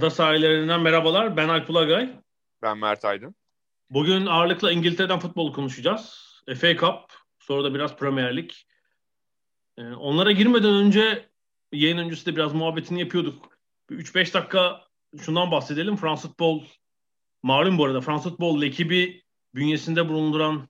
Ada 0.00 0.10
sahillerinden 0.10 0.80
merhabalar. 0.80 1.36
Ben 1.36 1.48
Alp 1.48 1.70
Ulagay. 1.70 2.12
Ben 2.62 2.78
Mert 2.78 3.04
Aydın. 3.04 3.34
Bugün 3.90 4.26
ağırlıkla 4.26 4.72
İngiltere'den 4.72 5.18
futbol 5.18 5.52
konuşacağız. 5.52 6.32
FA 6.56 6.76
Cup, 6.76 6.96
sonra 7.38 7.64
da 7.64 7.74
biraz 7.74 7.96
Premier 7.96 8.36
Lig. 8.36 8.50
Ee, 9.78 9.82
onlara 9.82 10.32
girmeden 10.32 10.74
önce 10.74 11.28
yayın 11.72 11.98
öncesi 11.98 12.26
de 12.26 12.36
biraz 12.36 12.52
muhabbetini 12.52 13.00
yapıyorduk. 13.00 13.58
3-5 13.90 14.34
dakika 14.34 14.80
şundan 15.20 15.50
bahsedelim. 15.50 15.96
Fransız 15.96 16.30
futbol 16.30 16.64
malum 17.42 17.78
bu 17.78 17.84
arada 17.84 18.00
Fransız 18.00 18.30
futbol 18.30 18.62
ekibi 18.62 19.24
bünyesinde 19.54 20.08
bulunduran 20.08 20.68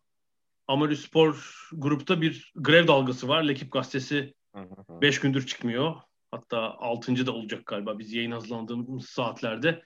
Amatör 0.69 0.97
Spor 0.97 1.69
grupta 1.73 2.21
bir 2.21 2.53
grev 2.57 2.89
dalgası 2.89 3.29
var. 3.29 3.43
Lekip 3.43 3.73
gazetesi 3.73 4.35
5 4.89 5.21
gündür 5.21 5.47
çıkmıyor. 5.47 5.97
Hatta 6.31 6.59
6. 6.79 7.27
da 7.27 7.33
olacak 7.33 7.67
galiba 7.67 7.99
biz 7.99 8.13
yayın 8.13 8.31
hazırlandığımız 8.31 9.07
saatlerde. 9.09 9.83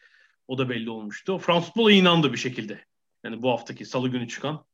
O 0.49 0.59
da 0.59 0.69
belli 0.69 0.91
olmuştu. 0.91 1.39
Fransız 1.39 1.67
futbola 1.69 1.93
inandı 1.93 2.33
bir 2.33 2.39
şekilde. 2.39 2.85
Yani 3.25 3.43
bu 3.43 3.51
haftaki 3.51 3.85
salı 3.85 4.09
günü 4.09 4.29
çıkan 4.29 4.65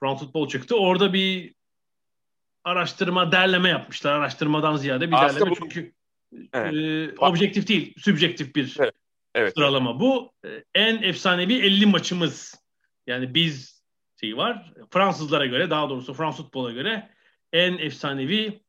Fransız 0.00 0.26
futbol 0.26 0.48
çıktı. 0.48 0.76
Orada 0.76 1.12
bir 1.12 1.54
araştırma, 2.64 3.32
derleme 3.32 3.68
yapmışlar. 3.68 4.12
Araştırmadan 4.12 4.76
ziyade 4.76 5.08
bir 5.08 5.12
Aslında 5.24 5.32
derleme 5.40 5.50
bu- 5.50 5.60
çünkü 5.60 5.92
Evet. 6.52 6.74
e, 6.74 7.14
objektif 7.18 7.68
değil, 7.68 7.94
sübjektif 7.98 8.54
bir 8.56 8.76
Evet, 8.80 8.94
evet. 9.34 9.54
sıralama. 9.54 10.00
Bu 10.00 10.32
e, 10.44 10.64
en 10.74 11.02
efsanevi 11.02 11.54
50 11.54 11.86
maçımız. 11.86 12.62
Yani 13.06 13.34
biz 13.34 13.82
şey 14.20 14.36
var. 14.36 14.72
Fransızlara 14.90 15.46
göre, 15.46 15.70
daha 15.70 15.90
doğrusu 15.90 16.14
Fransız 16.14 16.44
futbola 16.44 16.72
göre 16.72 17.10
en 17.52 17.78
efsanevi 17.78 18.62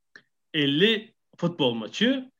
50 0.54 1.13
futbol 1.38 1.74
maçı. 1.74 2.32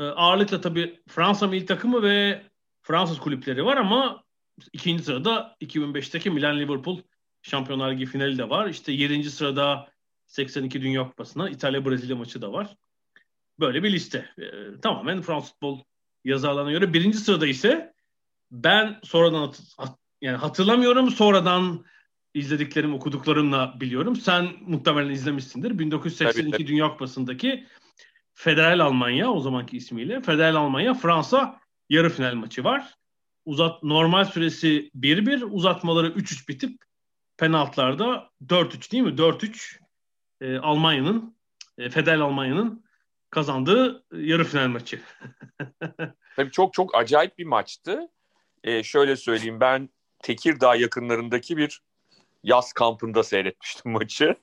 E, 0.00 0.04
ağırlıkla 0.04 0.60
tabii 0.60 1.00
Fransa 1.08 1.46
milli 1.46 1.66
takımı 1.66 2.02
ve 2.02 2.42
Fransız 2.82 3.18
kulüpleri 3.18 3.64
var 3.64 3.76
ama 3.76 4.24
ikinci 4.72 5.04
sırada 5.04 5.56
2005'teki 5.60 6.30
Milan 6.30 6.58
Liverpool 6.58 7.00
Şampiyonlar 7.42 7.92
Ligi 7.92 8.06
finali 8.06 8.38
de 8.38 8.50
var. 8.50 8.68
İşte 8.68 8.92
7. 8.92 9.30
sırada 9.30 9.88
82 10.26 10.82
Dünya 10.82 11.08
Kupası'na 11.08 11.50
İtalya 11.50 11.84
Brezilya 11.84 12.16
maçı 12.16 12.42
da 12.42 12.52
var. 12.52 12.76
Böyle 13.60 13.82
bir 13.82 13.92
liste. 13.92 14.30
Ee, 14.38 14.80
tamamen 14.82 15.22
Fransız 15.22 15.50
futbol 15.50 15.80
yazarlarına 16.24 16.70
göre. 16.70 16.92
Birinci 16.92 17.18
sırada 17.18 17.46
ise 17.46 17.92
ben 18.50 19.00
sonradan 19.04 19.40
hat- 19.40 19.60
hat- 19.78 19.98
yani 20.22 20.36
hatırlamıyorum 20.36 21.10
sonradan 21.10 21.84
izlediklerim 22.34 22.94
okuduklarımla 22.94 23.76
biliyorum. 23.80 24.16
Sen 24.16 24.48
muhtemelen 24.60 25.10
izlemişsindir. 25.10 25.78
1982 25.78 26.40
Tabii, 26.40 26.50
tabii. 26.50 26.66
Dünya 26.66 26.88
Kupası'ndaki 26.88 27.66
Federal 28.40 28.80
Almanya 28.80 29.32
o 29.32 29.40
zamanki 29.40 29.76
ismiyle 29.76 30.22
Federal 30.22 30.54
Almanya 30.54 30.94
Fransa 30.94 31.60
yarı 31.88 32.10
final 32.10 32.34
maçı 32.34 32.64
var. 32.64 32.94
Uzat 33.44 33.82
normal 33.82 34.24
süresi 34.24 34.90
1-1, 34.94 35.44
uzatmaları 35.44 36.08
3-3 36.08 36.48
bitip 36.48 36.80
penaltılarda 37.36 38.30
4-3 38.46 38.92
değil 38.92 39.02
mi? 39.02 39.10
4-3 39.10 39.80
e, 40.40 40.58
Almanya'nın 40.58 41.36
e, 41.78 41.90
Federal 41.90 42.20
Almanya'nın 42.20 42.84
kazandığı 43.30 44.04
yarı 44.12 44.44
final 44.44 44.68
maçı. 44.68 45.00
Tabii 46.36 46.50
çok 46.50 46.74
çok 46.74 46.96
acayip 46.96 47.38
bir 47.38 47.44
maçtı. 47.44 48.08
Ee, 48.64 48.82
şöyle 48.82 49.16
söyleyeyim 49.16 49.60
ben 49.60 49.88
Tekirdağ 50.22 50.74
yakınlarındaki 50.74 51.56
bir 51.56 51.80
yaz 52.42 52.72
kampında 52.72 53.22
seyretmiştim 53.22 53.92
maçı. 53.92 54.34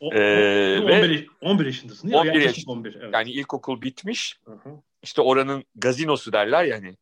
O, 0.00 0.14
Ee, 0.14 0.80
o- 0.80 0.86
ve- 0.86 0.98
11, 1.02 1.28
11 1.40 1.66
yaşındasın 1.66 2.02
değil 2.08 2.14
mi? 2.14 2.20
11 2.20 2.26
Yaklaşık 2.28 2.56
yaşındayım. 2.56 2.80
11. 2.80 2.94
Evet. 3.02 3.14
Yani 3.14 3.30
ilkokul 3.30 3.82
bitmiş. 3.82 4.40
Hı 4.44 4.52
hı. 4.52 4.82
İşte 5.02 5.22
oranın 5.22 5.64
gazinosu 5.74 6.32
derler 6.32 6.64
ya 6.64 6.76
hani. 6.76 6.96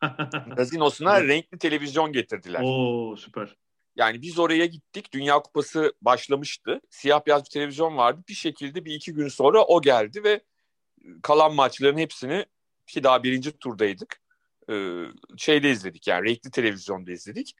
Gazinosuna 0.56 1.22
renkli 1.24 1.58
televizyon 1.58 2.12
getirdiler. 2.12 2.60
Oo 2.64 3.16
süper. 3.16 3.56
Yani 3.96 4.22
biz 4.22 4.38
oraya 4.38 4.66
gittik. 4.66 5.12
Dünya 5.12 5.38
Kupası 5.42 5.92
başlamıştı. 6.02 6.80
Siyah 6.90 7.26
beyaz 7.26 7.44
bir 7.44 7.50
televizyon 7.50 7.96
vardı. 7.96 8.22
Bir 8.28 8.34
şekilde 8.34 8.84
bir 8.84 8.94
iki 8.94 9.12
gün 9.12 9.28
sonra 9.28 9.64
o 9.64 9.82
geldi 9.82 10.24
ve 10.24 10.40
kalan 11.22 11.54
maçların 11.54 11.98
hepsini 11.98 12.46
ki 12.86 13.02
daha 13.02 13.22
birinci 13.22 13.58
turdaydık. 13.58 14.20
Ee, 14.70 15.02
şeyde 15.36 15.70
izledik 15.70 16.06
yani 16.06 16.28
renkli 16.28 16.50
televizyonda 16.50 17.12
izledik. 17.12 17.52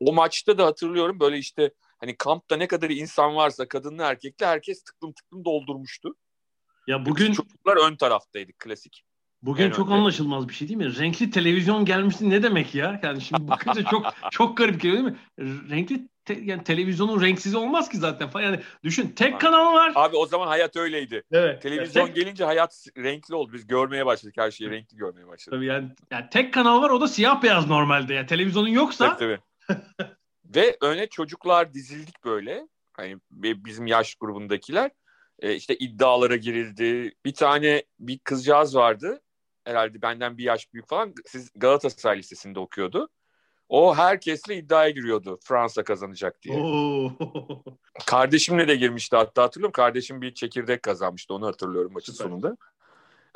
O 0.00 0.12
maçta 0.12 0.58
da 0.58 0.66
hatırlıyorum 0.66 1.20
böyle 1.20 1.38
işte 1.38 1.70
hani 2.00 2.16
kampta 2.16 2.56
ne 2.56 2.66
kadar 2.66 2.90
insan 2.90 3.36
varsa 3.36 3.68
kadınlı 3.68 4.02
erkekli 4.02 4.46
herkes 4.46 4.82
tıklım 4.82 5.12
tıklım 5.12 5.44
doldurmuştu. 5.44 6.14
Ya 6.86 7.06
Bugün 7.06 7.32
çocuklar 7.32 7.76
ön 7.76 7.96
taraftaydık 7.96 8.58
klasik. 8.58 9.04
bugün 9.42 9.64
en 9.64 9.70
çok 9.70 9.88
önde. 9.88 9.96
anlaşılmaz 9.96 10.48
bir 10.48 10.54
şey 10.54 10.68
değil 10.68 10.78
mi? 10.78 10.98
Renkli 10.98 11.30
televizyon 11.30 11.84
gelmişti 11.84 12.30
ne 12.30 12.42
demek 12.42 12.74
ya? 12.74 13.00
Yani 13.02 13.20
şimdi 13.20 13.48
bakınca 13.48 13.82
çok 13.82 14.06
çok 14.30 14.56
garip 14.56 14.80
geliyor 14.80 15.04
değil 15.04 15.16
mi? 15.16 15.18
Renkli 15.70 16.08
te- 16.24 16.40
yani 16.42 16.64
televizyonun 16.64 17.22
renksiz 17.22 17.54
olmaz 17.54 17.88
ki 17.88 17.96
zaten 17.96 18.28
falan. 18.30 18.44
Yani 18.44 18.60
düşün 18.84 19.08
tek 19.08 19.40
kanal 19.40 19.74
var. 19.74 19.92
Abi 19.94 20.16
o 20.16 20.26
zaman 20.26 20.46
hayat 20.46 20.76
öyleydi. 20.76 21.22
Evet. 21.32 21.62
Televizyon 21.62 22.06
tek, 22.06 22.14
gelince 22.14 22.44
hayat 22.44 22.86
renkli 22.96 23.34
oldu. 23.34 23.52
Biz 23.52 23.66
görmeye 23.66 24.06
başladık 24.06 24.34
her 24.38 24.50
şeyi 24.50 24.70
renkli 24.70 24.96
görmeye 24.96 25.26
başladık. 25.28 25.58
tabii 25.58 25.66
yani, 25.66 25.88
yani 26.10 26.26
tek 26.30 26.54
kanal 26.54 26.82
var 26.82 26.90
o 26.90 27.00
da 27.00 27.08
siyah 27.08 27.42
beyaz 27.42 27.66
normalde. 27.68 28.14
Yani 28.14 28.26
televizyonun 28.26 28.68
yoksa 28.68 29.06
Tabii, 29.06 29.18
tabii. 29.18 29.47
Ve 30.44 30.76
öne 30.80 31.06
çocuklar 31.06 31.74
dizildik 31.74 32.24
böyle. 32.24 32.68
Hani 32.92 33.18
bizim 33.30 33.86
yaş 33.86 34.14
grubundakiler. 34.14 34.90
E, 35.38 35.54
işte 35.54 35.76
iddialara 35.76 36.36
girildi. 36.36 37.14
Bir 37.24 37.34
tane 37.34 37.84
bir 38.00 38.18
kızcağız 38.18 38.76
vardı. 38.76 39.22
Herhalde 39.64 40.02
benden 40.02 40.38
bir 40.38 40.44
yaş 40.44 40.72
büyük 40.72 40.88
falan. 40.88 41.14
Siz 41.26 41.50
Galatasaray 41.54 42.18
Lisesi'nde 42.18 42.60
okuyordu. 42.60 43.08
O 43.68 43.96
herkesle 43.96 44.56
iddiaya 44.56 44.90
giriyordu 44.90 45.38
Fransa 45.42 45.84
kazanacak 45.84 46.42
diye. 46.42 46.56
Oo. 46.56 47.12
Kardeşimle 48.06 48.68
de 48.68 48.76
girmişti 48.76 49.16
hatta 49.16 49.42
hatırlıyorum. 49.42 49.72
Kardeşim 49.72 50.22
bir 50.22 50.34
çekirdek 50.34 50.82
kazanmıştı 50.82 51.34
onu 51.34 51.46
hatırlıyorum 51.46 51.92
maçın 51.92 52.12
Süper. 52.12 52.24
sonunda. 52.24 52.56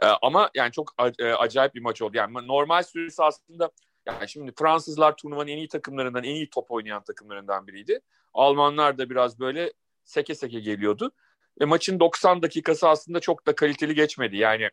Ee, 0.03 0.07
ama 0.23 0.51
yani 0.55 0.73
çok 0.73 0.95
a- 0.99 1.13
e, 1.19 1.33
acayip 1.33 1.75
bir 1.75 1.81
maç 1.81 2.03
oldu. 2.03 2.17
Yani 2.17 2.47
normal 2.47 2.83
süresi 2.83 3.23
aslında 3.23 3.71
yani 4.07 4.29
şimdi 4.29 4.53
Fransızlar 4.59 5.17
turnuvanın 5.17 5.49
en 5.49 5.57
iyi 5.57 5.69
takımlarından, 5.69 6.25
en 6.25 6.35
iyi 6.35 6.51
top 6.51 6.71
oynayan 6.71 7.03
takımlarından 7.03 7.67
biriydi. 7.67 8.01
Almanlar 8.35 8.99
da 8.99 9.11
biraz 9.11 9.41
böyle 9.41 9.73
seke 10.05 10.35
seke 10.35 10.61
geliyordu. 10.61 11.13
Ve 11.61 11.65
maçın 11.65 12.01
90 12.01 12.43
dakikası 12.43 12.89
aslında 12.89 13.21
çok 13.21 13.47
da 13.47 13.55
kaliteli 13.55 13.95
geçmedi. 13.95 14.37
Yani 14.37 14.71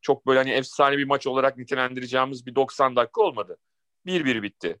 çok 0.00 0.26
böyle 0.26 0.38
hani 0.38 0.50
efsane 0.50 0.98
bir 0.98 1.04
maç 1.04 1.26
olarak 1.26 1.56
nitelendireceğimiz 1.56 2.46
bir 2.46 2.54
90 2.54 2.96
dakika 2.96 3.22
olmadı. 3.22 3.58
1-1 4.06 4.42
bitti. 4.42 4.78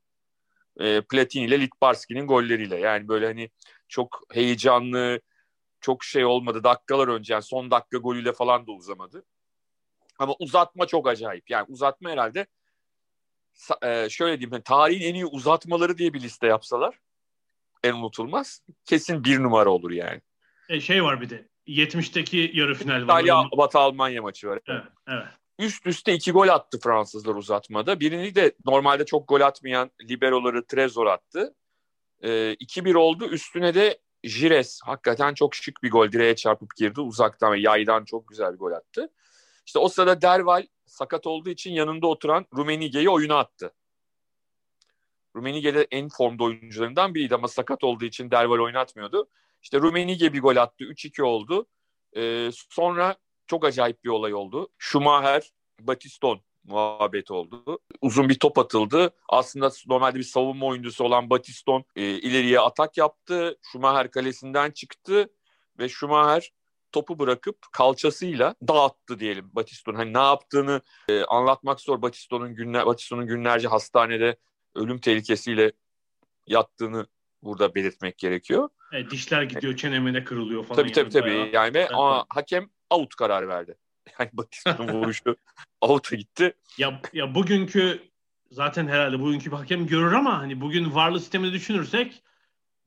E, 0.80 1.00
Platini 1.00 1.44
ile 1.44 1.60
Litbarski'nin 1.60 2.26
golleriyle. 2.26 2.76
Yani 2.76 3.08
böyle 3.08 3.26
hani 3.26 3.50
çok 3.88 4.22
heyecanlı, 4.32 5.20
çok 5.80 6.04
şey 6.04 6.24
olmadı. 6.24 6.64
Dakikalar 6.64 7.08
önce 7.08 7.32
yani 7.32 7.42
son 7.42 7.70
dakika 7.70 7.98
golüyle 7.98 8.32
falan 8.32 8.66
da 8.66 8.72
uzamadı. 8.72 9.24
Ama 10.18 10.34
uzatma 10.38 10.86
çok 10.86 11.08
acayip. 11.08 11.50
Yani 11.50 11.66
uzatma 11.68 12.10
herhalde 12.10 12.46
e, 13.82 14.08
şöyle 14.08 14.40
diyeyim 14.40 14.52
hani 14.52 14.62
tarihin 14.62 15.08
en 15.08 15.14
iyi 15.14 15.26
uzatmaları 15.26 15.98
diye 15.98 16.12
bir 16.12 16.20
liste 16.20 16.46
yapsalar 16.46 16.98
en 17.84 17.94
unutulmaz. 17.94 18.62
Kesin 18.84 19.24
bir 19.24 19.42
numara 19.42 19.70
olur 19.70 19.90
yani. 19.90 20.20
E, 20.68 20.80
şey 20.80 21.04
var 21.04 21.20
bir 21.20 21.30
de 21.30 21.48
70'teki 21.66 22.50
yarı 22.54 22.74
final 22.74 22.94
var. 22.94 23.02
İtalya 23.02 23.44
Batı 23.56 23.78
Almanya 23.78 24.22
maçı 24.22 24.48
var. 24.48 24.60
Evet, 24.66 24.82
evet. 25.08 25.26
Üst 25.58 25.86
üste 25.86 26.14
iki 26.14 26.32
gol 26.32 26.48
attı 26.48 26.78
Fransızlar 26.80 27.34
uzatmada. 27.34 28.00
Birini 28.00 28.34
de 28.34 28.52
normalde 28.66 29.06
çok 29.06 29.28
gol 29.28 29.40
atmayan 29.40 29.90
liberoları 30.02 30.66
Trezor 30.66 31.06
attı. 31.06 31.54
Ee, 32.22 32.28
2-1 32.60 32.94
oldu. 32.96 33.28
Üstüne 33.28 33.74
de 33.74 33.98
Jires 34.24 34.80
hakikaten 34.84 35.34
çok 35.34 35.54
şık 35.54 35.82
bir 35.82 35.90
gol. 35.90 36.12
Direğe 36.12 36.36
çarpıp 36.36 36.76
girdi. 36.76 37.00
Uzaktan 37.00 37.52
ve 37.52 37.60
yaydan 37.60 38.04
çok 38.04 38.28
güzel 38.28 38.52
bir 38.52 38.58
gol 38.58 38.72
attı. 38.72 39.10
İşte 39.66 39.78
o 39.78 39.88
sırada 39.88 40.22
Derval 40.22 40.66
sakat 40.86 41.26
olduğu 41.26 41.50
için 41.50 41.72
yanında 41.72 42.06
oturan 42.06 42.46
Rumenige'yi 42.56 43.10
oyuna 43.10 43.38
attı. 43.38 43.74
Rummenigge 45.36 45.74
de 45.74 45.86
en 45.90 46.08
formda 46.08 46.44
oyuncularından 46.44 47.14
biriydi 47.14 47.34
ama 47.34 47.48
sakat 47.48 47.84
olduğu 47.84 48.04
için 48.04 48.30
Derval 48.30 48.58
oynatmıyordu. 48.58 49.28
İşte 49.62 49.78
Rummenigge 49.78 50.32
bir 50.32 50.40
gol 50.40 50.56
attı. 50.56 50.84
3-2 50.84 51.22
oldu. 51.22 51.66
Ee, 52.16 52.50
sonra 52.52 53.16
çok 53.46 53.64
acayip 53.64 54.04
bir 54.04 54.08
olay 54.08 54.34
oldu. 54.34 54.68
Schumacher, 54.78 55.52
Batiston 55.80 56.40
muhabbet 56.64 57.30
oldu. 57.30 57.78
Uzun 58.00 58.28
bir 58.28 58.38
top 58.38 58.58
atıldı. 58.58 59.10
Aslında 59.28 59.70
normalde 59.86 60.18
bir 60.18 60.24
savunma 60.24 60.66
oyuncusu 60.66 61.04
olan 61.04 61.30
Batiston 61.30 61.84
e, 61.96 62.02
ileriye 62.02 62.60
atak 62.60 62.96
yaptı. 62.96 63.58
Schumacher 63.62 64.10
kalesinden 64.10 64.70
çıktı 64.70 65.28
ve 65.78 65.88
Schumacher 65.88 66.52
topu 66.94 67.18
bırakıp 67.18 67.56
kalçasıyla 67.72 68.54
dağıttı 68.68 69.20
diyelim 69.20 69.50
Batiston. 69.52 69.94
Hani 69.94 70.14
ne 70.14 70.18
yaptığını 70.18 70.80
e, 71.08 71.24
anlatmak 71.24 71.80
zor. 71.80 72.02
Batiston'un 72.02 72.54
günler 72.54 72.86
Batiston'un 72.86 73.26
günlerce 73.26 73.68
hastanede 73.68 74.36
ölüm 74.74 74.98
tehlikesiyle 74.98 75.72
yattığını 76.46 77.06
burada 77.42 77.74
belirtmek 77.74 78.18
gerekiyor. 78.18 78.68
E, 78.92 79.10
dişler 79.10 79.42
gidiyor, 79.42 79.76
çenemene 79.76 80.24
kırılıyor 80.24 80.64
falan. 80.64 80.82
Tabii 80.82 80.92
tabii 80.92 81.10
tabii. 81.10 81.30
Bayağı. 81.30 81.48
Yani 81.52 81.74
ve 81.74 81.88
ama 81.88 82.26
hakem 82.28 82.70
out 82.90 83.14
karar 83.14 83.48
verdi. 83.48 83.76
Yani 84.18 84.30
Batiston'un 84.32 85.02
vuruşu 85.02 85.36
out'a 85.80 86.16
gitti. 86.16 86.54
Ya, 86.78 87.00
ya 87.12 87.34
bugünkü 87.34 88.02
zaten 88.50 88.88
herhalde 88.88 89.20
bugünkü 89.20 89.50
bir 89.50 89.56
hakem 89.56 89.86
görür 89.86 90.12
ama 90.12 90.38
hani 90.38 90.60
bugün 90.60 90.94
varlı 90.94 91.20
sistemini 91.20 91.52
düşünürsek 91.52 92.22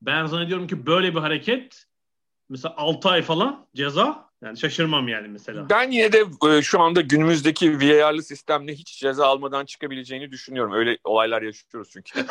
ben 0.02 0.26
zannediyorum 0.26 0.66
ki 0.66 0.86
böyle 0.86 1.14
bir 1.14 1.20
hareket 1.20 1.87
mesela 2.48 2.74
6 2.76 3.08
ay 3.08 3.22
falan 3.22 3.66
ceza 3.74 4.28
yani 4.42 4.58
şaşırmam 4.58 5.08
yani 5.08 5.28
mesela. 5.28 5.70
Ben 5.70 5.90
yine 5.90 6.12
de 6.12 6.24
e, 6.48 6.62
şu 6.62 6.80
anda 6.80 7.00
günümüzdeki 7.00 7.80
VAR'lı 7.80 8.22
sistemle 8.22 8.74
hiç 8.74 8.98
ceza 8.98 9.26
almadan 9.26 9.64
çıkabileceğini 9.64 10.30
düşünüyorum. 10.30 10.72
Öyle 10.72 10.98
olaylar 11.04 11.42
yaşıyoruz 11.42 11.90
çünkü. 11.92 12.20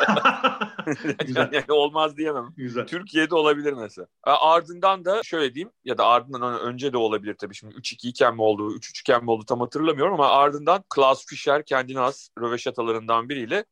Güzel. 1.26 1.48
yani 1.52 1.72
olmaz 1.72 2.16
diyemem. 2.16 2.48
Güzel. 2.56 2.86
Türkiye'de 2.86 3.34
olabilir 3.34 3.72
mesela. 3.72 4.06
Ardından 4.24 5.04
da 5.04 5.22
şöyle 5.22 5.54
diyeyim 5.54 5.70
ya 5.84 5.98
da 5.98 6.06
ardından 6.06 6.60
önce 6.60 6.92
de 6.92 6.96
olabilir 6.96 7.34
tabii 7.34 7.54
şimdi 7.54 7.74
3-2 7.74 8.08
iken 8.08 8.34
mi 8.34 8.42
oldu, 8.42 8.76
3-3 8.76 9.00
iken 9.00 9.24
mi 9.24 9.30
oldu 9.30 9.44
tam 9.44 9.60
hatırlamıyorum 9.60 10.14
ama 10.14 10.28
ardından 10.28 10.84
Klaus 10.88 11.26
Fischer 11.26 11.64
kendine 11.64 11.98
has 11.98 12.28
röveşatalarından 12.40 13.28
biriyle 13.28 13.64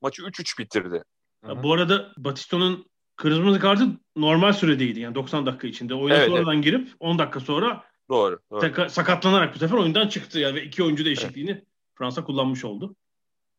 maçı 0.00 0.22
3-3 0.22 0.58
bitirdi. 0.58 1.04
Ya 1.48 1.62
bu 1.62 1.72
arada 1.72 2.12
Batisto'nun 2.16 2.90
kırmızı 3.20 3.60
kartı 3.60 3.88
normal 4.16 4.52
süredeydi 4.52 5.00
yani 5.00 5.14
90 5.14 5.46
dakika 5.46 5.68
içinde. 5.68 5.94
Oyuna 5.94 6.16
evet, 6.16 6.28
sonradan 6.28 6.54
evet. 6.54 6.64
girip 6.64 6.88
10 7.00 7.18
dakika 7.18 7.40
sonra 7.40 7.84
doğru, 8.08 8.40
doğru. 8.50 8.60
Teka, 8.60 8.88
sakatlanarak 8.88 9.54
bu 9.54 9.58
sefer 9.58 9.76
oyundan 9.76 10.08
çıktı 10.08 10.38
yani 10.38 10.54
ve 10.54 10.64
iki 10.64 10.82
oyuncu 10.82 11.04
değişikliğini 11.04 11.50
evet. 11.50 11.64
Fransa 11.94 12.24
kullanmış 12.24 12.64
oldu. 12.64 12.96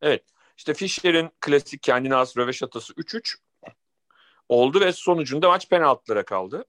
Evet. 0.00 0.24
İşte 0.56 0.74
Fischer'in 0.74 1.30
klasik 1.40 1.82
kendine 1.82 2.14
has 2.14 2.36
röveşatası 2.36 2.92
3-3 2.92 3.36
oldu 4.48 4.80
ve 4.80 4.92
sonucunda 4.92 5.48
maç 5.48 5.68
penaltılara 5.68 6.24
kaldı. 6.24 6.64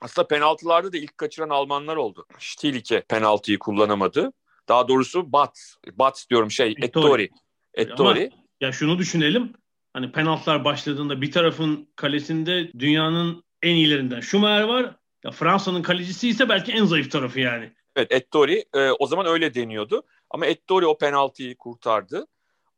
Aslında 0.00 0.28
penaltılarda 0.28 0.92
da 0.92 0.96
ilk 0.96 1.18
kaçıran 1.18 1.48
Almanlar 1.48 1.96
oldu. 1.96 2.26
Stielike 2.38 3.00
penaltıyı 3.00 3.58
kullanamadı. 3.58 4.32
Daha 4.68 4.88
doğrusu 4.88 5.32
Bat, 5.32 5.76
Bat 5.92 6.26
diyorum 6.30 6.50
şey 6.50 6.74
Ettori. 6.82 7.30
Ettori. 7.74 8.30
Ama 8.32 8.42
ya 8.60 8.72
şunu 8.72 8.98
düşünelim 8.98 9.52
hani 9.92 10.12
penaltılar 10.12 10.64
başladığında 10.64 11.22
bir 11.22 11.32
tarafın 11.32 11.88
kalesinde 11.96 12.72
dünyanın 12.78 13.44
en 13.62 13.74
iyilerinden 13.74 14.20
Schumacher 14.20 14.62
var. 14.62 14.96
Ya 15.24 15.30
Fransa'nın 15.30 15.82
kalecisi 15.82 16.28
ise 16.28 16.48
belki 16.48 16.72
en 16.72 16.84
zayıf 16.84 17.10
tarafı 17.10 17.40
yani. 17.40 17.72
Evet 17.96 18.12
Ettori 18.12 18.64
e, 18.74 18.90
o 18.90 19.06
zaman 19.06 19.26
öyle 19.26 19.54
deniyordu. 19.54 20.02
Ama 20.30 20.46
Ettori 20.46 20.86
o 20.86 20.98
penaltıyı 20.98 21.56
kurtardı. 21.56 22.26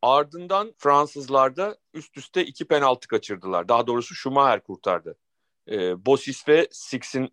Ardından 0.03 0.75
Fransızlar 0.79 1.57
da 1.57 1.77
üst 1.95 2.17
üste 2.17 2.45
iki 2.45 2.65
penaltı 2.65 3.09
kaçırdılar. 3.09 3.69
Daha 3.69 3.87
doğrusu 3.87 4.15
Schumacher 4.15 4.63
kurtardı. 4.63 5.17
E, 5.71 6.07
Bosis 6.07 6.49
ve 6.49 6.69
Six'in 6.71 7.33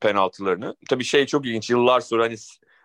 penaltılarını. 0.00 0.76
Tabii 0.90 1.04
şey 1.04 1.26
çok 1.26 1.46
ilginç. 1.46 1.70
Yıllar 1.70 2.00
sonra 2.00 2.24
hani 2.24 2.36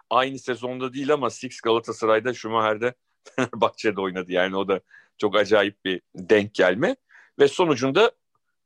aynı 0.10 0.40
sezonda 0.40 0.94
değil 0.94 1.14
ama 1.14 1.30
Six 1.30 1.62
Galatasaray'da 1.62 2.34
Schumacher'de 2.34 2.94
Fenerbahçe'de 3.24 4.02
oynadı. 4.02 4.32
Yani 4.32 4.56
o 4.56 4.68
da 4.68 4.82
çok 5.22 5.36
acayip 5.36 5.86
bir 5.86 6.02
denk 6.16 6.54
gelme. 6.54 6.96
Ve 7.40 7.48
sonucunda 7.48 8.12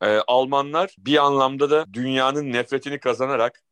e, 0.01 0.07
Almanlar 0.27 0.95
bir 0.97 1.17
anlamda 1.25 1.69
da 1.69 1.85
dünyanın 1.93 2.53
nefretini 2.53 2.99
kazanarak 2.99 3.63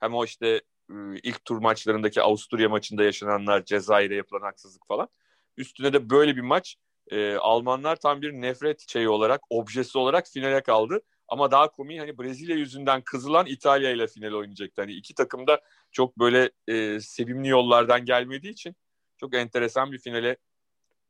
hem 0.00 0.14
o 0.14 0.24
işte 0.24 0.46
e, 0.90 0.94
ilk 1.22 1.44
tur 1.44 1.58
maçlarındaki 1.58 2.22
Avusturya 2.22 2.68
maçında 2.68 3.04
yaşananlar, 3.04 3.64
Cezayir'e 3.64 4.14
yapılan 4.14 4.40
haksızlık 4.40 4.86
falan. 4.88 5.08
Üstüne 5.56 5.92
de 5.92 6.10
böyle 6.10 6.36
bir 6.36 6.40
maç 6.40 6.76
e, 7.10 7.36
Almanlar 7.36 7.96
tam 7.96 8.22
bir 8.22 8.32
nefret 8.32 8.88
şeyi 8.88 9.08
olarak, 9.08 9.40
objesi 9.50 9.98
olarak 9.98 10.26
finale 10.28 10.62
kaldı. 10.62 11.00
Ama 11.28 11.50
daha 11.50 11.70
komik 11.70 12.00
hani 12.00 12.18
Brezilya 12.18 12.56
yüzünden 12.56 13.02
kızılan 13.02 13.46
İtalya 13.46 13.90
ile 13.90 14.06
final 14.06 14.32
oynayacaktı. 14.32 14.82
Hani 14.82 14.92
iki 14.92 15.14
takım 15.14 15.46
da 15.46 15.60
çok 15.92 16.18
böyle 16.18 16.50
e, 16.68 17.00
sevimli 17.00 17.48
yollardan 17.48 18.04
gelmediği 18.04 18.52
için 18.52 18.76
çok 19.16 19.34
enteresan 19.34 19.92
bir 19.92 19.98
finale 19.98 20.36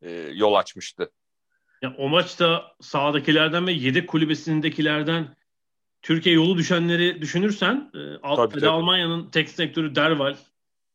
e, 0.02 0.10
yol 0.12 0.54
açmıştı. 0.54 1.12
Ya, 1.82 1.94
o 1.98 2.08
maçta 2.08 2.76
sahadakilerden 2.80 3.66
ve 3.66 3.72
yedek 3.72 4.08
kulübesindekilerden 4.08 5.36
Türkiye 6.02 6.34
yolu 6.34 6.58
düşenleri 6.58 7.22
düşünürsen 7.22 7.90
e, 7.94 8.36
tabii. 8.36 8.68
Almanya'nın 8.68 9.30
tek 9.30 9.48
sektörü 9.48 9.94
Derval, 9.94 10.36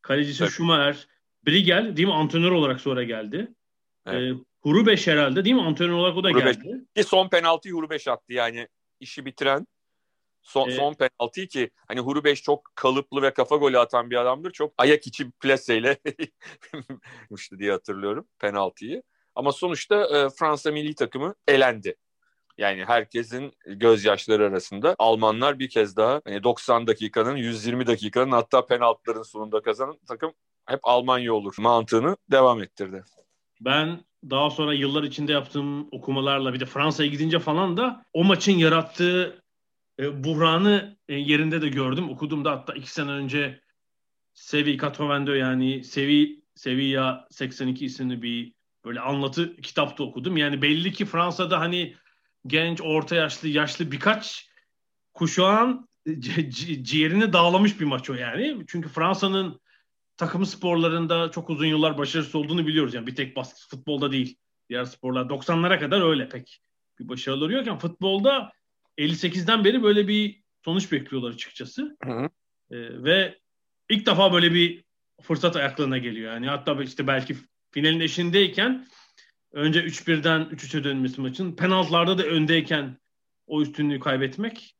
kalecisi 0.02 0.38
tabii. 0.38 0.50
Schumacher, 0.50 1.06
Brigel 1.46 1.96
değil 1.96 2.08
mi 2.08 2.14
antrenör 2.14 2.50
olarak 2.50 2.80
sonra 2.80 3.02
geldi. 3.02 3.54
Evet. 4.06 4.32
E, 4.32 4.34
Hurubeş 4.60 5.06
herhalde 5.06 5.44
değil 5.44 5.56
mi 5.56 5.62
antrenör 5.62 5.92
olarak 5.92 6.16
o 6.16 6.24
da 6.24 6.28
Hurubeş. 6.28 6.56
geldi. 6.56 6.84
Ki 6.96 7.04
son 7.04 7.28
penaltıyı 7.28 7.74
Hurubeş 7.74 8.08
attı 8.08 8.32
yani 8.32 8.68
işi 9.00 9.24
bitiren 9.24 9.66
son, 10.42 10.68
ee, 10.68 10.72
son 10.72 10.94
penaltıyı 10.94 11.48
ki 11.48 11.70
hani 11.88 12.00
Hurubeş 12.00 12.42
çok 12.42 12.72
kalıplı 12.74 13.22
ve 13.22 13.34
kafa 13.34 13.56
golü 13.56 13.78
atan 13.78 14.10
bir 14.10 14.16
adamdır. 14.16 14.50
Çok 14.50 14.74
ayak 14.78 15.06
içi 15.06 15.30
plaseyle 15.30 15.98
işte 17.36 17.58
diye 17.58 17.72
hatırlıyorum 17.72 18.28
penaltıyı. 18.38 19.02
Ama 19.34 19.52
sonuçta 19.52 20.04
e, 20.04 20.28
Fransa 20.38 20.70
milli 20.70 20.94
takımı 20.94 21.34
elendi. 21.48 21.96
Yani 22.58 22.84
herkesin 22.84 23.52
gözyaşları 23.66 24.46
arasında 24.46 24.96
Almanlar 24.98 25.58
bir 25.58 25.68
kez 25.68 25.96
daha 25.96 26.20
hani 26.24 26.42
90 26.42 26.86
dakikanın 26.86 27.36
120 27.36 27.86
dakikanın 27.86 28.32
hatta 28.32 28.66
penaltıların 28.66 29.22
sonunda 29.22 29.62
kazanan 29.62 29.98
takım 30.08 30.32
hep 30.66 30.80
Almanya 30.82 31.34
olur 31.34 31.54
mantığını 31.58 32.16
devam 32.30 32.62
ettirdi. 32.62 33.04
Ben 33.60 34.04
daha 34.30 34.50
sonra 34.50 34.74
yıllar 34.74 35.02
içinde 35.02 35.32
yaptığım 35.32 35.88
okumalarla 35.92 36.54
bir 36.54 36.60
de 36.60 36.66
Fransa'ya 36.66 37.10
gidince 37.10 37.38
falan 37.38 37.76
da 37.76 38.04
o 38.12 38.24
maçın 38.24 38.52
yarattığı 38.52 39.41
e, 39.98 40.24
buhranı 40.24 40.96
e, 41.08 41.14
yerinde 41.14 41.62
de 41.62 41.68
gördüm. 41.68 42.10
Okudum 42.10 42.44
da 42.44 42.50
hatta 42.50 42.72
iki 42.72 42.90
sene 42.90 43.10
önce 43.10 43.60
Sevi 44.34 44.76
Katrovendo 44.76 45.32
yani 45.32 45.84
Sevi 45.84 46.42
Sevilla 46.54 47.26
82 47.30 47.84
isimli 47.84 48.22
bir 48.22 48.54
böyle 48.84 49.00
anlatı 49.00 49.56
kitapta 49.56 50.04
okudum. 50.04 50.36
Yani 50.36 50.62
belli 50.62 50.92
ki 50.92 51.04
Fransa'da 51.04 51.60
hani 51.60 51.96
genç, 52.46 52.80
orta 52.80 53.16
yaşlı, 53.16 53.48
yaşlı 53.48 53.92
birkaç 53.92 54.48
kuşağın 55.14 55.88
ciğerini 56.82 57.32
dağlamış 57.32 57.80
bir 57.80 57.84
maç 57.84 58.10
o 58.10 58.14
yani. 58.14 58.64
Çünkü 58.68 58.88
Fransa'nın 58.88 59.60
takım 60.16 60.46
sporlarında 60.46 61.30
çok 61.30 61.50
uzun 61.50 61.66
yıllar 61.66 61.98
başarısız 61.98 62.34
olduğunu 62.34 62.66
biliyoruz. 62.66 62.94
Yani 62.94 63.06
bir 63.06 63.14
tek 63.14 63.36
basket 63.36 63.70
futbolda 63.70 64.12
değil. 64.12 64.36
Diğer 64.68 64.84
sporlar 64.84 65.24
90'lara 65.24 65.80
kadar 65.80 66.10
öyle 66.10 66.28
pek 66.28 66.60
bir 66.98 67.08
başarıları 67.08 67.52
yokken 67.52 67.78
futbolda 67.78 68.52
58'den 68.98 69.64
beri 69.64 69.82
böyle 69.82 70.08
bir 70.08 70.42
sonuç 70.64 70.92
bekliyorlar 70.92 71.30
açıkçası. 71.30 71.96
Hı 72.04 72.12
hı. 72.12 72.28
Ee, 72.70 73.04
ve 73.04 73.38
ilk 73.90 74.06
defa 74.06 74.32
böyle 74.32 74.54
bir 74.54 74.84
fırsat 75.22 75.56
ayaklarına 75.56 75.98
geliyor. 75.98 76.32
Yani 76.32 76.46
hatta 76.46 76.82
işte 76.82 77.06
belki 77.06 77.36
finalin 77.70 78.00
eşindeyken 78.00 78.86
önce 79.52 79.80
3-1'den 79.80 80.40
3-3'e 80.42 80.84
dönmesi 80.84 81.20
maçın 81.20 81.56
penaltılarda 81.56 82.18
da 82.18 82.22
öndeyken 82.22 82.98
o 83.46 83.62
üstünlüğü 83.62 84.00
kaybetmek 84.00 84.76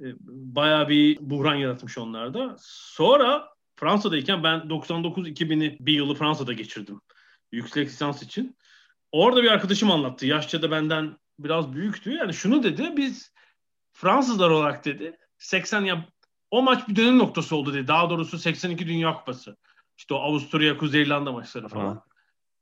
e, 0.00 0.04
bayağı 0.28 0.88
bir 0.88 1.18
buhran 1.20 1.54
yaratmış 1.54 1.98
onlarda. 1.98 2.56
Sonra 2.60 3.48
Fransa'dayken 3.76 4.42
ben 4.42 4.58
99-2000'i 4.58 5.76
bir 5.80 5.92
yılı 5.92 6.14
Fransa'da 6.14 6.52
geçirdim. 6.52 7.00
Yüksek 7.52 7.88
lisans 7.88 8.22
için. 8.22 8.56
Orada 9.12 9.42
bir 9.42 9.50
arkadaşım 9.50 9.90
anlattı. 9.90 10.26
Yaşça 10.26 10.62
da 10.62 10.70
benden 10.70 11.16
biraz 11.38 11.72
büyüktü. 11.72 12.10
Yani 12.10 12.34
şunu 12.34 12.62
dedi. 12.62 12.92
Biz 12.96 13.32
Fransızlar 13.96 14.50
olarak 14.50 14.84
dedi 14.84 15.16
80 15.38 15.84
ya 15.84 16.08
o 16.50 16.62
maç 16.62 16.88
bir 16.88 16.96
dönüm 16.96 17.18
noktası 17.18 17.56
oldu 17.56 17.74
dedi. 17.74 17.88
Daha 17.88 18.10
doğrusu 18.10 18.38
82 18.38 18.86
Dünya 18.86 19.14
Kupası. 19.14 19.56
İşte 19.96 20.14
o 20.14 20.18
Avusturya, 20.18 20.78
Kuzey 20.78 21.02
İrlanda 21.02 21.32
maçları 21.32 21.68
falan. 21.68 21.94
Hı. 21.94 22.00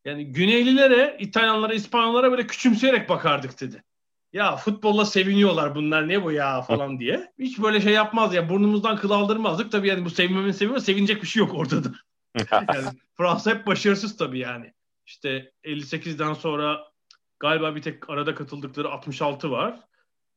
Yani 0.05 0.33
Güneylilere, 0.33 1.17
İtalyanlara, 1.21 1.75
İspanyollara 1.75 2.31
böyle 2.31 2.47
küçümseyerek 2.47 3.09
bakardık 3.09 3.61
dedi. 3.61 3.85
Ya 4.33 4.57
futbolla 4.57 5.05
seviniyorlar 5.05 5.75
bunlar 5.75 6.09
ne 6.09 6.25
bu 6.25 6.33
ya 6.33 6.63
falan 6.63 6.99
diye. 6.99 7.33
Hiç 7.39 7.59
böyle 7.59 7.81
şey 7.81 7.93
yapmaz 7.93 8.35
ya 8.35 8.49
burnumuzdan 8.49 8.97
kıl 8.97 9.11
aldırmazdık. 9.11 9.73
Tabii 9.73 9.89
yani 9.89 10.05
bu 10.05 10.11
sevinmemin 10.11 10.53
sebebi 10.53 10.81
sevinecek 10.81 11.23
bir 11.23 11.27
şey 11.27 11.41
yok 11.41 11.55
ortada. 11.55 11.89
yani 12.53 12.89
Fransa 13.17 13.51
hep 13.51 13.67
başarısız 13.67 14.17
tabii 14.17 14.39
yani. 14.39 14.73
İşte 15.07 15.53
58'den 15.65 16.35
sonra 16.35 16.81
Galiba 17.41 17.77
bir 17.77 17.83
tek 17.83 18.11
arada 18.11 18.35
katıldıkları 18.35 18.89
66 18.89 19.51
var. 19.51 19.81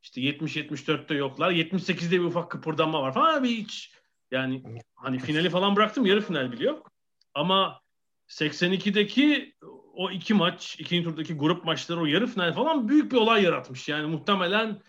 İşte 0.07 0.21
70-74'te 0.21 1.15
yoklar. 1.15 1.51
78'de 1.51 2.11
bir 2.11 2.25
ufak 2.25 2.51
kıpırdanma 2.51 3.01
var 3.01 3.13
falan. 3.13 3.43
Bir 3.43 3.49
hiç 3.49 3.91
yani 4.31 4.63
hani 4.95 5.19
finali 5.19 5.49
falan 5.49 5.75
bıraktım 5.75 6.05
yarı 6.05 6.21
final 6.21 6.51
bile 6.51 6.63
yok. 6.63 6.91
Ama 7.33 7.81
82'deki 8.27 9.53
o 9.93 10.11
iki 10.11 10.33
maç, 10.33 10.75
ikinci 10.79 11.03
turdaki 11.03 11.33
grup 11.33 11.65
maçları, 11.65 11.99
o 11.99 12.05
yarı 12.05 12.27
final 12.27 12.53
falan 12.53 12.89
büyük 12.89 13.11
bir 13.11 13.17
olay 13.17 13.43
yaratmış. 13.43 13.89
Yani 13.89 14.07
muhtemelen 14.07 14.81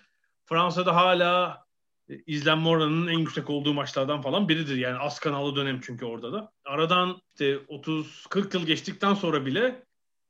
Fransa'da 0.44 0.96
hala 0.96 1.64
izlenme 2.26 2.68
oranının 2.68 3.06
en 3.06 3.18
yüksek 3.18 3.50
olduğu 3.50 3.75
maçlardan 3.75 4.22
falan 4.22 4.48
biridir. 4.48 4.76
Yani 4.76 4.98
az 4.98 5.18
kanalı 5.20 5.56
dönem 5.56 5.80
çünkü 5.82 6.04
orada 6.04 6.32
da. 6.32 6.52
Aradan 6.64 7.20
işte 7.28 7.54
30-40 7.54 8.56
yıl 8.56 8.66
geçtikten 8.66 9.14
sonra 9.14 9.46
bile 9.46 9.84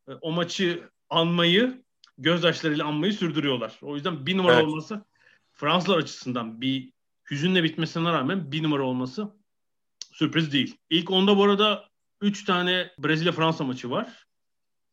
e, 0.08 0.12
o 0.12 0.32
maçı 0.32 0.90
anmayı, 1.08 1.82
gözyaşlarıyla 2.18 2.84
anmayı 2.86 3.12
sürdürüyorlar. 3.12 3.78
O 3.82 3.94
yüzden 3.94 4.26
bir 4.26 4.36
numara 4.36 4.54
evet. 4.54 4.64
olması 4.64 5.04
Fransızlar 5.52 5.98
açısından 5.98 6.60
bir 6.60 6.92
hüzünle 7.30 7.62
bitmesine 7.62 8.12
rağmen 8.12 8.52
bir 8.52 8.62
numara 8.62 8.82
olması 8.82 9.28
sürpriz 10.12 10.52
değil. 10.52 10.76
İlk 10.90 11.10
onda 11.10 11.36
bu 11.36 11.44
arada 11.44 11.88
3 12.20 12.44
tane 12.44 12.90
Brezilya-Fransa 12.98 13.64
maçı 13.64 13.90
var. 13.90 14.26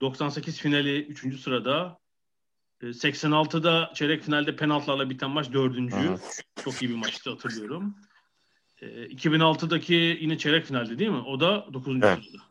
98 0.01 0.59
finali 0.59 1.05
3. 1.05 1.39
sırada. 1.39 1.99
86'da 2.81 3.89
ee, 3.91 3.95
çeyrek 3.95 4.23
finalde 4.23 4.55
penaltılarla 4.55 5.09
biten 5.09 5.29
maç 5.29 5.53
4. 5.53 5.75
Çok 6.63 6.81
iyi 6.81 6.89
bir 6.89 6.95
maçtı 6.95 7.29
hatırlıyorum. 7.29 7.95
2006'daki 8.81 9.95
ee, 9.95 10.17
yine 10.21 10.37
çeyrek 10.37 10.65
finalde 10.65 10.99
değil 10.99 11.11
mi? 11.11 11.21
O 11.21 11.39
da 11.39 11.67
9. 11.73 11.95
Evet. 12.03 12.23
sırada. 12.23 12.43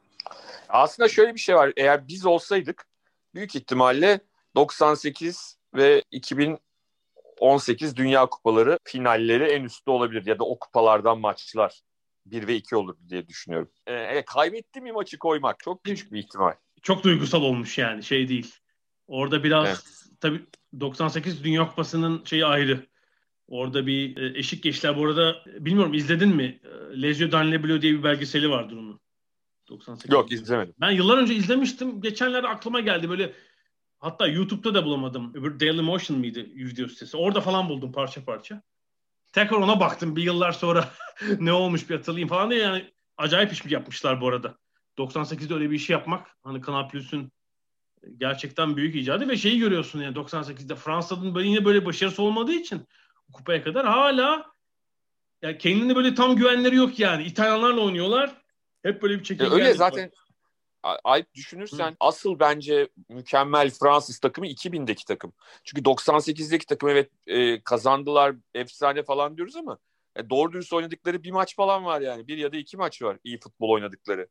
Aslında 0.68 1.08
şöyle 1.08 1.34
bir 1.34 1.40
şey 1.40 1.54
var. 1.54 1.72
Eğer 1.76 2.08
biz 2.08 2.26
olsaydık 2.26 2.86
büyük 3.34 3.56
ihtimalle 3.56 4.20
98 4.54 5.58
ve 5.74 6.02
2018 6.10 7.96
Dünya 7.96 8.26
Kupaları 8.26 8.78
finalleri 8.84 9.44
en 9.44 9.64
üstte 9.64 9.90
olabilir 9.90 10.26
ya 10.26 10.38
da 10.38 10.44
o 10.44 10.58
kupalardan 10.58 11.20
maçlar 11.20 11.80
1 12.26 12.46
ve 12.46 12.56
2 12.56 12.76
olur 12.76 12.96
diye 13.08 13.28
düşünüyorum. 13.28 13.70
Ee, 13.86 14.24
kaybetti 14.24 14.80
mi 14.80 14.92
maçı 14.92 15.18
koymak 15.18 15.58
çok 15.58 15.84
küçük 15.84 16.12
bir 16.12 16.18
ihtimal. 16.18 16.54
Çok 16.82 17.04
duygusal 17.04 17.42
olmuş 17.42 17.78
yani 17.78 18.02
şey 18.02 18.28
değil. 18.28 18.54
Orada 19.06 19.44
biraz 19.44 19.66
evet. 19.68 20.18
tabii 20.20 20.40
98 20.80 21.44
Dünya 21.44 21.68
Kupası'nın 21.68 22.24
şeyi 22.24 22.46
ayrı. 22.46 22.86
Orada 23.48 23.86
bir 23.86 24.16
e, 24.16 24.38
eşik 24.38 24.62
geçtiler. 24.62 24.96
Bu 24.96 25.06
arada 25.06 25.36
bilmiyorum 25.46 25.94
izledin 25.94 26.28
mi? 26.28 26.60
E, 26.64 27.02
Lezio 27.02 27.32
Danleblo 27.32 27.82
diye 27.82 27.92
bir 27.92 28.02
belgeseli 28.02 28.50
vardır 28.50 28.76
onun. 28.76 29.00
98. 29.68 30.12
Yok 30.12 30.32
izlemedim. 30.32 30.74
Ben 30.80 30.90
yıllar 30.90 31.18
önce 31.18 31.34
izlemiştim. 31.34 32.00
Geçenlerde 32.00 32.48
aklıma 32.48 32.80
geldi 32.80 33.10
böyle 33.10 33.32
hatta 34.04 34.26
YouTube'da 34.26 34.74
da 34.74 34.84
bulamadım. 34.84 35.32
Öbür 35.34 35.60
Daily 35.60 35.80
Motion 35.80 36.18
mıydı 36.18 36.40
video 36.40 36.88
sitesi? 36.88 37.16
Orada 37.16 37.40
falan 37.40 37.68
buldum 37.68 37.92
parça 37.92 38.24
parça. 38.24 38.62
Tekrar 39.32 39.56
ona 39.56 39.80
baktım 39.80 40.16
bir 40.16 40.22
yıllar 40.22 40.52
sonra 40.52 40.88
ne 41.38 41.52
olmuş 41.52 41.90
bir 41.90 41.94
hatırlayayım 41.94 42.28
falan 42.28 42.50
diye 42.50 42.60
yani 42.60 42.92
acayip 43.16 43.52
iş 43.52 43.64
yapmışlar 43.66 44.20
bu 44.20 44.28
arada. 44.28 44.58
98'de 44.98 45.54
öyle 45.54 45.70
bir 45.70 45.76
işi 45.76 45.92
yapmak 45.92 46.26
hani 46.42 46.60
Kanal 46.60 46.88
Plus'un 46.88 47.32
gerçekten 48.16 48.76
büyük 48.76 48.94
icadı 48.94 49.28
ve 49.28 49.36
şeyi 49.36 49.58
görüyorsun 49.58 50.02
yani 50.02 50.16
98'de 50.16 50.74
Fransa'nın 50.74 51.34
böyle 51.34 51.48
yine 51.48 51.64
böyle 51.64 51.86
başarısı 51.86 52.22
olmadığı 52.22 52.52
için 52.52 52.86
kupaya 53.32 53.62
kadar 53.62 53.86
hala 53.86 54.46
yani 55.42 55.58
kendine 55.58 55.96
böyle 55.96 56.14
tam 56.14 56.36
güvenleri 56.36 56.76
yok 56.76 56.98
yani. 56.98 57.24
İtalyanlarla 57.24 57.80
oynuyorlar. 57.80 58.42
Hep 58.82 59.02
böyle 59.02 59.18
bir 59.18 59.24
çekim. 59.24 59.52
Öyle 59.52 59.74
zaten 59.74 60.04
var. 60.04 60.23
Ayıp 61.04 61.34
düşünürsen 61.34 61.90
Hı. 61.90 61.96
asıl 62.00 62.38
bence 62.38 62.88
mükemmel 63.08 63.70
Fransız 63.70 64.18
takımı 64.18 64.46
2000'deki 64.46 65.04
takım. 65.04 65.32
Çünkü 65.64 65.82
98'deki 65.82 66.66
takım 66.66 66.88
evet 66.88 67.10
e, 67.26 67.60
kazandılar 67.60 68.34
efsane 68.54 69.02
falan 69.02 69.36
diyoruz 69.36 69.56
ama 69.56 69.78
e, 70.16 70.30
doğru 70.30 70.52
dürüst 70.52 70.72
oynadıkları 70.72 71.22
bir 71.22 71.30
maç 71.30 71.56
falan 71.56 71.84
var 71.84 72.00
yani. 72.00 72.28
Bir 72.28 72.38
ya 72.38 72.52
da 72.52 72.56
iki 72.56 72.76
maç 72.76 73.02
var 73.02 73.18
iyi 73.24 73.40
futbol 73.40 73.70
oynadıkları. 73.70 74.28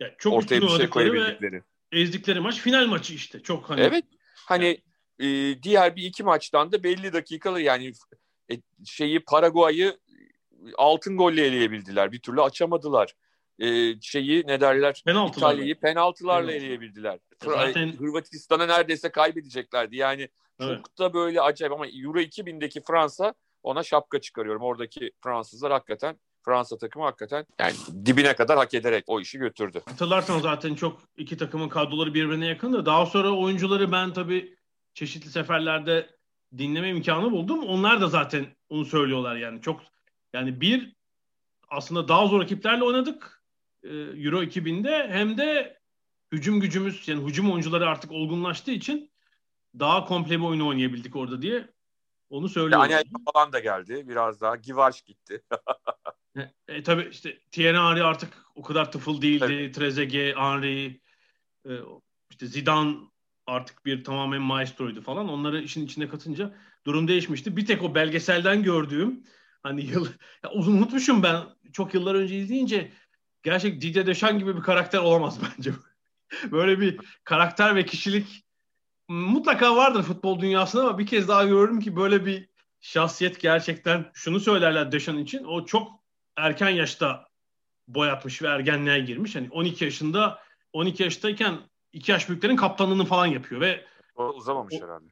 Yani 0.00 0.12
çok 0.18 0.32
Ortaya 0.32 0.60
bir 0.60 0.68
şey 0.68 0.90
koyabildikleri. 0.90 1.62
Ezdikleri 1.92 2.40
maç 2.40 2.60
final 2.60 2.86
maçı 2.86 3.14
işte. 3.14 3.42
Çok 3.42 3.70
hani. 3.70 3.80
Evet. 3.80 4.04
Hani 4.34 4.82
e, 5.18 5.26
diğer 5.62 5.96
bir 5.96 6.02
iki 6.02 6.24
maçtan 6.24 6.72
da 6.72 6.82
belli 6.82 7.12
dakikalar 7.12 7.60
yani 7.60 7.92
e, 8.52 8.54
şeyi 8.84 9.24
Paraguay'ı 9.24 9.98
altın 10.76 11.16
golle 11.16 11.46
eleyebildiler. 11.46 12.12
Bir 12.12 12.20
türlü 12.20 12.42
açamadılar. 12.42 13.14
E, 13.58 14.00
şeyi 14.00 14.46
ne 14.46 14.60
derler? 14.60 15.02
Penaltılarla. 15.06 15.52
İtalya'yı 15.52 15.80
penaltılarla 15.80 16.46
Penaltı. 16.46 16.64
eleyebildiler. 16.64 17.18
Zaten... 17.44 17.92
Hırvatistan'a 17.92 18.66
neredeyse 18.66 19.08
kaybedeceklerdi. 19.08 19.96
Yani 19.96 20.28
evet. 20.60 20.76
çok 20.76 20.98
da 20.98 21.14
böyle 21.14 21.40
acayip 21.40 21.72
ama 21.72 21.86
Euro 21.86 22.20
2000'deki 22.20 22.82
Fransa 22.82 23.34
ona 23.62 23.82
şapka 23.82 24.20
çıkarıyorum. 24.20 24.62
Oradaki 24.62 25.12
Fransızlar 25.22 25.72
hakikaten 25.72 26.16
Fransa 26.44 26.78
takımı 26.78 27.04
hakikaten 27.04 27.46
yani 27.58 27.74
dibine 28.06 28.36
kadar 28.36 28.56
hak 28.56 28.74
ederek 28.74 29.04
o 29.06 29.20
işi 29.20 29.38
götürdü. 29.38 29.82
Hatırlarsan 29.86 30.38
zaten 30.38 30.74
çok 30.74 31.00
iki 31.16 31.36
takımın 31.36 31.68
kadroları 31.68 32.14
birbirine 32.14 32.46
yakın 32.46 32.72
da 32.72 32.86
daha 32.86 33.06
sonra 33.06 33.30
oyuncuları 33.30 33.92
ben 33.92 34.12
tabii 34.12 34.56
çeşitli 34.94 35.30
seferlerde 35.30 36.10
dinleme 36.58 36.88
imkanı 36.88 37.30
buldum. 37.30 37.64
Onlar 37.64 38.00
da 38.00 38.08
zaten 38.08 38.46
onu 38.68 38.84
söylüyorlar 38.84 39.36
yani. 39.36 39.60
Çok 39.62 39.80
yani 40.32 40.60
bir 40.60 40.96
aslında 41.68 42.08
daha 42.08 42.26
zor 42.26 42.40
rakiplerle 42.40 42.84
oynadık 42.84 43.34
e, 43.34 43.43
Euro 43.84 44.42
2000'de 44.42 45.08
hem 45.10 45.38
de 45.38 45.78
hücum 46.32 46.60
gücümüz 46.60 47.08
yani 47.08 47.28
hücum 47.28 47.52
oyuncuları 47.52 47.88
artık 47.88 48.12
olgunlaştığı 48.12 48.70
için 48.70 49.10
daha 49.78 50.04
komple 50.04 50.38
bir 50.38 50.44
oyunu 50.44 50.68
oynayabildik 50.68 51.16
orada 51.16 51.42
diye 51.42 51.68
onu 52.30 52.48
söylüyorum. 52.48 52.90
Yani 52.90 53.04
falan 53.34 53.52
da 53.52 53.60
geldi. 53.60 54.08
Biraz 54.08 54.40
daha 54.40 54.56
Givaş 54.56 55.02
gitti. 55.02 55.42
E, 56.36 56.50
e, 56.68 56.82
tabii 56.82 57.08
işte 57.10 57.38
Thierry 57.50 57.78
Henry 57.78 58.02
artık 58.02 58.46
o 58.54 58.62
kadar 58.62 58.92
tıfıl 58.92 59.22
değildi. 59.22 59.46
Evet. 59.50 59.74
Trezeguet, 59.74 60.36
Henry, 60.36 61.00
e, 61.66 61.72
işte 62.30 62.46
Zidane 62.46 62.96
artık 63.46 63.84
bir 63.86 64.04
tamamen 64.04 64.42
maestroydu 64.42 65.00
falan. 65.02 65.28
Onları 65.28 65.62
işin 65.62 65.84
içine 65.84 66.08
katınca 66.08 66.54
durum 66.86 67.08
değişmişti. 67.08 67.56
Bir 67.56 67.66
tek 67.66 67.82
o 67.82 67.94
belgeselden 67.94 68.62
gördüğüm 68.62 69.24
hani 69.62 69.84
yıl 69.84 70.06
ya 70.44 70.50
unutmuşum 70.52 71.22
ben 71.22 71.42
çok 71.72 71.94
yıllar 71.94 72.14
önce 72.14 72.38
izleyince 72.38 72.92
gerçek 73.44 73.80
Didier 73.80 74.06
Deschamps 74.06 74.38
gibi 74.38 74.56
bir 74.56 74.62
karakter 74.62 74.98
olamaz 74.98 75.38
bence. 75.42 75.72
Böyle 76.52 76.80
bir 76.80 77.00
karakter 77.24 77.76
ve 77.76 77.84
kişilik 77.84 78.44
mutlaka 79.08 79.76
vardır 79.76 80.02
futbol 80.02 80.40
dünyasında 80.40 80.82
ama 80.82 80.98
bir 80.98 81.06
kez 81.06 81.28
daha 81.28 81.44
gördüm 81.44 81.80
ki 81.80 81.96
böyle 81.96 82.26
bir 82.26 82.48
şahsiyet 82.80 83.40
gerçekten 83.40 84.10
şunu 84.14 84.40
söylerler 84.40 84.92
Deschamps 84.92 85.22
için 85.22 85.44
o 85.44 85.64
çok 85.64 85.92
erken 86.36 86.68
yaşta 86.68 87.28
boyatmış 87.88 88.42
ve 88.42 88.46
ergenliğe 88.46 88.98
girmiş. 88.98 89.36
Hani 89.36 89.50
12 89.50 89.84
yaşında 89.84 90.38
12 90.72 91.02
yaştayken 91.02 91.58
2 91.92 92.12
yaş 92.12 92.28
büyüklerin 92.28 92.56
kaptanlığını 92.56 93.04
falan 93.04 93.26
yapıyor 93.26 93.60
ve 93.60 93.84
o 94.16 94.24
uzamamış 94.24 94.74
o, 94.74 94.84
herhalde. 94.84 95.06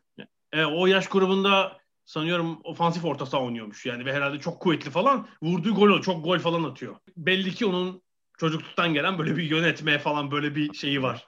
E, 0.53 0.65
o 0.65 0.87
yaş 0.87 1.09
grubunda 1.09 1.81
sanıyorum 2.05 2.61
ofansif 2.65 3.05
orta 3.05 3.27
saha 3.27 3.43
oynuyormuş 3.43 3.87
yani 3.87 4.05
ve 4.05 4.13
herhalde 4.13 4.41
çok 4.41 4.61
kuvvetli 4.61 4.91
falan. 4.91 5.29
Vurduğu 5.43 5.75
gol 5.75 6.01
çok 6.01 6.25
gol 6.25 6.39
falan 6.39 6.65
atıyor. 6.65 6.97
Belli 7.17 7.55
ki 7.55 7.67
onun 7.67 8.03
çocukluktan 8.43 8.95
gelen 8.95 9.19
böyle 9.19 9.37
bir 9.37 9.43
yönetmeye 9.43 9.99
falan 9.99 10.31
böyle 10.31 10.55
bir 10.55 10.75
şeyi 10.75 11.03
var. 11.03 11.27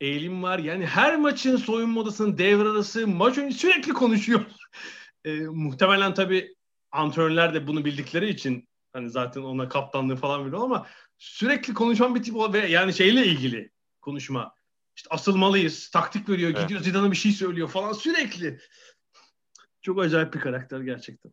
Eğilim 0.00 0.42
var. 0.42 0.58
Yani 0.58 0.86
her 0.86 1.16
maçın 1.16 1.56
soyunma 1.56 2.00
odasının 2.00 2.38
devre 2.38 2.68
arası 2.68 3.06
maç 3.06 3.38
önce 3.38 3.56
sürekli 3.56 3.92
konuşuyor. 3.92 4.40
e, 5.24 5.30
muhtemelen 5.40 6.14
tabii 6.14 6.54
antrenörler 6.92 7.54
de 7.54 7.66
bunu 7.66 7.84
bildikleri 7.84 8.30
için 8.30 8.68
Hani 8.92 9.10
zaten 9.10 9.42
ona 9.42 9.68
kaptanlığı 9.68 10.16
falan 10.16 10.46
veriyor 10.46 10.62
ama 10.62 10.86
sürekli 11.18 11.74
konuşan 11.74 12.14
bir 12.14 12.22
tip 12.22 12.36
o 12.36 12.52
ve 12.52 12.66
yani 12.66 12.94
şeyle 12.94 13.26
ilgili 13.26 13.70
konuşma. 14.00 14.54
İşte 14.96 15.08
asılmalıyız, 15.10 15.90
taktik 15.90 16.28
veriyor, 16.28 16.50
evet. 16.50 16.62
gidiyor 16.62 16.80
Zidane'a 16.80 17.10
bir 17.10 17.16
şey 17.16 17.32
söylüyor 17.32 17.68
falan 17.68 17.92
sürekli. 17.92 18.60
Çok 19.82 20.00
acayip 20.00 20.34
bir 20.34 20.40
karakter 20.40 20.80
gerçekten. 20.80 21.32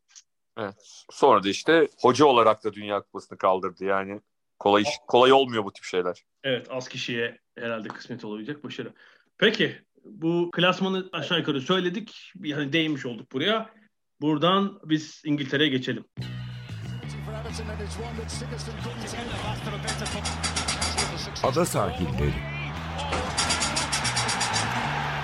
Evet. 0.58 0.76
Sonra 1.12 1.44
da 1.44 1.50
işte 1.50 1.88
hoca 2.00 2.26
olarak 2.26 2.64
da 2.64 2.74
Dünya 2.74 3.02
Kupası'nı 3.02 3.38
kaldırdı 3.38 3.86
yani. 3.86 4.22
Kolay 4.60 4.82
iş, 4.82 4.90
kolay 5.08 5.32
olmuyor 5.32 5.66
bu 5.66 5.74
tip 5.74 5.84
şeyler. 5.84 6.24
Evet, 6.44 6.68
az 6.72 6.90
kişiye 6.90 7.40
herhalde 7.58 7.88
kısmet 7.88 8.26
olabilecek 8.26 8.64
başarı. 8.64 8.94
Peki, 9.38 9.82
bu 10.06 10.52
klasmanı 10.54 11.10
aşağı 11.12 11.38
yukarı 11.40 11.62
söyledik. 11.62 12.34
Hani 12.54 12.74
değinmiş 12.74 13.06
olduk 13.06 13.32
buraya. 13.32 13.70
Buradan 14.22 14.80
biz 14.84 15.22
İngiltere'ye 15.26 15.70
geçelim. 15.70 16.06
Ada 21.44 21.66
sahilleri. 21.66 22.34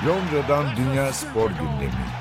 Londra'dan 0.08 0.66
Dünya 0.78 1.14
Spor 1.14 1.50
Gündemi. 1.50 2.21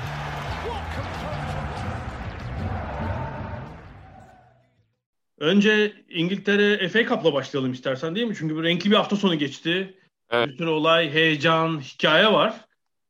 Önce 5.41 5.93
İngiltere 6.09 6.89
FA 6.89 7.05
Cup'la 7.05 7.33
başlayalım 7.33 7.71
istersen 7.71 8.15
değil 8.15 8.27
mi? 8.27 8.35
Çünkü 8.37 8.57
bir 8.57 8.63
renkli 8.63 8.91
bir 8.91 8.95
hafta 8.95 9.15
sonu 9.15 9.35
geçti. 9.35 9.97
Evet. 10.29 10.49
Bir 10.49 10.57
sürü 10.57 10.69
olay, 10.69 11.13
heyecan, 11.13 11.79
hikaye 11.79 12.31
var. 12.31 12.65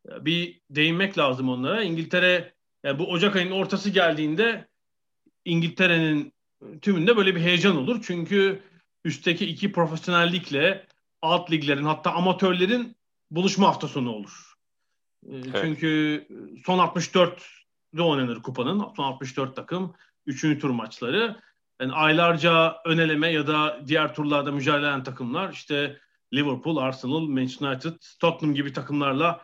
bir 0.07 0.61
değinmek 0.69 1.17
lazım 1.17 1.49
onlara. 1.49 1.83
İngiltere 1.83 2.53
yani 2.83 2.99
bu 2.99 3.11
Ocak 3.11 3.35
ayının 3.35 3.51
ortası 3.51 3.89
geldiğinde 3.89 4.67
İngiltere'nin 5.45 6.33
tümünde 6.81 7.17
böyle 7.17 7.35
bir 7.35 7.41
heyecan 7.41 7.77
olur. 7.77 7.99
Çünkü 8.03 8.59
üstteki 9.05 9.45
iki 9.45 9.71
profesyonellikle 9.71 10.87
alt 11.21 11.51
liglerin 11.51 11.85
hatta 11.85 12.11
amatörlerin 12.11 12.95
buluşma 13.31 13.67
hafta 13.67 13.87
sonu 13.87 14.11
olur. 14.11 14.53
Ee, 15.25 15.35
evet. 15.35 15.59
Çünkü 15.61 16.27
son 16.65 16.79
64'de 16.79 18.01
oynanır 18.01 18.41
kupanın. 18.41 18.93
Son 18.95 19.03
64 19.03 19.55
takım. 19.55 19.93
Üçüncü 20.25 20.59
tur 20.59 20.69
maçları. 20.69 21.50
Yani 21.81 21.93
aylarca 21.93 22.81
öneleme 22.85 23.27
ya 23.27 23.47
da 23.47 23.79
diğer 23.87 24.15
turlarda 24.15 24.51
mücadele 24.51 24.87
eden 24.87 25.03
takımlar 25.03 25.53
işte 25.53 25.99
Liverpool, 26.33 26.77
Arsenal, 26.77 27.19
Manchester 27.19 27.67
United, 27.67 27.93
Tottenham 28.19 28.55
gibi 28.55 28.73
takımlarla 28.73 29.41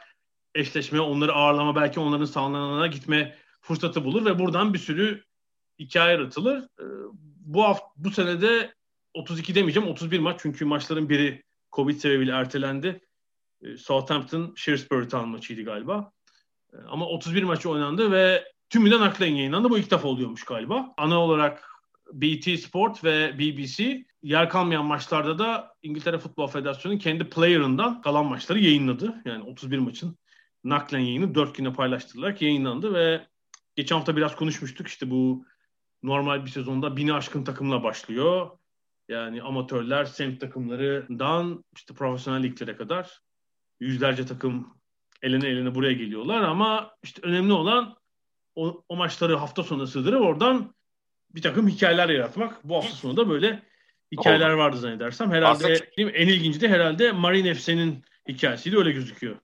eşleşme, 0.56 1.00
onları 1.02 1.34
ağırlama, 1.34 1.76
belki 1.76 2.00
onların 2.00 2.26
sahalarına 2.26 2.88
gitme 2.88 3.38
fırsatı 3.62 4.06
bulur 4.06 4.26
ve 4.26 4.40
buradan 4.40 4.74
bir 4.74 4.80
sürü 4.80 5.24
hikaye 5.80 6.12
yaratılır. 6.12 6.58
Ee, 6.58 6.84
bu 7.40 7.64
hafta, 7.64 7.86
bu 7.98 8.12
senede 8.12 8.74
32 9.14 9.56
demeyeceğim 9.56 9.90
31 9.90 10.20
maç 10.20 10.40
çünkü 10.42 10.66
maçların 10.66 11.10
biri 11.10 11.44
Covid 11.72 11.98
sebebiyle 11.98 12.32
ertelendi. 12.32 13.02
Ee, 13.62 13.78
Southampton 13.78 14.54
Shrewsbury 14.56 15.08
Town 15.08 15.28
maçıydı 15.28 15.64
galiba. 15.64 16.12
Ee, 16.74 16.78
ama 16.88 17.06
31 17.06 17.44
maçı 17.44 17.70
oynandı 17.70 18.12
ve 18.12 18.44
tümünden 18.70 19.02
naklen 19.02 19.36
yayınlandı. 19.36 19.70
Bu 19.70 19.78
ilk 19.78 19.92
defa 19.92 20.08
oluyormuş 20.08 20.44
galiba. 20.44 20.94
Ana 20.98 21.20
olarak 21.20 21.77
BT 22.14 22.60
Sport 22.60 23.04
ve 23.04 23.40
BBC 23.40 24.06
yer 24.24 24.50
kalmayan 24.50 24.86
maçlarda 24.86 25.40
da 25.40 25.74
İngiltere 25.84 26.18
Futbol 26.18 26.48
Federasyonu 26.48 26.98
kendi 26.98 27.30
player'ından 27.30 28.02
kalan 28.02 28.26
maçları 28.26 28.60
yayınladı. 28.60 29.22
Yani 29.26 29.44
31 29.44 29.78
maçın 29.78 30.18
naklen 30.64 31.00
yayını 31.00 31.36
4 31.36 31.56
güne 31.56 31.74
paylaştırılarak 31.74 32.42
yayınlandı 32.42 32.94
ve 32.94 33.28
geçen 33.76 33.96
hafta 33.96 34.16
biraz 34.16 34.36
konuşmuştuk. 34.36 34.88
İşte 34.88 35.10
bu 35.12 35.46
normal 36.04 36.46
bir 36.46 36.50
sezonda 36.50 36.98
bini 36.98 37.14
aşkın 37.14 37.44
takımla 37.44 37.84
başlıyor. 37.84 38.50
Yani 39.10 39.42
amatörler, 39.42 40.06
semt 40.06 40.42
takımlarından 40.42 41.64
işte 41.76 41.94
profesyonel 41.94 42.44
liglere 42.44 42.76
kadar 42.76 43.20
yüzlerce 43.80 44.26
takım 44.26 44.78
eline 45.22 45.48
eline 45.48 45.76
buraya 45.76 45.94
geliyorlar 45.94 46.42
ama 46.42 46.96
işte 47.04 47.22
önemli 47.24 47.54
olan 47.54 47.96
o, 48.56 48.84
o 48.90 48.96
maçları 48.96 49.36
hafta 49.36 49.64
sonu 49.64 49.88
sığdırıp 49.88 50.22
oradan 50.22 50.76
bir 51.36 51.42
takım 51.42 51.68
hikayeler 51.68 52.10
yaratmak. 52.10 52.64
Bu 52.64 52.76
hafta 52.76 52.96
sonu 52.96 53.18
da 53.18 53.30
böyle 53.30 53.64
hikayeler 54.12 54.50
Oldu. 54.50 54.58
vardı 54.58 54.78
zannedersem. 54.78 55.32
Herhalde 55.32 55.82
Aslında... 55.98 56.12
en 56.12 56.28
ilginci 56.28 56.62
de 56.62 56.70
herhalde 56.70 57.12
Marine 57.12 57.54
FC'nin 57.54 58.04
hikayesiydi 58.28 58.78
öyle 58.78 58.92
gözüküyor. 58.92 59.36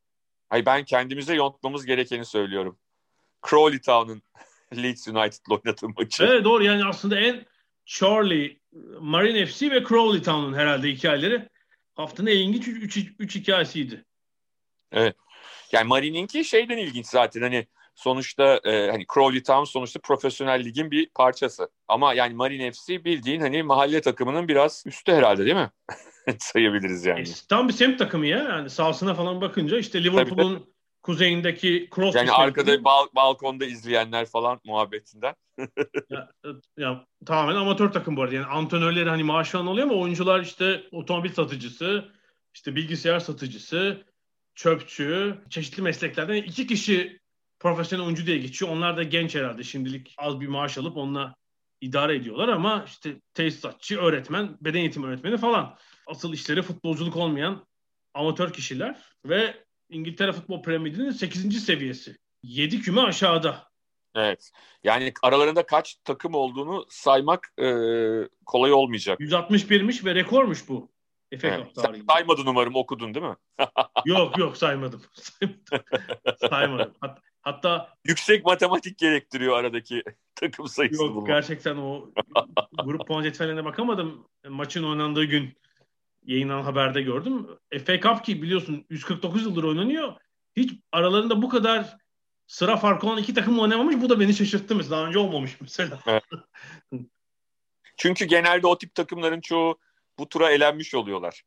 Ay 0.50 0.66
ben 0.66 0.86
kendimize 0.86 1.36
yontmamız 1.36 1.86
gerekeni 1.86 2.26
söylüyorum. 2.26 2.78
Crawley 3.50 3.82
Town'un 3.82 4.22
Leeds 4.84 5.08
United'la 5.08 5.56
oynadığı 5.56 5.90
maçı. 5.98 6.24
Evet 6.24 6.44
doğru 6.44 6.64
yani 6.64 6.86
aslında 6.86 7.20
en 7.20 7.46
Charlie, 7.86 8.60
Marine 9.00 9.46
FC 9.46 9.72
ve 9.72 9.84
Crawley 9.84 10.22
Town'un 10.22 10.54
herhalde 10.54 10.90
hikayeleri 10.90 11.50
haftanın 11.96 12.28
en 12.28 12.38
ilginç 12.38 12.68
3 13.20 13.36
hikayesiydi. 13.36 14.06
Evet. 14.92 15.16
Yani 15.72 15.88
Marine'inki 15.88 16.46
şeyden 16.46 16.78
ilginç 16.78 17.06
zaten 17.08 17.42
hani 17.42 17.68
sonuçta 17.96 18.60
e, 18.64 18.92
hani 18.92 19.06
Crawley 19.14 19.44
Town 19.44 19.64
sonuçta 19.64 20.00
profesyonel 20.00 20.66
ligin 20.66 20.92
bir 20.92 21.10
parçası. 21.16 21.70
Ama 21.88 22.14
yani 22.14 22.34
Marine 22.34 22.72
FC 22.72 23.06
bildiğin 23.06 23.42
hani 23.42 23.64
mahalle 23.64 24.02
takımının 24.02 24.48
biraz 24.48 24.84
üstü 24.86 25.12
herhalde 25.12 25.46
değil 25.46 25.56
mi? 25.56 25.72
Sayabiliriz 26.40 27.06
yani. 27.06 27.22
E, 27.22 27.26
tam 27.50 27.68
bir 27.68 27.74
semt 27.74 28.00
takımı 28.00 28.28
ya. 28.28 28.38
Yani 28.38 28.70
sahasına 28.70 29.14
falan 29.14 29.42
bakınca 29.42 29.78
işte 29.78 30.04
Liverpool'un 30.04 30.74
kuzeyindeki 31.04 31.90
Cross 31.96 32.16
Yani 32.16 32.32
arkada 32.32 32.84
bal- 32.84 33.08
balkonda 33.16 33.66
izleyenler 33.66 34.26
falan 34.26 34.62
muhabbetinden. 34.66 35.36
ya, 36.10 36.30
ya, 36.78 37.06
tamamen 37.26 37.56
amatör 37.56 37.92
takım 37.92 38.18
bu 38.18 38.22
arada. 38.22 38.36
Yani 38.36 38.46
antrenörleri 38.46 39.10
hani 39.10 39.24
maaş 39.24 39.50
falan 39.50 39.68
oluyor 39.68 39.88
ama 39.88 40.00
oyuncular 40.00 40.40
işte 40.42 40.84
otomobil 40.92 41.34
satıcısı, 41.34 42.06
işte 42.54 42.76
bilgisayar 42.76 43.20
satıcısı, 43.20 44.04
çöpçü, 44.56 45.38
çeşitli 45.50 45.82
mesleklerden 45.82 46.36
iki 46.36 46.68
kişi 46.68 47.20
profesyonel 47.64 48.06
oyuncu 48.06 48.26
diye 48.26 48.38
geçiyor. 48.38 48.72
Onlar 48.72 48.98
da 48.98 49.04
genç 49.04 49.36
herhalde 49.36 49.64
şimdilik 49.64 50.16
az 50.18 50.40
bir 50.40 50.48
maaş 50.48 50.78
alıp 50.78 50.98
onunla 50.98 51.36
idare 51.82 52.16
ediyorlar 52.16 52.48
ama 52.48 52.84
işte 52.88 53.22
tesisatçı, 53.34 54.00
öğretmen, 54.00 54.58
beden 54.62 54.80
eğitimi 54.80 55.06
öğretmeni 55.06 55.38
falan. 55.38 55.78
Asıl 56.08 56.34
işleri 56.34 56.62
futbolculuk 56.62 57.16
olmayan 57.16 57.66
amatör 58.14 58.54
kişiler 58.54 59.02
ve 59.26 59.64
İngiltere 59.90 60.32
Futbol 60.32 60.64
Premier 60.64 60.92
Ligi'nin 60.92 61.12
8. 61.12 61.66
seviyesi. 61.66 62.18
7 62.44 62.82
küme 62.82 63.02
aşağıda. 63.02 63.68
Evet. 64.16 64.52
Yani 64.84 65.14
aralarında 65.22 65.66
kaç 65.66 65.96
takım 66.04 66.36
olduğunu 66.36 66.86
saymak 66.90 67.54
e, 67.60 67.68
kolay 68.46 68.74
olmayacak. 68.74 69.20
161'miş 69.20 70.06
ve 70.06 70.16
rekormuş 70.16 70.70
bu. 70.70 70.92
Evet. 71.32 71.68
Sen 71.76 72.04
saymadın 72.10 72.46
umarım 72.46 72.76
okudun 72.76 73.14
değil 73.14 73.26
mi? 73.26 73.36
yok 74.06 74.38
yok 74.38 74.58
saymadım. 74.58 75.02
saymadım. 76.50 76.94
Hat, 77.02 77.10
hatta 77.10 77.33
yüksek 78.06 78.46
matematik 78.46 78.98
gerektiriyor 78.98 79.58
aradaki 79.58 80.04
takım 80.36 80.68
sayısı 80.68 81.04
Yok 81.04 81.16
bulmak. 81.16 81.28
gerçekten 81.28 81.78
o 81.78 82.10
grup 82.84 83.08
puan 83.08 83.24
cetvellerine 83.24 83.66
bakamadım. 83.66 84.28
Maçın 84.50 84.84
oynandığı 84.84 85.24
gün 85.24 85.58
yayınlanan 86.26 86.64
haberde 86.64 87.02
gördüm. 87.02 87.48
FA 87.86 88.00
Cup 88.00 88.26
ki 88.26 88.42
biliyorsun 88.42 88.86
149 88.90 89.44
yıldır 89.44 89.64
oynanıyor. 89.64 90.14
Hiç 90.56 90.74
aralarında 90.92 91.42
bu 91.42 91.50
kadar 91.50 91.98
sıra 92.48 92.78
farkı 92.78 93.08
olan 93.08 93.18
iki 93.18 93.34
takım 93.34 93.60
oynamamış. 93.60 93.96
Bu 94.02 94.10
da 94.10 94.20
beni 94.20 94.34
şaşırttı 94.34 94.76
mesela. 94.76 94.98
Daha 94.98 95.08
önce 95.08 95.20
olmamış 95.20 95.62
mesela. 95.62 96.00
Evet. 96.08 96.24
Çünkü 97.98 98.26
genelde 98.26 98.68
o 98.68 98.78
tip 98.78 98.96
takımların 98.96 99.42
çoğu 99.42 99.80
bu 100.20 100.30
tura 100.30 100.52
elenmiş 100.52 100.96
oluyorlar. 100.96 101.44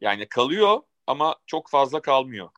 Yani 0.00 0.28
kalıyor 0.28 0.80
ama 1.06 1.36
çok 1.46 1.70
fazla 1.70 2.02
kalmıyor. 2.02 2.48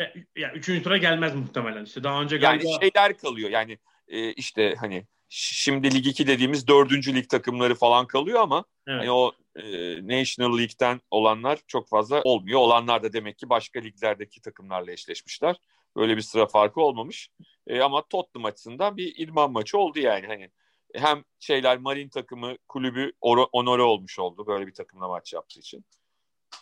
Ya, 0.00 0.12
ya 0.36 0.52
üçüncü 0.52 0.82
tura 0.82 0.96
gelmez 0.96 1.34
muhtemelen. 1.34 1.84
İşte 1.84 2.04
daha 2.04 2.22
önce 2.22 2.36
galiba... 2.36 2.68
Yani 2.68 2.80
şeyler 2.80 3.18
kalıyor. 3.18 3.50
Yani 3.50 3.78
e, 4.08 4.32
işte 4.32 4.74
hani 4.80 5.06
şimdi 5.28 5.94
Lig 5.94 6.06
2 6.06 6.26
dediğimiz 6.26 6.68
dördüncü 6.68 7.14
lig 7.14 7.28
takımları 7.28 7.74
falan 7.74 8.06
kalıyor 8.06 8.40
ama 8.40 8.64
evet. 8.86 9.00
hani 9.00 9.10
o 9.10 9.32
e, 9.56 9.62
National 10.06 10.58
League'den 10.58 11.00
olanlar 11.10 11.58
çok 11.66 11.88
fazla 11.88 12.22
olmuyor. 12.22 12.60
Olanlar 12.60 13.02
da 13.02 13.12
demek 13.12 13.38
ki 13.38 13.48
başka 13.48 13.80
liglerdeki 13.80 14.40
takımlarla 14.40 14.92
eşleşmişler. 14.92 15.56
Böyle 15.96 16.16
bir 16.16 16.22
sıra 16.22 16.46
farkı 16.46 16.80
olmamış. 16.80 17.30
E, 17.66 17.80
ama 17.80 18.08
Tottenham 18.08 18.44
açısından 18.44 18.96
bir 18.96 19.14
idman 19.16 19.52
maçı 19.52 19.78
oldu 19.78 19.98
yani. 19.98 20.26
Hani 20.26 20.50
hem 20.94 21.24
şeyler 21.40 21.78
Marin 21.78 22.08
takımı 22.08 22.56
kulübü 22.68 23.12
onore 23.52 23.82
olmuş 23.82 24.18
oldu 24.18 24.46
böyle 24.46 24.66
bir 24.66 24.74
takımla 24.74 25.08
maç 25.08 25.32
yaptığı 25.32 25.60
için. 25.60 25.84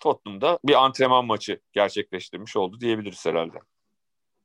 Tottenham'da 0.00 0.58
bir 0.64 0.84
antrenman 0.84 1.24
maçı 1.24 1.60
gerçekleştirmiş 1.72 2.56
oldu 2.56 2.80
diyebiliriz 2.80 3.26
herhalde. 3.26 3.58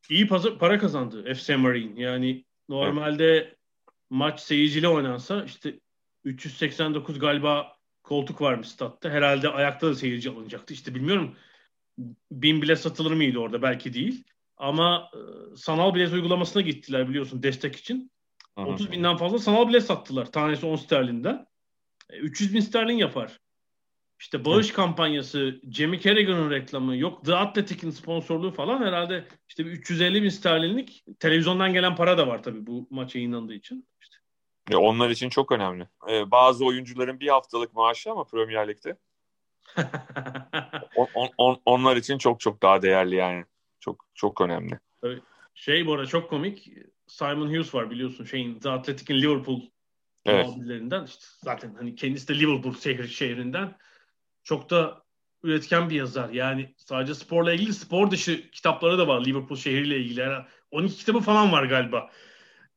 İyi 0.09 0.27
para 0.59 0.77
kazandı 0.77 1.33
FC 1.33 1.55
Marine. 1.55 2.01
Yani 2.01 2.45
normalde 2.69 3.25
evet. 3.25 3.57
maç 4.09 4.39
seyirciyle 4.39 4.87
oynansa 4.87 5.43
işte 5.43 5.79
389 6.23 7.19
galiba 7.19 7.77
koltuk 8.03 8.41
varmış 8.41 8.67
statta. 8.67 9.09
Herhalde 9.09 9.49
ayakta 9.49 9.87
da 9.87 9.95
seyirci 9.95 10.29
alınacaktı. 10.29 10.73
İşte 10.73 10.95
bilmiyorum 10.95 11.35
bin 12.31 12.61
bile 12.61 12.75
satılır 12.75 13.11
mıydı 13.11 13.39
orada 13.39 13.61
belki 13.61 13.93
değil. 13.93 14.23
Ama 14.57 15.09
e, 15.13 15.19
sanal 15.55 15.95
bilet 15.95 16.13
uygulamasına 16.13 16.61
gittiler 16.61 17.09
biliyorsun 17.09 17.43
destek 17.43 17.75
için. 17.75 18.11
Hı-hı. 18.57 18.65
30 18.65 18.91
binden 18.91 19.17
fazla 19.17 19.39
sanal 19.39 19.67
bilet 19.67 19.83
sattılar. 19.83 20.31
Tanesi 20.31 20.65
10 20.65 20.75
sterlinden. 20.75 21.45
E, 22.09 22.17
300 22.17 22.53
bin 22.53 22.59
sterlin 22.59 22.97
yapar. 22.97 23.39
İşte 24.23 24.45
bağış 24.45 24.71
Hı. 24.71 24.73
kampanyası, 24.73 25.61
Jamie 25.71 25.99
Carragher'ın 25.99 26.51
reklamı, 26.51 26.97
yok 26.97 27.25
The 27.25 27.35
Athletic'in 27.35 27.89
sponsorluğu 27.89 28.51
falan 28.51 28.83
herhalde 28.83 29.27
işte 29.47 29.65
bir 29.65 29.71
350 29.71 30.23
bin 30.23 30.29
sterlinlik 30.29 31.05
televizyondan 31.19 31.73
gelen 31.73 31.95
para 31.95 32.17
da 32.17 32.27
var 32.27 32.43
tabii 32.43 32.67
bu 32.67 32.87
maç 32.89 33.15
yayınlandığı 33.15 33.53
için. 33.53 33.87
İşte. 34.01 34.17
E 34.71 34.75
onlar 34.75 35.09
için 35.09 35.29
çok 35.29 35.51
önemli. 35.51 35.87
Ee, 36.09 36.31
bazı 36.31 36.65
oyuncuların 36.65 37.19
bir 37.19 37.27
haftalık 37.27 37.73
maaşı 37.73 38.11
ama 38.11 38.23
Premier 38.23 38.67
Lig'de. 38.67 38.97
on, 40.95 41.07
on, 41.13 41.29
on, 41.37 41.61
onlar 41.65 41.97
için 41.97 42.17
çok 42.17 42.39
çok 42.39 42.61
daha 42.61 42.81
değerli 42.81 43.15
yani. 43.15 43.45
Çok 43.79 44.05
çok 44.13 44.41
önemli. 44.41 44.79
Tabii. 45.01 45.21
Şey 45.55 45.87
bu 45.87 45.93
arada 45.93 46.05
çok 46.05 46.29
komik. 46.29 46.69
Simon 47.07 47.47
Hughes 47.47 47.75
var 47.75 47.91
biliyorsun 47.91 48.25
şeyin 48.25 48.59
The 48.59 48.69
Athletic'in 48.69 49.21
Liverpool 49.21 49.61
evet. 50.25 50.49
İşte 51.05 51.25
zaten 51.41 51.73
hani 51.73 51.95
kendisi 51.95 52.27
de 52.27 52.39
Liverpool 52.39 52.73
şehir 52.73 53.07
şehrinden 53.07 53.75
çok 54.43 54.69
da 54.69 55.03
üretken 55.43 55.89
bir 55.89 55.95
yazar. 55.95 56.29
Yani 56.29 56.73
sadece 56.77 57.15
sporla 57.15 57.53
ilgili 57.53 57.73
spor 57.73 58.11
dışı 58.11 58.51
kitapları 58.51 58.97
da 58.97 59.07
var 59.07 59.25
Liverpool 59.25 59.57
şehriyle 59.57 59.99
ilgili. 59.99 60.19
Yani 60.19 60.45
12 60.71 60.95
kitabı 60.95 61.19
falan 61.19 61.51
var 61.51 61.63
galiba. 61.63 62.09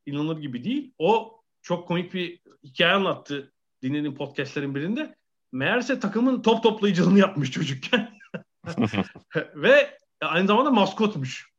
İnanılır 0.07 0.39
gibi 0.39 0.65
değil. 0.65 0.95
O 0.99 1.41
çok 1.63 1.89
komik 1.89 2.15
bir 2.15 2.41
hikaye 2.65 2.93
anlattı 2.93 3.53
dinlediğim 3.83 4.15
podcastlerin 4.15 4.75
birinde. 4.75 5.17
Meğerse 5.53 6.01
takımın 6.01 6.43
top 6.43 6.63
toplayıcılığını 6.63 7.19
yapmış 7.19 7.51
çocukken. 7.51 8.19
Ve 9.55 9.99
aynı 10.21 10.47
zamanda 10.47 10.71
maskotmuş. 10.71 11.51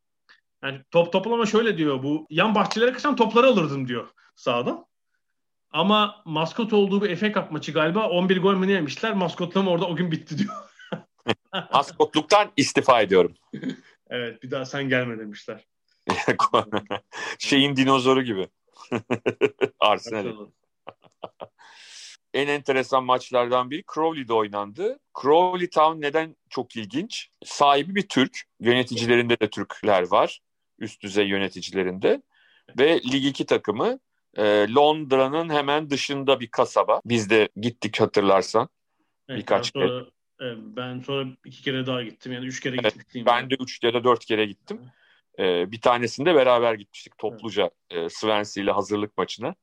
Yani 0.62 0.80
top 0.90 1.12
toplama 1.12 1.46
şöyle 1.46 1.78
diyor 1.78 2.02
bu 2.02 2.26
yan 2.30 2.54
bahçelere 2.54 2.92
kaçan 2.92 3.16
topları 3.16 3.46
alırdım 3.46 3.88
diyor 3.88 4.08
sağdan. 4.36 4.86
Ama 5.70 6.22
maskot 6.24 6.72
olduğu 6.72 7.02
bir 7.02 7.16
FA 7.16 7.32
Cup 7.32 7.50
maçı 7.50 7.72
galiba 7.72 8.08
11 8.08 8.42
gol 8.42 8.54
mü 8.54 8.68
ne 8.68 8.72
yemişler. 8.72 9.14
Maskotlama 9.14 9.70
orada 9.70 9.86
o 9.86 9.96
gün 9.96 10.10
bitti 10.10 10.38
diyor. 10.38 10.54
Maskotluktan 11.72 12.52
istifa 12.56 13.00
ediyorum. 13.00 13.34
evet 14.10 14.42
bir 14.42 14.50
daha 14.50 14.66
sen 14.66 14.88
gelme 14.88 15.18
demişler. 15.18 15.66
Şeyin 17.38 17.76
dinozoru 17.76 18.22
gibi. 18.22 18.48
Arsenal. 19.80 20.46
en 22.34 22.48
enteresan 22.48 23.04
maçlardan 23.04 23.70
biri 23.70 23.84
Crowley'de 23.94 24.32
oynandı. 24.32 24.98
Crowley 25.22 25.70
Town 25.70 26.00
neden 26.00 26.36
çok 26.50 26.76
ilginç? 26.76 27.30
Sahibi 27.44 27.94
bir 27.94 28.08
Türk. 28.08 28.42
Yöneticilerinde 28.60 29.40
de 29.40 29.50
Türkler 29.50 30.10
var. 30.10 30.40
Üst 30.78 31.02
düzey 31.02 31.26
yöneticilerinde. 31.26 32.22
Ve 32.78 33.00
Lig 33.02 33.24
2 33.24 33.46
takımı 33.46 33.98
e, 34.36 34.66
Londra'nın 34.74 35.50
hemen 35.50 35.90
dışında 35.90 36.40
bir 36.40 36.50
kasaba. 36.50 37.00
Biz 37.04 37.30
de 37.30 37.48
gittik 37.56 38.00
hatırlarsan. 38.00 38.68
Evet, 39.28 39.40
Birkaç 39.40 39.74
ben 39.74 39.80
sonra, 39.80 40.06
e, 40.40 40.76
ben 40.76 41.00
sonra 41.00 41.28
iki 41.44 41.62
kere 41.62 41.86
daha 41.86 42.02
gittim. 42.02 42.32
Yani 42.32 42.46
üç 42.46 42.60
kere 42.60 42.76
Evet, 42.80 42.94
gittim. 42.94 43.22
Ben 43.26 43.50
de 43.50 43.56
üç 43.60 43.82
ya 43.82 43.94
da 43.94 44.04
dört 44.04 44.24
kere 44.24 44.46
gittim. 44.46 44.80
E, 45.38 45.72
bir 45.72 45.80
tanesinde 45.80 46.34
beraber 46.34 46.74
gitmiştik 46.74 47.18
topluca 47.18 47.70
e, 47.90 48.08
Swansea 48.08 48.64
ile 48.64 48.70
hazırlık 48.70 49.18
maçına. 49.18 49.54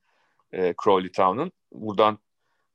E, 0.52 0.74
Crawley 0.84 1.12
Town'un. 1.12 1.52
Buradan 1.72 2.20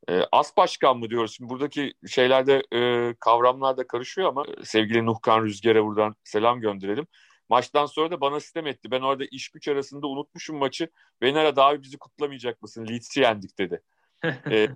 e, 0.09 0.23
as 0.33 0.57
başkan 0.57 0.99
mı 0.99 1.11
diyoruz? 1.11 1.35
Şimdi 1.37 1.51
buradaki 1.51 1.95
şeylerde 2.09 2.63
e, 2.75 3.15
kavramlar 3.21 3.77
da 3.77 3.87
karışıyor 3.87 4.29
ama 4.29 4.45
sevgili 4.65 5.07
Nuhkan 5.07 5.45
Rüzgar'a 5.45 5.85
buradan 5.85 6.15
selam 6.25 6.61
gönderelim. 6.61 7.07
Maçtan 7.51 7.87
sonra 7.87 8.11
da 8.11 8.21
bana 8.21 8.41
sistem 8.41 8.67
etti. 8.67 8.91
Ben 8.91 9.01
orada 9.01 9.25
iş 9.25 9.49
güç 9.49 9.69
arasında 9.69 10.07
unutmuşum 10.07 10.57
maçı. 10.57 10.89
Beni 11.21 11.39
aradı 11.39 11.63
abi 11.63 11.83
bizi 11.83 11.99
kutlamayacak 11.99 12.63
mısın? 12.63 12.87
Leeds'i 12.89 13.21
yendik 13.21 13.59
dedi. 13.59 13.83
e, 14.25 14.69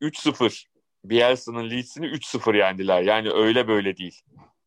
3-0. 0.00 0.64
Bielsa'nın 1.04 1.70
Leeds'ini 1.70 2.06
3-0 2.06 2.56
yendiler. 2.56 3.02
Yani 3.02 3.30
öyle 3.30 3.68
böyle 3.68 3.96
değil. 3.96 4.20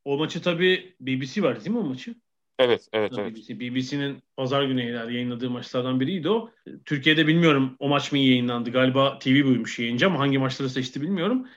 O 0.06 0.17
maçı 0.17 0.41
tabii 0.41 0.96
BBC 1.00 1.44
var 1.44 1.60
değil 1.60 1.70
mi 1.70 1.78
o 1.78 1.84
maçı? 1.84 2.15
Evet, 2.60 2.88
evet, 2.94 3.13
evet. 3.17 3.36
BBC, 3.36 3.60
BBC'nin 3.60 4.24
pazar 4.38 4.63
günü 4.63 4.84
yayınladığı 4.84 5.50
maçlardan 5.50 6.00
biriydi 6.00 6.30
o. 6.30 6.52
Türkiye'de 6.86 7.28
bilmiyorum 7.28 7.76
o 7.80 7.89
maç 7.89 8.12
mı 8.12 8.17
yayınlandı. 8.17 8.72
Galiba 8.72 9.20
TV 9.20 9.46
buymuş 9.46 9.80
yayıncı 9.80 10.08
ama 10.08 10.20
hangi 10.20 10.38
maçları 10.38 10.70
seçti 10.70 11.02
bilmiyorum. 11.02 11.48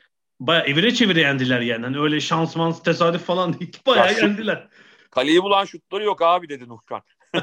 Baya 0.41 0.61
evire 0.61 0.95
çevire 0.95 1.21
yendiler 1.21 1.61
yani. 1.61 1.85
yani 1.85 1.99
öyle 1.99 2.21
şans 2.21 2.57
mans 2.57 2.83
tesadüf 2.83 3.23
falan 3.23 3.61
değil. 3.61 3.79
Bayağı 3.87 4.07
Ya 4.07 4.15
şu- 4.15 4.27
yendiler. 4.27 4.69
Kaleyi 5.15 5.43
bulan 5.43 5.65
şutları 5.65 6.05
yok 6.05 6.23
abi 6.23 6.49
dedi 6.49 6.69
Nuhkan. 6.69 7.03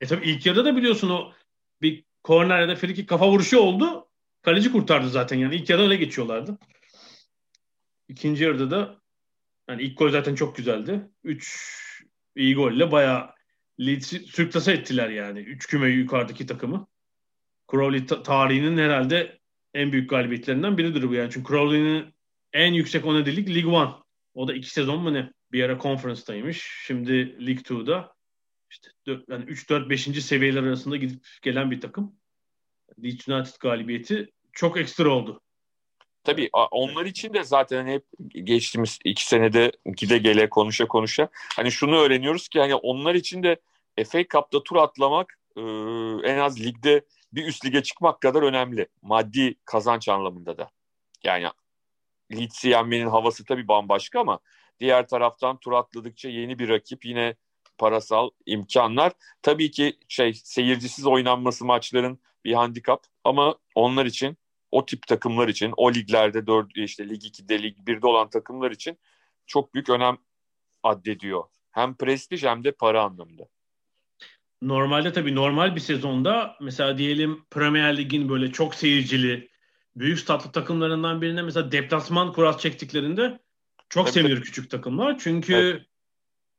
E 0.00 0.06
tabii 0.06 0.26
ilk 0.26 0.46
yarıda 0.46 0.64
da 0.64 0.76
biliyorsun 0.76 1.10
o 1.10 1.32
bir 1.82 2.04
korner 2.22 2.60
ya 2.60 2.68
da 2.68 2.76
frikik 2.76 3.08
kafa 3.08 3.28
vuruşu 3.28 3.58
oldu. 3.58 4.08
Kaleci 4.42 4.72
kurtardı 4.72 5.08
zaten 5.08 5.38
yani. 5.38 5.54
ilk 5.54 5.70
yarıda 5.70 5.84
öyle 5.84 5.96
geçiyorlardı. 5.96 6.58
İkinci 8.08 8.44
yarıda 8.44 8.70
da 8.70 9.00
yani 9.68 9.82
ilk 9.82 9.98
gol 9.98 10.10
zaten 10.10 10.34
çok 10.34 10.56
güzeldi. 10.56 11.10
Üç 11.24 11.72
iyi 12.36 12.54
golle 12.54 12.92
bayağı 12.92 13.30
Leeds'i 13.80 14.18
sürklase 14.18 14.72
ettiler 14.72 15.08
yani. 15.08 15.38
Üç 15.38 15.66
küme 15.66 15.88
yukarıdaki 15.88 16.46
takımı. 16.46 16.86
Crowley 17.70 18.06
ta- 18.06 18.22
tarihinin 18.22 18.78
herhalde 18.78 19.38
en 19.74 19.92
büyük 19.92 20.10
galibiyetlerinden 20.10 20.78
biridir 20.78 21.08
bu 21.08 21.14
yani. 21.14 21.30
Çünkü 21.32 21.48
Crowley'nin 21.48 22.14
en 22.52 22.72
yüksek 22.72 23.04
lig 23.06 23.48
League 23.48 23.72
One. 23.72 23.90
O 24.34 24.48
da 24.48 24.54
iki 24.54 24.70
sezon 24.70 25.02
mu 25.02 25.14
ne? 25.14 25.32
Bir 25.52 25.64
ara 25.64 25.78
conference'daymış. 25.78 26.82
Şimdi 26.86 27.46
League 27.46 27.62
Two'da 27.62 28.14
işte 28.70 28.88
dört- 29.06 29.28
yani 29.28 29.44
3 29.44 29.70
4 29.70 29.90
5. 29.90 30.22
seviyeler 30.22 30.62
arasında 30.62 30.96
gidip 30.96 31.26
gelen 31.42 31.70
bir 31.70 31.80
takım. 31.80 32.14
Leeds 33.02 33.28
United 33.28 33.54
galibiyeti 33.60 34.32
çok 34.52 34.76
ekstra 34.76 35.08
oldu. 35.08 35.40
Tabii 36.24 36.50
onlar 36.70 37.04
için 37.06 37.34
de 37.34 37.44
zaten 37.44 37.86
hep 37.86 38.04
geçtiğimiz 38.44 38.98
iki 39.04 39.26
senede 39.26 39.72
gide 39.96 40.18
gele 40.18 40.48
konuşa 40.48 40.88
konuşa 40.88 41.28
hani 41.32 41.72
şunu 41.72 41.96
öğreniyoruz 41.96 42.48
ki 42.48 42.60
hani 42.60 42.74
onlar 42.74 43.14
için 43.14 43.42
de 43.42 43.56
FA 44.04 44.24
Cup'ta 44.28 44.62
tur 44.62 44.76
atlamak 44.76 45.38
e, 45.56 45.60
en 46.24 46.38
az 46.38 46.60
ligde 46.60 47.04
bir 47.32 47.46
üst 47.46 47.64
lige 47.64 47.82
çıkmak 47.82 48.20
kadar 48.20 48.42
önemli. 48.42 48.86
Maddi 49.02 49.54
kazanç 49.64 50.08
anlamında 50.08 50.58
da. 50.58 50.70
Yani 51.24 51.46
Leeds'i 52.32 52.68
yenmenin 52.68 53.06
havası 53.06 53.44
tabii 53.44 53.68
bambaşka 53.68 54.20
ama 54.20 54.38
diğer 54.82 55.08
taraftan 55.08 55.56
tur 55.56 55.72
atladıkça 55.72 56.28
yeni 56.28 56.58
bir 56.58 56.68
rakip 56.68 57.04
yine 57.04 57.34
parasal 57.78 58.30
imkanlar. 58.46 59.12
Tabii 59.42 59.70
ki 59.70 59.98
şey 60.08 60.34
seyircisiz 60.34 61.06
oynanması 61.06 61.64
maçların 61.64 62.18
bir 62.44 62.52
handikap 62.52 63.04
ama 63.24 63.56
onlar 63.74 64.06
için 64.06 64.36
o 64.70 64.86
tip 64.86 65.06
takımlar 65.06 65.48
için 65.48 65.72
o 65.76 65.92
liglerde 65.92 66.46
4 66.46 66.76
işte 66.76 67.08
lig 67.08 67.22
2'de 67.22 67.62
lig 67.62 67.76
1'de 67.78 68.06
olan 68.06 68.30
takımlar 68.30 68.70
için 68.70 68.98
çok 69.46 69.74
büyük 69.74 69.90
önem 69.90 70.18
addediyor. 70.82 71.44
Hem 71.70 71.96
prestij 71.96 72.44
hem 72.44 72.64
de 72.64 72.72
para 72.72 73.02
anlamında. 73.02 73.48
Normalde 74.62 75.12
tabii 75.12 75.34
normal 75.34 75.74
bir 75.74 75.80
sezonda 75.80 76.56
mesela 76.60 76.98
diyelim 76.98 77.44
Premier 77.50 77.96
Lig'in 77.96 78.28
böyle 78.28 78.52
çok 78.52 78.74
seyircili 78.74 79.48
büyük 79.96 80.18
statlı 80.18 80.52
takımlarından 80.52 81.22
birine 81.22 81.42
mesela 81.42 81.72
deplasman 81.72 82.32
kuras 82.32 82.58
çektiklerinde 82.58 83.38
çok 83.92 84.06
Tabii, 84.06 84.14
sevinir 84.14 84.40
küçük 84.40 84.70
takımlar. 84.70 85.18
Çünkü 85.18 85.54
Evet. 85.54 85.82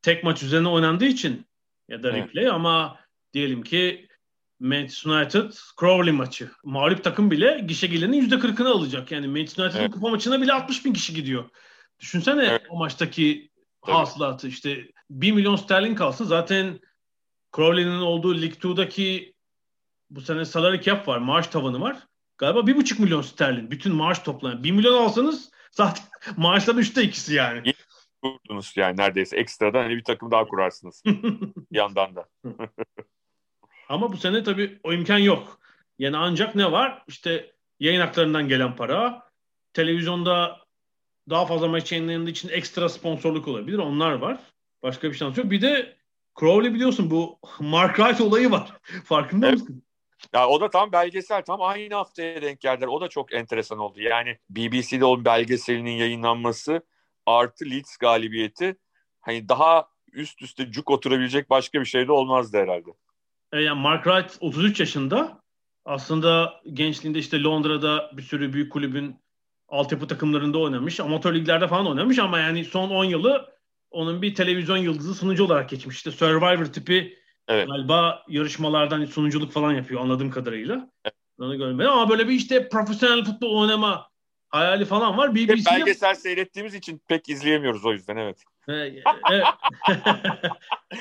tek 0.02 0.24
maç 0.24 0.44
üzerine 0.44 0.68
oynandığı 0.68 1.06
için 1.06 1.46
ya 1.90 2.04
da 2.04 2.10
Evet. 2.12 2.24
replay 2.28 2.48
ama 2.48 3.00
diyelim 3.34 3.62
ki 3.64 4.08
Manchester 4.60 5.12
United 5.12 5.52
Crowley 5.80 6.14
maçı. 6.14 6.52
Mağlup 6.64 7.04
takım 7.04 7.32
bile 7.32 7.64
gişe 7.68 7.88
gelenin 7.88 8.22
%40'ını 8.30 8.70
alacak. 8.70 9.12
Yani 9.12 9.28
Manchester 9.28 9.64
United'ın 9.64 9.82
Evet. 9.84 9.92
kupa 9.94 10.10
maçına 10.10 10.42
bile 10.42 10.54
60 10.54 10.86
bin 10.86 10.94
kişi 10.94 11.14
gidiyor. 11.14 11.50
Düşünsene 12.00 12.46
Evet. 12.46 12.62
o 12.70 12.78
maçtaki 12.78 13.50
Tabii. 13.86 13.96
hasılatı 13.96 14.48
işte 14.48 14.92
1 15.10 15.32
milyon 15.32 15.56
sterlin 15.56 15.96
kalsa 15.96 16.26
zaten 16.26 16.80
Crowley'nin 17.56 18.00
olduğu 18.02 18.36
League 18.42 18.56
2'daki 18.60 19.34
bu 20.10 20.22
sene 20.22 20.46
salary 20.46 20.82
cap 20.82 21.08
var. 21.08 21.18
Maaş 21.18 21.48
tavanı 21.48 21.82
var. 21.82 21.98
Galiba 22.38 22.60
1,5 22.60 23.00
milyon 23.00 23.22
sterlin. 23.22 23.72
Bütün 23.72 23.96
maaş 23.96 24.20
toplanıyor. 24.20 24.64
1 24.64 24.72
milyon 24.72 25.04
alsanız 25.04 25.52
zaten 25.74 26.06
maaşların 26.38 26.82
üçte 26.82 27.04
ikisi 27.04 27.34
yani. 27.34 27.74
Kurdunuz 28.22 28.74
yani 28.78 28.98
neredeyse 28.98 29.38
ekstradan 29.38 29.84
hani 29.84 29.96
bir 29.98 30.04
takım 30.04 30.32
daha 30.32 30.48
kurarsınız 30.48 31.04
yandan 31.72 32.16
da. 32.16 32.30
Ama 33.90 34.12
bu 34.12 34.18
sene 34.18 34.44
tabii 34.44 34.80
o 34.84 34.94
imkan 34.94 35.18
yok. 35.18 35.60
Yani 36.00 36.18
ancak 36.18 36.56
ne 36.56 36.72
var? 36.72 37.04
İşte 37.08 37.52
yayın 37.80 38.02
haklarından 38.02 38.48
gelen 38.48 38.76
para, 38.76 39.30
televizyonda 39.74 40.60
daha 41.30 41.46
fazla 41.46 41.68
maç 41.68 41.92
yayınlandığı 41.92 42.30
için 42.30 42.50
ekstra 42.50 42.90
sponsorluk 42.90 43.48
olabilir. 43.48 43.78
Onlar 43.78 44.14
var. 44.14 44.40
Başka 44.84 45.10
bir 45.10 45.16
şans 45.16 45.38
yok. 45.38 45.52
Bir 45.52 45.62
de 45.62 45.98
Crowley 46.40 46.74
biliyorsun 46.74 47.12
bu 47.12 47.40
Mark 47.60 47.96
Wright 47.96 48.22
olayı 48.22 48.52
var. 48.52 48.74
Farkında 49.06 49.48
Evet. 49.48 49.60
mısın? 49.60 49.84
Ya 50.34 50.48
o 50.48 50.62
da 50.62 50.70
tam 50.70 50.92
belgesel 50.92 51.42
tam 51.42 51.62
aynı 51.62 51.96
haftaya 51.96 52.42
denk 52.42 52.60
geldiler. 52.60 52.88
O 52.88 53.02
da 53.02 53.08
çok 53.08 53.34
enteresan 53.34 53.80
oldu. 53.80 54.02
Yani 54.02 54.38
BBC'de 54.50 55.06
o 55.06 55.26
belgeselinin 55.26 55.92
yayınlanması 55.92 56.82
artı 57.26 57.66
Leeds 57.66 57.98
galibiyeti 57.98 58.76
hani 59.22 59.50
daha 59.50 59.88
üst 60.12 60.42
üste 60.42 60.72
cuk 60.72 60.92
oturabilecek 60.92 61.50
başka 61.50 61.80
bir 61.80 61.86
şey 61.86 62.08
de 62.08 62.12
olmazdı 62.12 62.58
herhalde. 62.58 62.90
E, 63.54 63.62
yani 63.62 63.82
Mark 63.82 64.04
Wright 64.04 64.38
33 64.40 64.80
yaşında. 64.80 65.44
Aslında 65.86 66.62
gençliğinde 66.74 67.20
işte 67.20 67.44
Londra'da 67.44 68.12
bir 68.18 68.22
sürü 68.22 68.54
büyük 68.54 68.72
kulübün 68.72 69.16
altyapı 69.68 70.08
takımlarında 70.08 70.58
oynamış. 70.58 71.00
Amatör 71.00 71.36
liglerde 71.36 71.68
falan 71.68 71.88
oynamış 71.88 72.20
ama 72.20 72.40
yani 72.40 72.66
son 72.66 72.90
10 72.90 73.06
yılı 73.06 73.54
onun 73.92 74.22
bir 74.22 74.36
televizyon 74.36 74.78
yıldızı 74.78 75.16
sunucu 75.16 75.46
olarak 75.46 75.70
geçmiş. 75.70 75.98
İşte 75.98 76.12
Survivor 76.12 76.66
tipi 76.66 77.18
Evet. 77.48 77.68
galiba 77.68 78.24
yarışmalardan 78.28 79.06
sunuculuk 79.06 79.52
falan 79.52 79.74
yapıyor 79.74 80.02
anladığım 80.02 80.32
kadarıyla. 80.32 80.90
Onu 81.40 81.58
görmedim 81.58 81.92
ama 81.92 82.10
böyle 82.10 82.28
bir 82.28 82.34
işte 82.34 82.70
profesyonel 82.70 83.26
futbol 83.26 83.62
oynama 83.62 84.10
hayali 84.50 84.86
falan 84.86 85.18
var. 85.18 85.30
Hep 85.30 85.36
BBC'de 85.36 85.72
belgesel 85.72 86.16
seyrettiğimiz 86.16 86.76
için 86.76 87.02
pek 87.08 87.30
izleyemiyoruz 87.30 87.86
o 87.86 87.94
yüzden 87.94 88.18
evet. 88.18 88.44
e, 88.70 89.04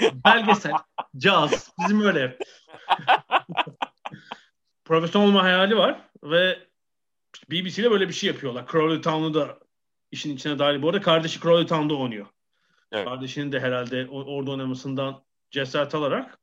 belgesel, 0.25 0.73
caz, 1.17 1.73
bizim 1.79 2.01
öyle. 2.01 2.39
Profesyonel 4.85 5.29
olma 5.29 5.43
hayali 5.43 5.77
var 5.77 6.01
ve 6.23 6.59
BBC'de 7.51 7.91
böyle 7.91 8.09
bir 8.09 8.15
şey 8.15 8.27
yapıyorlar. 8.27 8.67
Crowley 8.73 9.01
Town'u 9.01 9.35
da 9.35 9.59
işin 10.11 10.37
içine 10.37 10.59
dahil. 10.59 10.83
Bu 10.83 10.89
arada 10.89 11.01
kardeşi 11.01 11.41
Crowley 11.41 11.67
Town'da 11.67 11.95
oynuyor. 11.95 12.27
Evet. 12.93 13.05
Kardeşinin 13.05 13.53
de 13.53 13.61
herhalde 13.61 14.07
orada 14.11 14.51
oynamasından 14.51 15.23
cesaret 15.53 15.95
alarak 15.95 16.39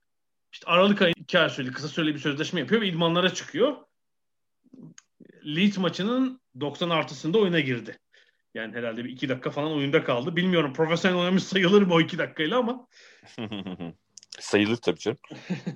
işte 0.54 0.66
Aralık 0.68 1.02
ayı 1.02 1.14
iki 1.18 1.40
ay 1.40 1.50
süreli 1.50 1.72
kısa 1.72 1.88
süreli 1.88 2.14
bir 2.14 2.20
sözleşme 2.20 2.60
yapıyor 2.60 2.82
ve 2.82 2.88
idmanlara 2.88 3.34
çıkıyor. 3.34 3.78
Leeds 5.46 5.78
maçının 5.78 6.42
90 6.60 6.90
artısında 6.90 7.38
oyuna 7.38 7.60
girdi. 7.60 8.00
Yani 8.54 8.76
herhalde 8.76 9.06
bir 9.06 9.10
iki 9.10 9.30
dakika 9.30 9.50
falan 9.50 9.72
oyunda 9.72 10.04
kaldı. 10.04 10.36
Bilmiyorum 10.36 10.74
profesyonel 10.74 11.18
oynamış 11.18 11.44
sayılır 11.44 11.82
mı 11.82 11.94
o 11.94 12.02
iki 12.02 12.18
dakikayla 12.18 12.60
ama. 12.60 12.88
Sayılır 14.40 14.78
tabii 14.78 15.00
canım. 15.00 15.18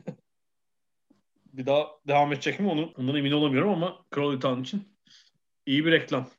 bir 1.53 1.65
daha 1.65 1.87
devam 2.07 2.33
edecek 2.33 2.59
mi 2.59 2.69
onu 2.69 2.93
ondan 2.97 3.15
emin 3.15 3.31
olamıyorum 3.31 3.69
ama 3.69 4.05
Crowley 4.15 4.39
Town 4.39 4.61
için 4.61 4.97
iyi 5.65 5.85
bir 5.85 5.91
reklam. 5.91 6.29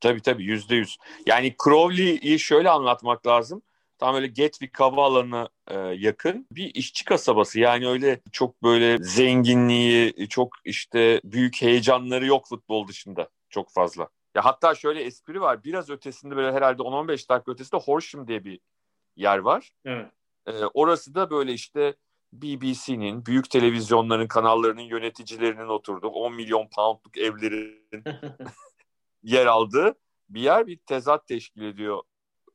Tabii 0.00 0.22
tabii 0.22 0.44
yüzde 0.44 0.76
yüz. 0.76 0.96
Yani 1.26 1.54
Crowley'i 1.64 2.38
şöyle 2.38 2.70
anlatmak 2.70 3.26
lazım. 3.26 3.62
Tam 3.98 4.14
öyle 4.14 4.26
Gatwick 4.26 4.80
Havaalanı'na 4.80 5.48
e, 5.68 5.78
yakın 5.78 6.46
bir 6.52 6.74
işçi 6.74 7.04
kasabası. 7.04 7.60
Yani 7.60 7.88
öyle 7.88 8.20
çok 8.32 8.62
böyle 8.62 8.98
zenginliği, 8.98 10.28
çok 10.28 10.48
işte 10.64 11.20
büyük 11.24 11.62
heyecanları 11.62 12.26
yok 12.26 12.48
futbol 12.48 12.88
dışında 12.88 13.28
çok 13.50 13.72
fazla. 13.72 14.08
Ya 14.34 14.44
hatta 14.44 14.74
şöyle 14.74 15.02
espri 15.02 15.40
var. 15.40 15.64
Biraz 15.64 15.90
ötesinde 15.90 16.36
böyle 16.36 16.52
herhalde 16.52 16.82
10-15 16.82 17.28
dakika 17.28 17.52
ötesinde 17.52 17.80
Horsham 17.82 18.28
diye 18.28 18.44
bir 18.44 18.60
yer 19.16 19.38
var. 19.38 19.70
Evet. 19.84 20.10
E, 20.46 20.52
orası 20.74 21.14
da 21.14 21.30
böyle 21.30 21.52
işte 21.52 21.94
BBC'nin, 22.32 23.26
büyük 23.26 23.50
televizyonların, 23.50 24.28
kanallarının 24.28 24.80
yöneticilerinin 24.80 25.68
oturduğu 25.68 26.08
10 26.08 26.34
milyon 26.34 26.68
poundluk 26.76 27.18
evlerin 27.18 28.04
yer 29.22 29.46
aldığı 29.46 29.94
bir 30.28 30.40
yer 30.40 30.66
bir 30.66 30.76
tezat 30.76 31.26
teşkil 31.26 31.62
ediyor 31.62 32.02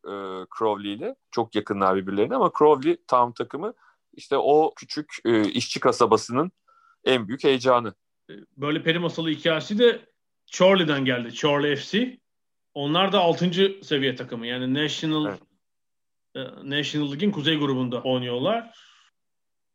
e, 0.05 0.13
Crowley 0.57 0.93
ile. 0.93 1.15
Çok 1.31 1.55
yakınlar 1.55 1.95
birbirlerine 1.95 2.35
ama 2.35 2.51
Crowley 2.57 2.97
tam 3.07 3.33
takımı 3.33 3.73
işte 4.13 4.37
o 4.37 4.73
küçük 4.75 5.15
e, 5.25 5.51
işçi 5.51 5.79
kasabasının 5.79 6.51
en 7.05 7.27
büyük 7.27 7.43
heyecanı. 7.43 7.93
Böyle 8.57 8.83
peri 8.83 8.99
masalı 8.99 9.29
hikayesi 9.29 9.79
de 9.79 10.05
Chorley'den 10.45 11.05
geldi. 11.05 11.33
Chorley 11.33 11.75
FC. 11.75 12.17
Onlar 12.73 13.11
da 13.11 13.19
6. 13.19 13.51
seviye 13.83 14.15
takımı. 14.15 14.47
Yani 14.47 14.73
National 14.73 15.25
evet. 15.25 15.41
e, 16.35 16.69
National 16.69 17.11
League'in 17.11 17.31
kuzey 17.31 17.57
grubunda 17.57 18.01
oynuyorlar. 18.01 18.77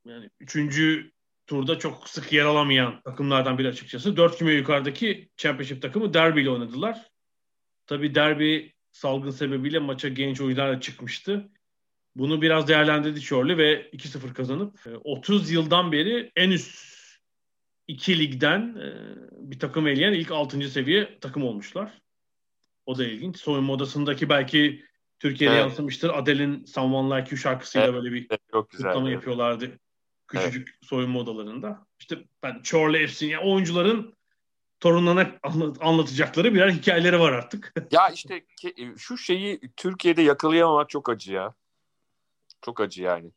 Yani 0.05 0.31
3. 0.41 1.13
turda 1.47 1.79
çok 1.79 2.09
sık 2.09 2.33
yer 2.33 2.45
alamayan 2.45 3.01
takımlardan 3.05 3.59
biri 3.59 3.69
açıkçası. 3.69 4.17
4 4.17 4.39
küme 4.39 4.53
yukarıdaki 4.53 5.31
Championship 5.37 5.83
takımı 5.83 6.15
Derby 6.15 6.41
ile 6.41 6.51
oynadılar. 6.51 7.11
Tabii 7.87 8.15
Derby 8.15 8.67
salgın 8.97 9.31
sebebiyle 9.31 9.79
maça 9.79 10.09
genç 10.09 10.41
oyuncularla 10.41 10.81
çıkmıştı. 10.81 11.49
Bunu 12.17 12.43
biraz 12.43 12.69
değerlendirdi 12.69 13.21
Chorley 13.21 13.57
ve 13.57 13.91
2-0 13.91 14.33
kazanıp 14.35 14.81
30 15.05 15.51
e, 15.51 15.55
yıldan 15.55 15.93
beri 15.93 16.33
en 16.37 16.51
üst 16.51 16.97
iki 17.89 18.19
ligden 18.19 18.61
e, 18.61 18.89
bir 19.51 19.59
takım 19.59 19.87
eleyen 19.87 20.13
ilk 20.13 20.31
6. 20.31 20.71
seviye 20.71 21.19
takım 21.21 21.43
olmuşlar. 21.43 22.03
O 22.87 22.99
da 22.99 23.05
ilginç. 23.05 23.37
Soyunma 23.37 23.73
odasındaki 23.73 24.29
belki 24.29 24.85
Türkiye'de 25.19 25.55
evet. 25.55 25.65
yansımıştır. 25.65 26.11
Adele'in 26.11 26.65
Someone 26.65 27.17
Like 27.17 27.31
You 27.31 27.39
şarkısıyla 27.39 27.87
evet. 27.87 27.97
böyle 27.97 28.15
bir 28.15 28.27
evet, 28.31 28.41
çok 28.51 28.71
güzel, 28.71 28.87
kutlama 28.87 29.09
evet. 29.09 29.15
yapıyorlardı. 29.15 29.79
Küçücük 30.29 30.69
evet. 30.69 30.89
soyunma 30.89 31.19
odalarında. 31.19 31.87
İşte 32.01 32.19
ben 32.43 32.63
Chorley 32.63 33.07
FC'nin 33.07 33.31
yani 33.31 33.45
oyuncuların 33.45 34.16
torunlarına 34.81 35.39
anlatacakları 35.81 36.55
birer 36.55 36.71
hikayeleri 36.71 37.21
var 37.21 37.33
artık. 37.33 37.75
ya 37.91 38.09
işte 38.09 38.45
şu 38.97 39.19
şeyi 39.19 39.61
Türkiye'de 39.77 40.23
yakalayamamak 40.23 40.91
çok 40.91 41.09
acı 41.09 41.33
ya. 41.33 41.55
Çok 42.63 42.81
acı 42.81 43.03
yani. 43.03 43.33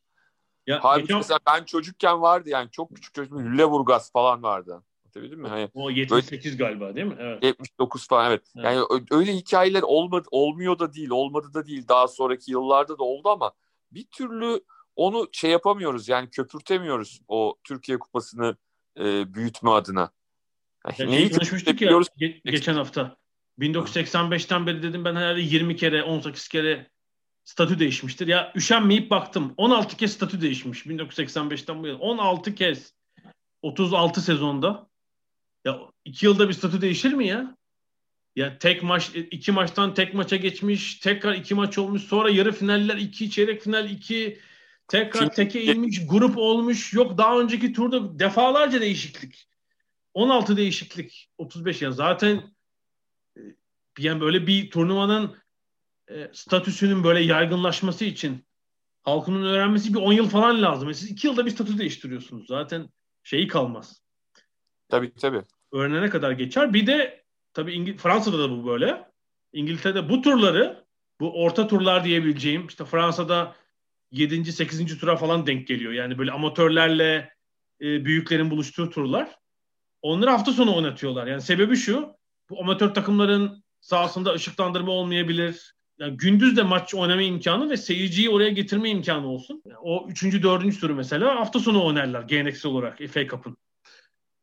Ya, 0.66 0.78
Halbuki 0.82 1.02
geçen... 1.02 1.16
mesela 1.16 1.38
ben 1.46 1.64
çocukken 1.64 2.22
vardı 2.22 2.48
yani 2.48 2.70
çok 2.70 2.94
küçük 2.94 3.14
çocuğum 3.14 3.40
Lüleburgaz 3.40 4.12
falan 4.12 4.42
vardı. 4.42 4.82
Anlatabildim 5.04 5.40
mi? 5.40 5.48
Hani 5.48 5.68
o 5.74 5.90
78 5.90 6.58
böyle, 6.58 6.68
galiba 6.68 6.94
değil 6.94 7.06
mi? 7.06 7.16
Evet. 7.18 7.44
79 7.44 8.08
falan 8.08 8.30
evet. 8.30 8.42
evet. 8.56 8.64
Yani 8.64 9.02
öyle 9.10 9.32
hikayeler 9.32 9.82
olmadı, 9.82 10.28
olmuyor 10.30 10.78
da 10.78 10.94
değil, 10.94 11.10
olmadı 11.10 11.54
da 11.54 11.66
değil. 11.66 11.88
Daha 11.88 12.08
sonraki 12.08 12.50
yıllarda 12.50 12.98
da 12.98 13.04
oldu 13.04 13.28
ama 13.28 13.52
bir 13.92 14.06
türlü 14.10 14.64
onu 14.96 15.28
şey 15.32 15.50
yapamıyoruz 15.50 16.08
yani 16.08 16.30
köpürtemiyoruz 16.30 17.20
o 17.28 17.56
Türkiye 17.64 17.98
Kupası'nı 17.98 18.56
e, 18.98 19.34
büyütme 19.34 19.70
adına. 19.70 20.10
Yani 20.98 21.10
neyi 21.10 21.30
konuşmuştuk 21.30 21.80
ya 21.80 21.90
ge- 21.90 22.50
geçen 22.50 22.74
hafta. 22.74 23.16
1985'ten 23.58 24.66
beri 24.66 24.82
dedim 24.82 25.04
ben 25.04 25.16
herhalde 25.16 25.40
20 25.40 25.76
kere 25.76 26.02
18 26.02 26.48
kere 26.48 26.90
statü 27.44 27.78
değişmiştir. 27.78 28.26
Ya 28.26 28.52
üşenmeyip 28.56 29.10
baktım. 29.10 29.54
16 29.56 29.96
kez 29.96 30.12
statü 30.12 30.40
değişmiş 30.40 30.86
1985'ten 30.86 31.82
bu 31.82 31.86
yana. 31.86 31.98
16 31.98 32.54
kez 32.54 32.94
36 33.62 34.20
sezonda. 34.20 34.88
Ya 35.64 35.78
iki 36.04 36.26
yılda 36.26 36.48
bir 36.48 36.54
statü 36.54 36.80
değişir 36.80 37.12
mi 37.12 37.26
ya? 37.26 37.56
Ya 38.36 38.58
tek 38.58 38.82
maç 38.82 39.10
iki 39.14 39.52
maçtan 39.52 39.94
tek 39.94 40.14
maça 40.14 40.36
geçmiş, 40.36 40.94
tekrar 40.94 41.34
iki 41.34 41.54
maç 41.54 41.78
olmuş, 41.78 42.02
sonra 42.02 42.30
yarı 42.30 42.52
finaller 42.52 42.96
iki, 42.96 43.30
çeyrek 43.30 43.62
final 43.62 43.90
iki, 43.90 44.38
tekrar 44.88 45.34
teke 45.34 45.64
inmiş, 45.64 46.06
grup 46.06 46.38
olmuş. 46.38 46.92
Yok 46.92 47.18
daha 47.18 47.40
önceki 47.40 47.72
turda 47.72 48.18
defalarca 48.18 48.80
değişiklik. 48.80 49.49
16 50.14 50.56
değişiklik, 50.56 51.30
35 51.38 51.82
yani 51.82 51.94
zaten 51.94 52.54
e, 53.36 53.40
yani 53.98 54.20
böyle 54.20 54.46
bir 54.46 54.70
turnuvanın 54.70 55.36
e, 56.10 56.30
statüsünün 56.32 57.04
böyle 57.04 57.20
yaygınlaşması 57.20 58.04
için 58.04 58.44
halkının 59.02 59.42
öğrenmesi 59.42 59.94
bir 59.94 59.98
10 59.98 60.12
yıl 60.12 60.28
falan 60.28 60.62
lazım. 60.62 60.88
Yani 60.88 60.94
siz 60.94 61.10
2 61.10 61.26
yılda 61.26 61.46
bir 61.46 61.50
statü 61.50 61.78
değiştiriyorsunuz. 61.78 62.46
Zaten 62.46 62.88
şeyi 63.22 63.48
kalmaz. 63.48 64.02
Tabii 64.88 65.14
tabii. 65.14 65.42
Öğrenene 65.72 66.10
kadar 66.10 66.32
geçer. 66.32 66.74
Bir 66.74 66.86
de 66.86 67.24
tabii 67.52 67.72
İngil 67.72 67.96
Fransa'da 67.96 68.38
da 68.38 68.50
bu 68.50 68.66
böyle. 68.66 69.10
İngiltere'de 69.52 70.08
bu 70.08 70.22
turları 70.22 70.84
bu 71.20 71.42
orta 71.42 71.66
turlar 71.66 72.04
diyebileceğim 72.04 72.66
işte 72.66 72.84
Fransa'da 72.84 73.56
7. 74.10 74.52
8. 74.52 74.98
tura 74.98 75.16
falan 75.16 75.46
denk 75.46 75.66
geliyor. 75.66 75.92
Yani 75.92 76.18
böyle 76.18 76.32
amatörlerle 76.32 77.34
e, 77.80 78.04
büyüklerin 78.04 78.50
buluştuğu 78.50 78.90
turlar. 78.90 79.39
Onları 80.02 80.30
hafta 80.30 80.52
sonu 80.52 80.76
oynatıyorlar. 80.76 81.26
Yani 81.26 81.42
sebebi 81.42 81.76
şu. 81.76 82.16
Bu 82.50 82.60
amatör 82.60 82.94
takımların 82.94 83.64
sahasında 83.80 84.32
ışıklandırma 84.32 84.92
olmayabilir 84.92 85.74
yani 86.00 86.16
gündüz 86.16 86.56
de 86.56 86.62
maç 86.62 86.94
oynama 86.94 87.22
imkanı 87.22 87.70
ve 87.70 87.76
seyirciyi 87.76 88.30
oraya 88.30 88.50
getirme 88.50 88.90
imkanı 88.90 89.26
olsun. 89.26 89.62
Yani 89.66 89.78
o 89.82 90.06
üçüncü, 90.08 90.42
dördüncü 90.42 90.80
turu 90.80 90.94
mesela 90.94 91.40
hafta 91.40 91.58
sonu 91.58 91.84
oynarlar 91.86 92.22
geleneksel 92.22 92.72
olarak 92.72 92.98
FA 92.98 93.26
Cup'ın. 93.26 93.56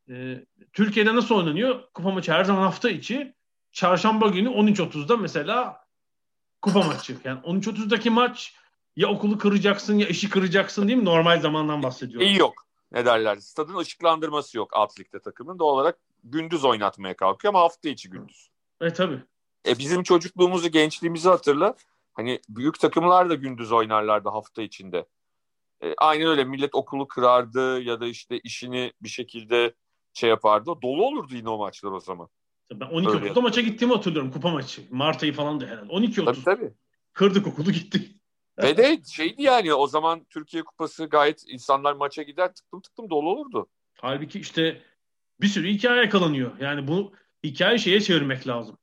Ee, 0.09 0.45
Türkiye'de 0.73 1.15
nasıl 1.15 1.35
oynanıyor? 1.35 1.83
Kupa 1.93 2.11
maçı 2.11 2.31
her 2.31 2.43
zaman 2.43 2.61
hafta 2.61 2.89
içi. 2.89 3.35
Çarşamba 3.71 4.27
günü 4.27 4.49
13.30'da 4.49 5.17
mesela 5.17 5.77
kupa 6.61 6.81
maçı. 6.81 7.17
Yani 7.23 7.39
13.30'daki 7.39 8.09
maç 8.09 8.55
ya 8.95 9.07
okulu 9.07 9.37
kıracaksın 9.37 9.97
ya 9.97 10.07
işi 10.07 10.29
kıracaksın 10.29 10.87
değil 10.87 10.99
mi? 10.99 11.05
Normal 11.05 11.41
zamandan 11.41 11.83
bahsediyorum. 11.83 12.27
İyi 12.27 12.37
yok. 12.37 12.66
Ne 12.91 13.05
derler? 13.05 13.35
Stadın 13.35 13.77
ışıklandırması 13.77 14.57
yok 14.57 14.69
alt 14.73 14.99
ligde 14.99 15.19
takımın. 15.19 15.59
Doğal 15.59 15.73
olarak 15.73 15.99
gündüz 16.23 16.65
oynatmaya 16.65 17.15
kalkıyor 17.15 17.53
ama 17.53 17.63
hafta 17.63 17.89
içi 17.89 18.09
gündüz. 18.09 18.49
E 18.81 18.93
tabii. 18.93 19.19
E, 19.67 19.77
bizim 19.77 20.03
çocukluğumuzu, 20.03 20.67
gençliğimizi 20.69 21.29
hatırla. 21.29 21.75
Hani 22.13 22.39
büyük 22.49 22.79
takımlar 22.79 23.29
da 23.29 23.35
gündüz 23.35 23.71
oynarlardı 23.71 24.29
hafta 24.29 24.61
içinde. 24.61 25.05
E, 25.83 25.93
aynen 25.97 26.27
öyle 26.27 26.43
millet 26.43 26.75
okulu 26.75 27.07
kırardı 27.07 27.81
ya 27.81 27.99
da 28.01 28.07
işte 28.07 28.39
işini 28.39 28.93
bir 29.01 29.09
şekilde 29.09 29.73
şey 30.13 30.29
yapardı. 30.29 30.65
Dolu 30.81 31.05
olurdu 31.05 31.35
yine 31.35 31.49
o 31.49 31.57
maçlar 31.57 31.91
o 31.91 31.99
zaman. 31.99 32.29
Ben 32.73 32.87
12.30'da 32.87 33.41
maça 33.41 33.61
gittiğimi 33.61 33.93
hatırlıyorum 33.93 34.31
kupa 34.31 34.49
maçı. 34.49 34.81
Mart 34.91 35.23
ayı 35.23 35.33
falan 35.33 35.59
da 35.59 35.65
herhalde. 35.65 35.93
12.30. 35.93 36.25
Tabii 36.25 36.43
tabii. 36.43 36.73
Kırdık 37.13 37.47
okulu 37.47 37.71
gitti. 37.71 38.11
Ve 38.63 38.77
de 38.77 39.01
şeydi 39.11 39.43
yani 39.43 39.73
o 39.73 39.87
zaman 39.87 40.23
Türkiye 40.29 40.63
Kupası 40.63 41.05
gayet 41.05 41.43
insanlar 41.47 41.93
maça 41.93 42.23
gider 42.23 42.53
tıktım 42.53 42.81
tıktım 42.81 43.09
dolu 43.09 43.29
olurdu. 43.29 43.67
Halbuki 44.01 44.39
işte 44.39 44.81
bir 45.41 45.47
sürü 45.47 45.69
hikaye 45.69 46.01
yakalanıyor. 46.01 46.59
Yani 46.59 46.87
bu 46.87 47.13
hikaye 47.43 47.77
şeye 47.77 48.01
çevirmek 48.01 48.47
lazım. 48.47 48.77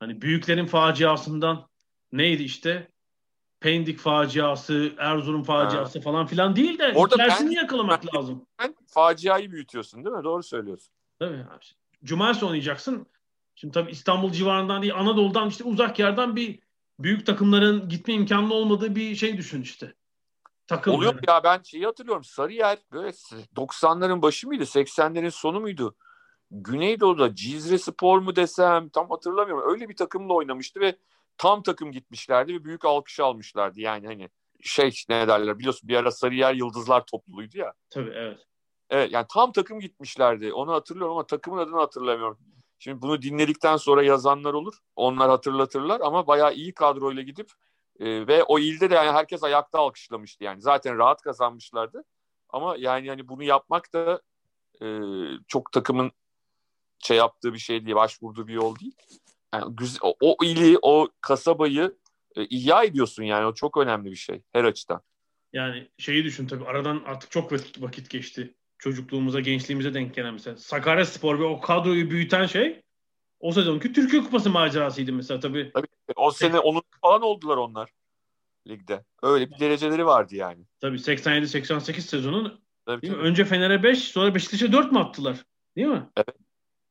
Hani 0.00 0.22
büyüklerin 0.22 0.66
faciasından 0.66 1.68
neydi 2.12 2.42
işte? 2.42 2.90
Pendik 3.60 3.98
faciası, 3.98 4.92
Erzurum 4.98 5.42
faciası 5.42 5.98
ha. 5.98 6.02
falan 6.02 6.26
filan 6.26 6.56
değil 6.56 6.78
de 6.78 6.92
Orada 6.94 7.14
hikayesini 7.14 7.50
ben, 7.50 7.54
yakalamak 7.54 8.02
ben, 8.06 8.18
lazım. 8.18 8.46
Ben 8.58 8.74
faciayı 8.86 9.50
büyütüyorsun 9.50 10.04
değil 10.04 10.16
mi? 10.16 10.24
Doğru 10.24 10.42
söylüyorsun. 10.42 10.94
Tabii 11.18 11.36
abi. 11.36 11.64
Cumartesi 12.04 12.44
oynayacaksın. 12.44 13.06
Şimdi 13.54 13.74
tabii 13.74 13.90
İstanbul 13.90 14.32
civarından 14.32 14.82
değil 14.82 14.94
Anadolu'dan 14.94 15.48
işte 15.48 15.64
uzak 15.64 15.98
yerden 15.98 16.36
bir 16.36 16.58
büyük 17.02 17.26
takımların 17.26 17.88
gitme 17.88 18.14
imkanı 18.14 18.54
olmadığı 18.54 18.96
bir 18.96 19.14
şey 19.14 19.36
düşün 19.36 19.62
işte. 19.62 19.94
Takım 20.66 20.94
Oluyor 20.94 21.14
yani. 21.14 21.22
ya 21.28 21.44
ben 21.44 21.62
şeyi 21.62 21.84
hatırlıyorum 21.84 22.24
Sarıyer 22.24 22.78
böyle 22.92 23.08
90'ların 23.56 24.22
başı 24.22 24.48
mıydı 24.48 24.62
80'lerin 24.62 25.30
sonu 25.30 25.60
muydu? 25.60 25.96
Güneydoğu'da 26.50 27.34
Cizre 27.34 27.78
Spor 27.78 28.18
mu 28.18 28.36
desem 28.36 28.88
tam 28.88 29.10
hatırlamıyorum. 29.10 29.72
Öyle 29.72 29.88
bir 29.88 29.96
takımla 29.96 30.34
oynamıştı 30.34 30.80
ve 30.80 30.96
tam 31.38 31.62
takım 31.62 31.92
gitmişlerdi 31.92 32.54
ve 32.54 32.64
büyük 32.64 32.84
alkış 32.84 33.20
almışlardı. 33.20 33.80
Yani 33.80 34.06
hani 34.06 34.28
şey 34.62 34.90
ne 35.08 35.28
derler 35.28 35.58
biliyorsun 35.58 35.88
bir 35.88 35.96
ara 35.96 36.10
Sarıyer 36.10 36.54
Yıldızlar 36.54 37.06
topluluğuydu 37.06 37.58
ya. 37.58 37.72
Tabii 37.90 38.12
evet. 38.14 38.38
Evet 38.90 39.12
yani 39.12 39.26
tam 39.32 39.52
takım 39.52 39.80
gitmişlerdi. 39.80 40.52
Onu 40.52 40.72
hatırlıyorum 40.72 41.12
ama 41.12 41.26
takımın 41.26 41.58
adını 41.58 41.76
hatırlamıyorum. 41.76 42.38
Şimdi 42.82 43.02
bunu 43.02 43.22
dinledikten 43.22 43.76
sonra 43.76 44.02
yazanlar 44.02 44.54
olur. 44.54 44.74
Onlar 44.96 45.30
hatırlatırlar 45.30 46.00
ama 46.00 46.26
bayağı 46.26 46.54
iyi 46.54 46.74
kadroyla 46.74 47.22
gidip 47.22 47.50
e, 48.00 48.26
ve 48.26 48.44
o 48.44 48.58
ilde 48.58 48.90
de 48.90 48.94
yani 48.94 49.10
herkes 49.10 49.42
ayakta 49.42 49.78
alkışlamıştı. 49.78 50.44
Yani 50.44 50.60
zaten 50.60 50.98
rahat 50.98 51.22
kazanmışlardı. 51.22 52.04
Ama 52.48 52.76
yani 52.78 53.06
yani 53.06 53.28
bunu 53.28 53.42
yapmak 53.42 53.92
da 53.92 54.20
e, 54.82 54.86
çok 55.48 55.72
takımın 55.72 56.12
şey 56.98 57.16
yaptığı 57.16 57.52
bir 57.52 57.58
şey 57.58 57.84
değil, 57.86 57.96
başvurduğu 57.96 58.46
bir 58.46 58.54
yol 58.54 58.78
değil. 58.78 58.94
Yani 59.54 59.76
güzel, 59.76 59.98
o, 60.02 60.14
o 60.20 60.44
ili, 60.44 60.78
o 60.82 61.08
kasabayı 61.20 61.96
e, 62.36 62.44
ihya 62.44 62.82
ediyorsun 62.84 63.22
yani. 63.22 63.46
O 63.46 63.54
çok 63.54 63.76
önemli 63.76 64.10
bir 64.10 64.16
şey 64.16 64.42
her 64.52 64.64
açıdan. 64.64 65.02
Yani 65.52 65.88
şeyi 65.98 66.24
düşün 66.24 66.46
tabii 66.46 66.64
aradan 66.64 67.02
artık 67.06 67.30
çok 67.30 67.52
vakit, 67.52 68.10
geçti. 68.10 68.54
Çocukluğumuza, 68.80 69.40
gençliğimize 69.40 69.94
denk 69.94 70.14
gelen 70.14 70.34
mesela. 70.34 70.56
Sakarya 70.56 71.04
Spor 71.04 71.38
ve 71.38 71.44
o 71.44 71.60
kadroyu 71.60 72.10
büyüten 72.10 72.46
şey 72.46 72.82
o 73.40 73.52
sezonki 73.52 73.92
Türkiye 73.92 74.22
Kupası 74.22 74.50
macerasıydı 74.50 75.12
mesela 75.12 75.40
tabii. 75.40 75.70
Tabii 75.74 75.86
o 76.16 76.30
sene 76.30 76.58
onun 76.58 76.82
falan 77.00 77.22
oldular 77.22 77.56
onlar 77.56 77.90
ligde. 78.68 79.04
Öyle 79.22 79.50
bir 79.50 79.60
dereceleri 79.60 80.06
vardı 80.06 80.34
yani. 80.34 80.64
Tabii 80.80 80.96
87-88 80.96 82.00
sezonun 82.00 82.60
Tabii, 82.86 83.08
tabii. 83.08 83.18
önce 83.18 83.44
Fener'e 83.44 83.82
5 83.82 83.98
sonra 83.98 84.34
Beşiktaş'a 84.34 84.72
4 84.72 84.92
mü 84.92 84.98
attılar? 84.98 85.44
Değil 85.76 85.88
mi? 85.88 86.08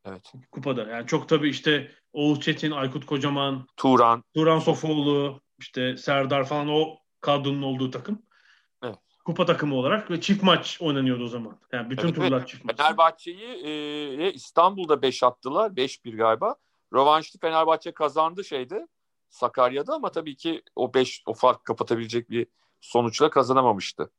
Evet. 0.06 0.34
Kupada. 0.52 0.84
Yani 0.84 1.08
çok 1.08 1.30
tabii 1.30 1.50
işte 1.50 1.92
Oğuz 2.14 2.42
Çetin, 2.42 2.72
Aykut 2.72 3.06
Kocaman, 3.06 3.68
Turan, 3.78 4.24
Turan 4.36 4.60
Sofoğlu, 4.60 5.42
işte 5.60 5.98
Serdar 5.98 6.46
falan 6.46 6.70
o 6.70 6.98
kadronun 7.22 7.62
olduğu 7.62 7.92
takım. 7.92 8.22
Kupa 9.26 9.46
takımı 9.46 9.76
olarak 9.76 10.12
ve 10.12 10.22
çift 10.22 10.44
maç 10.44 10.78
oynanıyordu 10.82 11.24
o 11.24 11.28
zaman. 11.28 11.58
Yani 11.72 11.90
bütün 11.90 12.08
Evet, 12.08 12.16
turlar 12.16 12.46
çift 12.46 12.66
maç. 12.66 12.78
Fenerbahçe'yi 12.78 13.66
e, 13.66 14.34
İstanbul'da 14.34 15.02
5 15.02 15.24
attılar. 15.24 15.70
5-1 15.72 16.18
galiba. 16.18 16.56
Rövanşlı 16.94 17.40
Fenerbahçe 17.40 17.92
kazandı 17.92 18.44
şeyde 18.44 18.88
Sakarya'da 19.30 19.94
ama 19.94 20.12
tabii 20.12 20.36
ki 20.36 20.62
o 20.76 20.94
5 20.94 21.24
o 21.26 21.34
fark 21.34 21.66
kapatabilecek 21.66 22.30
bir 22.30 22.48
sonuçla 22.82 23.30
kazanamamıştı. 23.30 24.12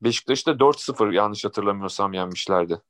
Beşiktaş'ta 0.00 0.50
4-0 0.50 1.14
yanlış 1.14 1.44
hatırlamıyorsam 1.44 2.12
yenmişlerdi. 2.12 2.82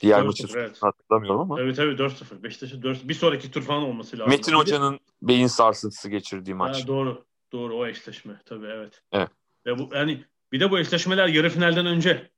Diğer 0.00 0.18
4-0, 0.18 0.26
maçı 0.26 0.46
evet. 0.54 0.82
hatırlamıyorum 0.82 1.40
ama. 1.40 1.60
Evet 1.60 1.78
evet 1.78 2.00
4-0. 2.00 2.42
Beşiktaş'a 2.42 2.82
4 2.82 3.08
Bir 3.08 3.14
sonraki 3.14 3.50
tur 3.50 3.62
falan 3.62 3.82
olması 3.82 4.18
lazım. 4.18 4.30
Metin 4.30 4.52
Hoca'nın 4.52 5.00
beyin 5.22 5.46
sarsıntısı 5.46 6.08
geçirdiği 6.08 6.54
maç. 6.54 6.82
Ha, 6.82 6.86
doğru. 6.86 7.24
Doğru 7.52 7.76
o 7.76 7.86
eşleşme 7.86 8.40
tabii 8.44 8.66
evet. 8.66 9.02
Evet. 9.12 9.30
Ve 9.66 9.78
bu 9.78 9.94
yani 9.94 10.24
bir 10.52 10.60
de 10.60 10.70
bu 10.70 10.78
eşleşmeler 10.78 11.28
yarı 11.28 11.50
finalden 11.50 11.86
önce 11.86 12.30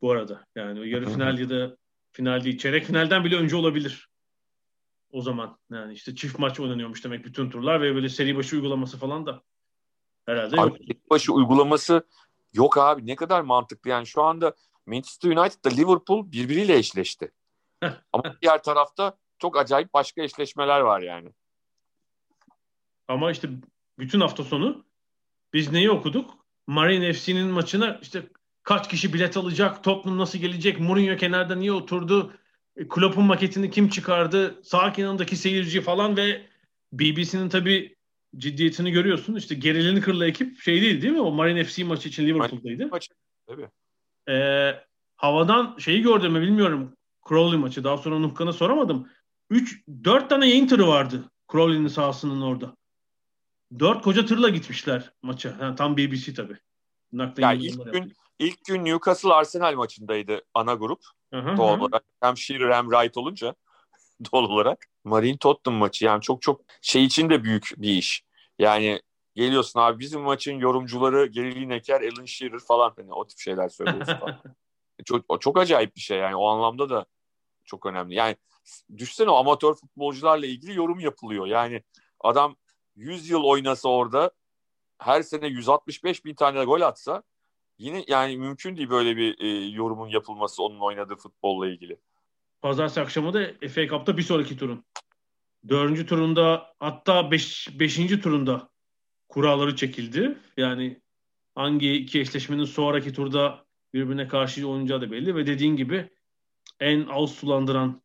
bu 0.00 0.10
arada. 0.10 0.46
Yani 0.54 0.88
yarı 0.88 1.10
final 1.10 1.38
ya 1.38 1.50
da 1.50 1.76
final 2.12 2.44
değil 2.44 2.58
çeyrek 2.58 2.84
finalden 2.84 3.24
bile 3.24 3.36
önce 3.36 3.56
olabilir. 3.56 4.08
O 5.10 5.22
zaman 5.22 5.58
yani 5.70 5.92
işte 5.92 6.14
çift 6.14 6.38
maç 6.38 6.60
oynanıyormuş 6.60 7.04
demek 7.04 7.24
bütün 7.24 7.50
turlar 7.50 7.80
ve 7.80 7.94
böyle 7.94 8.08
seri 8.08 8.36
başı 8.36 8.56
uygulaması 8.56 8.98
falan 8.98 9.26
da 9.26 9.42
herhalde 10.26 10.56
yok. 10.56 10.76
Abi, 10.76 10.86
tek 10.86 11.10
başı 11.10 11.32
uygulaması 11.32 12.06
yok 12.52 12.78
abi. 12.78 13.06
Ne 13.06 13.16
kadar 13.16 13.40
mantıklı. 13.40 13.90
Yani 13.90 14.06
şu 14.06 14.22
anda 14.22 14.54
Manchester 14.86 15.30
United'da 15.30 15.68
Liverpool 15.68 16.32
birbiriyle 16.32 16.76
eşleşti. 16.76 17.32
Ama 18.12 18.36
diğer 18.42 18.62
tarafta 18.62 19.18
çok 19.38 19.56
acayip 19.56 19.94
başka 19.94 20.22
eşleşmeler 20.22 20.80
var 20.80 21.00
yani. 21.00 21.32
Ama 23.08 23.30
işte 23.30 23.48
bütün 23.98 24.20
hafta 24.20 24.44
sonu 24.44 24.84
biz 25.52 25.72
neyi 25.72 25.90
okuduk? 25.90 26.41
Marine 26.66 27.12
FC'nin 27.12 27.46
maçına 27.46 27.98
işte 28.02 28.22
kaç 28.62 28.88
kişi 28.90 29.12
bilet 29.12 29.36
alacak, 29.36 29.84
Tottenham 29.84 30.18
nasıl 30.18 30.38
gelecek, 30.38 30.80
Mourinho 30.80 31.16
kenarda 31.16 31.54
niye 31.54 31.72
oturdu, 31.72 32.32
e, 32.76 32.88
Klopp'un 32.88 33.24
maketini 33.24 33.70
kim 33.70 33.88
çıkardı, 33.88 34.60
sağ 34.64 34.92
kenarındaki 34.92 35.36
seyirci 35.36 35.80
falan 35.80 36.16
ve 36.16 36.46
BBC'nin 36.92 37.48
tabii 37.48 37.96
ciddiyetini 38.36 38.90
görüyorsun. 38.90 39.34
İşte 39.34 39.54
gerilini 39.54 40.00
kırılı 40.00 40.26
ekip 40.26 40.60
şey 40.60 40.82
değil 40.82 41.02
değil 41.02 41.12
mi? 41.12 41.20
O 41.20 41.32
Marine 41.32 41.64
FC 41.64 41.84
maçı 41.84 42.08
için 42.08 42.26
Liverpool'daydı. 42.26 42.86
Maçı, 42.86 43.14
tabii. 43.46 43.68
Ee, 44.28 44.74
havadan 45.16 45.76
şeyi 45.78 46.02
gördüm 46.02 46.32
mü 46.32 46.40
bilmiyorum. 46.40 46.96
Crowley 47.28 47.58
maçı. 47.58 47.84
Daha 47.84 47.98
sonra 47.98 48.18
Nuhkan'a 48.18 48.52
soramadım. 48.52 49.08
3 49.50 49.82
4 50.04 50.30
tane 50.30 50.48
yayın 50.48 50.66
tırı 50.66 50.88
vardı 50.88 51.24
Crowley'nin 51.52 51.88
sahasının 51.88 52.40
orada. 52.40 52.76
4 53.78 54.02
koca 54.02 54.26
tırla 54.26 54.48
gitmişler 54.48 55.12
maça. 55.22 55.60
Ha, 55.60 55.74
tam 55.74 55.96
BBC 55.96 56.34
tabii. 56.34 56.56
Naklen 57.12 57.42
Yani 57.42 57.62
ilk 57.62 57.72
gün 57.72 57.84
yapıyor. 57.84 58.16
ilk 58.38 58.64
gün 58.64 58.84
Newcastle 58.84 59.32
Arsenal 59.32 59.74
maçındaydı 59.74 60.40
ana 60.54 60.74
grup 60.74 61.00
Aha, 61.32 61.56
doğal 61.56 61.74
aha. 61.74 61.82
olarak. 61.82 62.04
Hem 62.20 62.36
Shearer 62.36 62.70
hem 62.70 62.90
Wright 62.90 63.16
olunca 63.16 63.54
doğal 64.32 64.44
olarak. 64.44 64.86
Marine 65.04 65.38
Tottenham 65.38 65.78
maçı 65.78 66.04
yani 66.04 66.20
çok 66.20 66.42
çok 66.42 66.60
şey 66.82 67.04
için 67.04 67.30
de 67.30 67.44
büyük 67.44 67.68
bir 67.76 67.90
iş. 67.90 68.24
Yani 68.58 69.02
geliyorsun 69.34 69.80
abi 69.80 69.98
bizim 69.98 70.20
maçın 70.20 70.58
yorumcuları 70.58 71.26
Gary 71.26 71.54
Lineker, 71.54 72.00
Alan 72.00 72.24
Shearer 72.24 72.60
falan 72.60 72.92
hani 72.96 73.12
o 73.12 73.26
tip 73.26 73.38
şeyler 73.38 73.68
söylüyorsun 73.68 74.14
falan. 74.14 74.42
çok, 75.04 75.24
o 75.28 75.38
çok 75.38 75.58
acayip 75.58 75.96
bir 75.96 76.00
şey 76.00 76.18
yani 76.18 76.36
o 76.36 76.46
anlamda 76.46 76.90
da 76.90 77.06
çok 77.64 77.86
önemli. 77.86 78.14
Yani 78.14 78.36
düşsene 78.96 79.30
o 79.30 79.36
amatör 79.36 79.74
futbolcularla 79.74 80.46
ilgili 80.46 80.76
yorum 80.76 81.00
yapılıyor. 81.00 81.46
Yani 81.46 81.82
adam 82.20 82.56
100 82.96 83.30
yıl 83.30 83.42
oynasa 83.42 83.88
orada 83.88 84.30
her 84.98 85.22
sene 85.22 85.46
165 85.46 86.24
bin 86.24 86.34
tane 86.34 86.64
gol 86.64 86.80
atsa 86.80 87.22
yine 87.78 88.04
yani 88.08 88.36
mümkün 88.36 88.76
değil 88.76 88.90
böyle 88.90 89.16
bir 89.16 89.40
e, 89.40 89.66
yorumun 89.66 90.08
yapılması 90.08 90.62
onun 90.62 90.80
oynadığı 90.80 91.16
futbolla 91.16 91.68
ilgili. 91.68 91.98
Pazartesi 92.62 93.00
akşamı 93.00 93.34
da 93.34 93.68
FA 93.68 93.86
Cup'ta 93.86 94.16
bir 94.16 94.22
sonraki 94.22 94.56
turun. 94.56 94.84
Dördüncü 95.68 96.06
turunda 96.06 96.74
hatta 96.80 97.30
beş, 97.30 97.68
beşinci 97.78 98.20
turunda 98.20 98.68
kuralları 99.28 99.76
çekildi. 99.76 100.38
Yani 100.56 101.00
hangi 101.54 101.92
iki 101.92 102.20
eşleşmenin 102.20 102.64
sonraki 102.64 103.12
turda 103.12 103.64
birbirine 103.94 104.28
karşı 104.28 104.68
oynayacağı 104.68 105.00
da 105.00 105.10
belli 105.10 105.34
ve 105.36 105.46
dediğin 105.46 105.76
gibi 105.76 106.10
en 106.80 107.06
ağız 107.06 107.30
sulandıran 107.30 108.02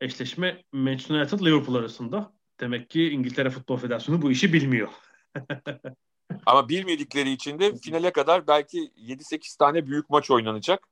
eşleşme 0.00 0.64
Manchester 0.72 1.14
United 1.14 1.40
Liverpool 1.40 1.74
arasında. 1.74 2.39
Demek 2.60 2.90
ki 2.90 3.10
İngiltere 3.10 3.50
Futbol 3.50 3.76
Federasyonu 3.76 4.22
bu 4.22 4.30
işi 4.30 4.52
bilmiyor. 4.52 4.88
Ama 6.46 6.68
bilmedikleri 6.68 7.30
için 7.30 7.58
de 7.58 7.76
finale 7.76 8.12
kadar 8.12 8.46
belki 8.46 8.78
7-8 8.78 9.58
tane 9.58 9.86
büyük 9.86 10.10
maç 10.10 10.30
oynanacak. 10.30 10.88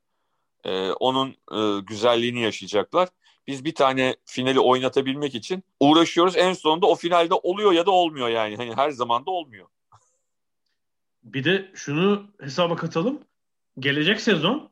Ee, 0.65 0.91
onun 0.91 1.29
e, 1.29 1.81
güzelliğini 1.81 2.41
yaşayacaklar. 2.41 3.09
Biz 3.47 3.65
bir 3.65 3.75
tane 3.75 4.17
finali 4.25 4.61
oynatabilmek 4.61 5.35
için 5.35 5.65
uğraşıyoruz. 5.81 6.37
En 6.37 6.53
sonunda 6.53 6.87
o 6.87 6.95
finalde 6.95 7.35
oluyor 7.35 7.73
ya 7.73 7.87
da 7.87 7.91
olmuyor 7.91 8.29
yani. 8.29 8.57
Hani 8.57 8.77
her 8.77 8.91
zaman 8.91 9.27
da 9.27 9.31
olmuyor. 9.31 9.67
Bir 11.23 11.45
de 11.45 11.71
şunu 11.75 12.27
hesaba 12.41 12.77
katalım. 12.77 13.21
Gelecek 13.79 14.21
sezon 14.21 14.71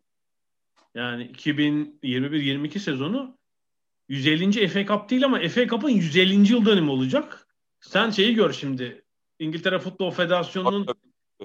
yani 0.95 1.33
2021-22 1.33 2.79
sezonu 2.79 3.36
150. 4.09 4.69
FA 4.69 4.87
Cup 4.87 5.11
değil 5.11 5.25
ama 5.25 5.39
FA 5.49 5.67
Cup'ın 5.67 5.89
150. 5.89 6.53
yıl 6.53 6.67
dönümü 6.67 6.91
olacak. 6.91 7.47
Sen 7.81 8.11
şeyi 8.11 8.35
gör 8.35 8.53
şimdi. 8.53 9.05
İngiltere 9.39 9.79
Futbol 9.79 10.11
Federasyonu'nun 10.11 10.87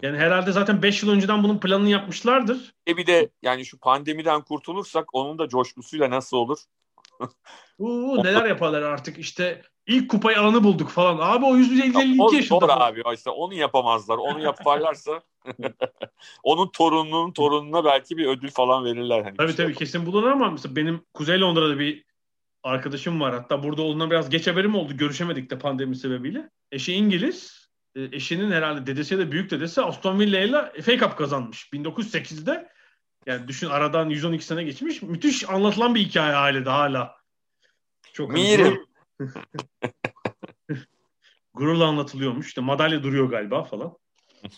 yani 0.02 0.18
herhalde 0.18 0.52
zaten 0.52 0.82
5 0.82 1.04
yıl 1.04 1.12
önceden 1.12 1.44
bunun 1.44 1.60
planını 1.60 1.90
yapmışlardır. 1.90 2.74
E 2.88 2.98
bir 2.98 3.08
de 3.08 3.30
yani 3.42 3.66
şu 3.66 3.80
pandemiden 3.80 4.42
kurtulursak 4.42 5.16
onun 5.16 5.40
da 5.40 5.48
coşkusuyla 5.50 6.10
nasıl 6.10 6.38
olur? 6.38 6.58
Uuu 7.80 8.18
neler 8.24 8.46
yaparlar 8.46 8.82
artık 8.82 9.18
işte 9.18 9.62
ilk 9.88 10.12
kupayı 10.12 10.40
alanı 10.40 10.64
bulduk 10.64 10.90
falan. 10.90 11.18
Abi 11.22 11.46
o 11.46 11.56
152 11.56 12.22
O 12.22 12.34
yaşında. 12.34 12.60
zor 12.60 12.70
abi. 12.70 13.04
İşte 13.14 13.30
onu 13.30 13.54
yapamazlar. 13.54 14.18
Onu 14.18 14.40
yaparlarsa 14.42 15.22
onun 16.44 16.68
torununun 16.68 17.32
torununa 17.32 17.86
belki 17.86 18.18
bir 18.18 18.26
ödül 18.26 18.50
falan 18.50 18.86
verirler. 18.86 19.24
Hani 19.24 19.38
Tabii 19.38 19.54
şey 19.54 19.66
tabii 19.66 19.76
kesin 19.76 20.06
bulunur 20.06 20.32
ama 20.32 20.50
mesela 20.50 20.76
benim 20.76 21.02
Kuzey 21.14 21.40
Londra'da 21.40 21.80
bir 21.80 22.04
arkadaşım 22.64 23.22
var. 23.22 23.34
Hatta 23.34 23.64
burada 23.64 23.82
olduğundan 23.82 24.12
biraz 24.12 24.30
geç 24.30 24.48
haberim 24.48 24.76
oldu. 24.76 24.98
Görüşemedik 24.98 25.50
de 25.50 25.60
pandemi 25.60 25.96
sebebiyle. 25.96 26.50
Eşi 26.72 26.94
İngiliz. 26.94 27.68
E, 27.96 28.04
Eşinin 28.04 28.52
herhalde 28.52 28.86
dedesi 28.88 29.14
ya 29.14 29.20
da 29.20 29.32
büyük 29.32 29.52
dedesi 29.52 29.82
Aston 29.82 30.20
Villa 30.20 30.40
ile 30.40 30.82
FA 30.82 30.98
Cup 30.98 31.18
kazanmış. 31.18 31.70
1908'de. 31.74 32.70
Yani 33.26 33.48
düşün 33.48 33.68
aradan 33.68 34.10
112 34.10 34.46
sene 34.46 34.64
geçmiş. 34.64 35.02
Müthiş 35.02 35.50
anlatılan 35.50 35.96
bir 35.96 36.00
hikaye 36.00 36.34
ailede 36.36 36.70
hala. 36.70 37.16
Çok 38.14 38.32
Mirim. 38.32 38.78
gurur- 39.20 39.32
gururla 41.54 41.86
anlatılıyormuş. 41.86 42.48
İşte 42.48 42.62
madalya 42.62 43.04
duruyor 43.04 43.30
galiba 43.30 43.64
falan. 43.64 43.98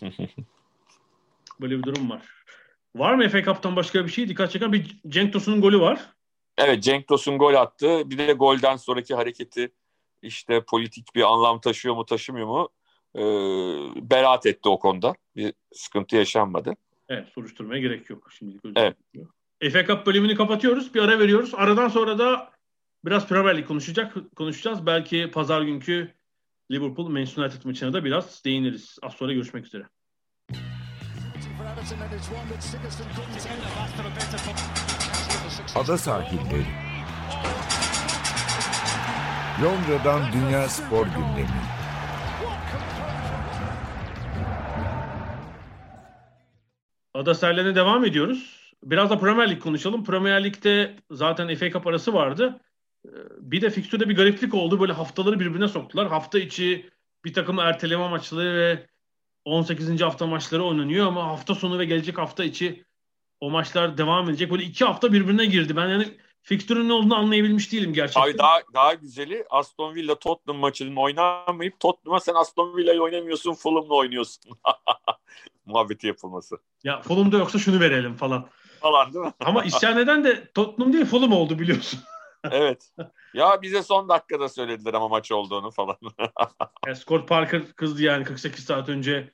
Böyle 1.60 1.78
bir 1.78 1.82
durum 1.82 2.10
var. 2.10 2.22
Var 2.96 3.14
mı 3.14 3.28
FA 3.28 3.42
Cup'tan 3.42 3.76
başka 3.76 4.04
bir 4.06 4.10
şey? 4.10 4.28
Dikkat 4.28 4.50
çeken 4.50 4.72
bir 4.72 5.00
Cenk 5.08 5.32
Tosun'un 5.32 5.60
golü 5.60 5.80
var. 5.80 6.00
Evet 6.58 6.82
Cenk 6.82 7.08
Tosun 7.08 7.38
gol 7.38 7.54
attı. 7.54 8.10
Bir 8.10 8.18
de 8.18 8.32
golden 8.32 8.76
sonraki 8.76 9.14
hareketi 9.14 9.72
işte 10.22 10.64
politik 10.64 11.14
bir 11.14 11.22
anlam 11.22 11.60
taşıyor 11.60 11.94
mu 11.94 12.04
taşımıyor 12.04 12.46
mu 12.46 12.68
ee, 13.16 13.20
beraat 14.10 14.46
etti 14.46 14.68
o 14.68 14.78
konuda. 14.78 15.14
Bir 15.36 15.52
sıkıntı 15.72 16.16
yaşanmadı. 16.16 16.76
Evet 17.08 17.28
soruşturmaya 17.28 17.80
gerek 17.80 18.10
yok. 18.10 18.32
Şimdilik 18.32 18.62
Evet. 18.76 18.96
FA 19.72 19.86
Cup 19.86 20.06
bölümünü 20.06 20.34
kapatıyoruz. 20.34 20.94
Bir 20.94 21.02
ara 21.02 21.18
veriyoruz. 21.18 21.54
Aradan 21.54 21.88
sonra 21.88 22.18
da 22.18 22.52
biraz 23.04 23.28
Premier 23.28 23.54
League 23.54 23.66
konuşacak, 23.66 24.14
konuşacağız. 24.36 24.86
Belki 24.86 25.30
pazar 25.30 25.62
günkü 25.62 26.14
Liverpool 26.70 27.08
Manchester 27.08 27.42
United 27.42 27.64
maçına 27.64 27.92
da 27.92 28.04
biraz 28.04 28.44
değiniriz. 28.44 28.98
Az 29.02 29.12
sonra 29.12 29.32
görüşmek 29.32 29.66
üzere. 29.66 29.84
Ada 35.74 35.98
sahilleri. 35.98 36.66
Londra'dan 39.62 40.32
Dünya 40.32 40.68
Spor 40.68 41.06
Gündemi. 41.06 41.48
Ada 47.14 47.34
sahillerine 47.34 47.74
devam 47.74 48.04
ediyoruz. 48.04 48.72
Biraz 48.82 49.10
da 49.10 49.18
Premier 49.18 49.50
Lig 49.50 49.62
konuşalım. 49.62 50.04
Premier 50.04 50.44
Lig'de 50.44 50.96
zaten 51.10 51.54
FA 51.54 51.70
Cup 51.70 51.86
arası 51.86 52.12
vardı. 52.12 52.60
Ee, 53.06 53.10
bir 53.38 53.62
de 53.62 53.70
fikstürde 53.70 54.08
bir 54.08 54.16
gariplik 54.16 54.54
oldu. 54.54 54.80
Böyle 54.80 54.92
haftaları 54.92 55.40
birbirine 55.40 55.68
soktular. 55.68 56.08
Hafta 56.08 56.38
içi 56.38 56.90
bir 57.24 57.32
takım 57.32 57.58
erteleme 57.58 58.08
maçları 58.08 58.54
ve 58.54 58.86
18. 59.44 60.00
hafta 60.00 60.26
maçları 60.26 60.64
oynanıyor 60.64 61.06
ama 61.06 61.24
hafta 61.24 61.54
sonu 61.54 61.78
ve 61.78 61.84
gelecek 61.84 62.18
hafta 62.18 62.44
içi 62.44 62.84
o 63.40 63.50
maçlar 63.50 63.98
devam 63.98 64.28
edecek. 64.28 64.50
Böyle 64.50 64.62
iki 64.62 64.84
hafta 64.84 65.12
birbirine 65.12 65.46
girdi. 65.46 65.76
Ben 65.76 65.88
yani 65.88 66.18
fikstürün 66.42 66.88
ne 66.88 66.92
olduğunu 66.92 67.16
anlayabilmiş 67.16 67.72
değilim 67.72 67.92
gerçekten. 67.92 68.22
Abi 68.22 68.38
daha 68.38 68.60
daha 68.74 68.94
güzeli 68.94 69.44
Aston 69.50 69.94
Villa 69.94 70.18
Tottenham 70.18 70.60
maçının 70.60 70.96
oynanmayıp 70.96 71.80
Tottenham'a 71.80 72.20
sen 72.20 72.34
Aston 72.34 72.76
Villa'yı 72.76 73.02
oynamıyorsun 73.02 73.54
Fulham'la 73.54 73.94
oynuyorsun. 73.94 74.52
Muhabbeti 75.66 76.06
yapılması. 76.06 76.58
Ya 76.84 77.00
Fulham'da 77.00 77.38
yoksa 77.38 77.58
şunu 77.58 77.80
verelim 77.80 78.14
falan. 78.14 78.48
Falan 78.80 79.14
değil 79.14 79.24
mi? 79.24 79.32
Ama 79.44 79.64
isyan 79.64 79.98
eden 79.98 80.24
de 80.24 80.52
Tottenham 80.52 80.92
değil 80.92 81.04
Fulham 81.04 81.32
oldu 81.32 81.58
biliyorsun. 81.58 82.00
evet. 82.50 82.90
Ya 83.34 83.62
bize 83.62 83.82
son 83.82 84.08
dakikada 84.08 84.48
söylediler 84.48 84.94
ama 84.94 85.08
maç 85.08 85.32
olduğunu 85.32 85.70
falan. 85.70 85.96
yani 86.86 86.96
Scott 86.96 87.28
Parker 87.28 87.72
kızdı 87.72 88.02
yani 88.02 88.24
48 88.24 88.64
saat 88.64 88.88
önce 88.88 89.30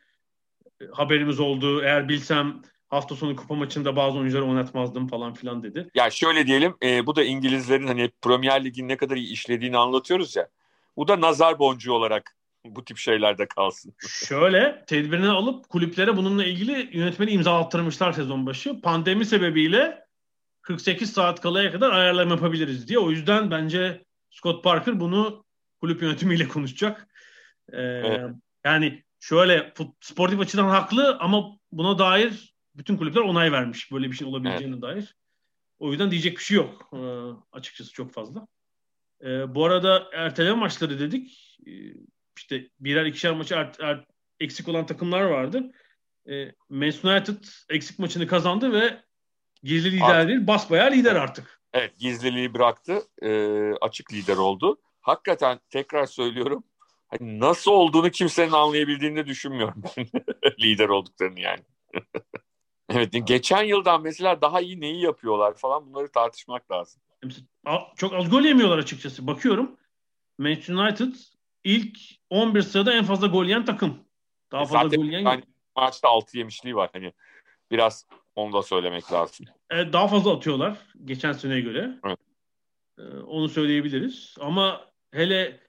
haberimiz 0.92 1.40
oldu. 1.40 1.82
Eğer 1.82 2.09
bilsem 2.09 2.62
hafta 2.91 3.16
sonu 3.16 3.36
kupa 3.36 3.55
maçında 3.55 3.97
bazı 3.97 4.18
oyuncuları 4.18 4.47
oynatmazdım 4.47 5.09
falan 5.09 5.34
filan 5.34 5.62
dedi. 5.62 5.91
Ya 5.95 6.11
şöyle 6.11 6.47
diyelim 6.47 6.74
e, 6.82 7.07
bu 7.07 7.16
da 7.16 7.24
İngilizlerin 7.24 7.86
hani 7.86 8.11
Premier 8.22 8.64
Lig'in 8.64 8.88
ne 8.88 8.97
kadar 8.97 9.16
iyi 9.16 9.32
işlediğini 9.32 9.76
anlatıyoruz 9.76 10.36
ya. 10.36 10.49
Bu 10.97 11.09
da 11.09 11.20
nazar 11.20 11.59
boncuğu 11.59 11.93
olarak 11.93 12.36
bu 12.64 12.84
tip 12.84 12.99
şeylerde 12.99 13.47
kalsın. 13.47 13.95
Şöyle 14.09 14.84
tedbirini 14.86 15.28
alıp 15.28 15.68
kulüplere 15.68 16.16
bununla 16.16 16.45
ilgili 16.45 16.99
yönetmeni 16.99 17.30
imza 17.30 17.59
attırmışlar 17.59 18.12
sezon 18.12 18.47
başı. 18.47 18.80
Pandemi 18.80 19.26
sebebiyle 19.26 20.05
48 20.62 21.12
saat 21.12 21.41
kalaya 21.41 21.72
kadar 21.72 21.91
ayarlama 21.91 22.34
yapabiliriz 22.34 22.88
diye. 22.88 22.99
O 22.99 23.11
yüzden 23.11 23.51
bence 23.51 24.05
Scott 24.30 24.64
Parker 24.64 25.01
bunu 25.01 25.45
kulüp 25.80 26.03
yönetimiyle 26.03 26.49
konuşacak. 26.49 27.09
Ee, 27.72 27.82
evet. 27.82 28.30
Yani 28.64 29.05
şöyle 29.20 29.74
sportif 30.01 30.41
açıdan 30.41 30.68
haklı 30.68 31.16
ama 31.20 31.59
buna 31.72 31.99
dair 31.99 32.49
bütün 32.75 32.97
kulüpler 32.97 33.21
onay 33.21 33.53
vermiş 33.53 33.93
böyle 33.93 34.11
bir 34.11 34.16
şey 34.16 34.29
olabileceğine 34.29 34.73
evet. 34.75 34.83
dair. 34.83 35.16
O 35.79 35.91
yüzden 35.91 36.11
diyecek 36.11 36.39
bir 36.39 36.43
şey 36.43 36.57
yok 36.57 36.91
ee, 36.93 36.99
açıkçası 37.53 37.93
çok 37.93 38.12
fazla. 38.12 38.47
Ee, 39.25 39.55
bu 39.55 39.64
arada 39.64 40.09
erteleme 40.12 40.57
maçları 40.57 40.99
dedik. 40.99 41.59
Ee, 41.66 41.71
işte 42.37 42.68
birer 42.81 43.07
ikişer 43.07 43.33
maçı 43.33 43.55
er, 43.55 43.73
er, 43.81 44.05
eksik 44.41 44.68
olan 44.68 44.87
takımlar 44.87 45.23
vardı. 45.23 45.73
Ee, 46.31 46.53
Manchester 46.68 47.16
United 47.16 47.45
eksik 47.68 47.99
maçını 47.99 48.27
kazandı 48.27 48.73
ve 48.73 49.01
gizli 49.62 49.93
lider 49.93 50.14
artık. 50.14 50.29
değil 50.29 50.47
basbayağı 50.47 50.91
lider 50.91 51.16
artık. 51.16 51.61
Evet 51.73 51.99
gizliliği 51.99 52.55
bıraktı. 52.55 53.03
E, 53.23 53.31
açık 53.81 54.12
lider 54.12 54.37
oldu. 54.37 54.81
Hakikaten 55.01 55.61
tekrar 55.71 56.07
söylüyorum. 56.07 56.64
Hani 57.09 57.41
nasıl 57.41 57.71
olduğunu 57.71 58.11
kimsenin 58.11 58.53
anlayabildiğini 58.53 59.27
düşünmüyorum 59.27 59.83
lider 60.61 60.89
olduklarını 60.89 61.41
yani. 61.41 61.61
evet 62.91 63.26
geçen 63.26 63.62
yıldan 63.62 64.03
mesela 64.03 64.41
daha 64.41 64.61
iyi 64.61 64.80
neyi 64.80 65.03
yapıyorlar 65.03 65.55
falan 65.55 65.86
bunları 65.86 66.12
tartışmak 66.12 66.70
lazım. 66.70 67.03
Çok 67.97 68.14
az 68.14 68.30
gol 68.30 68.43
yemiyorlar 68.43 68.78
açıkçası. 68.78 69.26
Bakıyorum 69.26 69.76
Manchester 70.38 70.74
United 70.74 71.14
ilk 71.64 71.99
11 72.30 72.62
sırada 72.62 72.93
en 72.93 73.05
fazla 73.05 73.26
gol 73.26 73.45
yiyen 73.45 73.64
takım. 73.64 73.99
Daha 74.53 74.64
fazla 74.64 74.88
Zaten 74.88 75.01
gol 75.01 75.07
yiyen 75.07 75.20
yani 75.20 75.43
maçta 75.76 76.09
6 76.09 76.38
yemişliği 76.38 76.76
var. 76.76 76.91
Hani 76.93 77.12
biraz 77.70 78.07
onu 78.34 78.53
da 78.53 78.62
söylemek 78.62 79.12
lazım. 79.12 79.47
Evet, 79.70 79.93
daha 79.93 80.09
fazla 80.09 80.36
atıyorlar 80.36 80.78
geçen 81.05 81.32
seneye 81.32 81.61
göre. 81.61 81.99
Evet. 82.05 82.18
Ee, 82.99 83.03
onu 83.03 83.49
söyleyebiliriz. 83.49 84.36
Ama 84.41 84.91
hele 85.12 85.61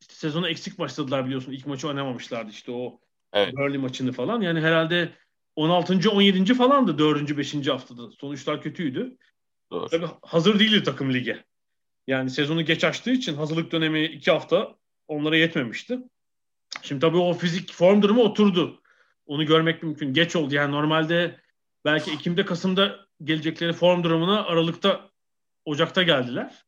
işte 0.00 0.14
sezona 0.14 0.48
eksik 0.48 0.78
başladılar 0.78 1.26
biliyorsun. 1.26 1.52
İlk 1.52 1.66
maçı 1.66 1.88
oynamamışlardı 1.88 2.50
işte 2.50 2.72
o 2.72 3.00
evet. 3.32 3.56
Burnley 3.56 3.78
maçını 3.78 4.12
falan. 4.12 4.40
Yani 4.40 4.60
herhalde 4.60 5.12
16. 5.56 6.10
17. 6.10 6.54
falandı 6.54 6.98
4. 6.98 7.36
5. 7.36 7.68
haftada. 7.68 8.10
Sonuçlar 8.10 8.62
kötüydü. 8.62 9.16
Doğru. 9.70 9.88
Tabii 9.88 10.06
hazır 10.22 10.58
değildi 10.58 10.82
takım 10.82 11.14
lige. 11.14 11.44
Yani 12.06 12.30
sezonu 12.30 12.64
geç 12.64 12.84
açtığı 12.84 13.10
için 13.10 13.34
hazırlık 13.34 13.72
dönemi 13.72 14.04
2 14.04 14.30
hafta 14.30 14.74
onlara 15.08 15.36
yetmemişti. 15.36 15.98
Şimdi 16.82 17.00
tabii 17.00 17.16
o 17.16 17.34
fizik 17.34 17.72
form 17.72 18.02
durumu 18.02 18.22
oturdu. 18.22 18.82
Onu 19.26 19.46
görmek 19.46 19.82
mümkün. 19.82 20.12
Geç 20.12 20.36
oldu. 20.36 20.54
Yani 20.54 20.72
normalde 20.72 21.40
belki 21.84 22.10
Ekim'de 22.10 22.44
Kasım'da 22.44 23.06
gelecekleri 23.24 23.72
form 23.72 24.02
durumuna 24.02 24.44
Aralık'ta 24.44 25.10
Ocak'ta 25.64 26.02
geldiler. 26.02 26.64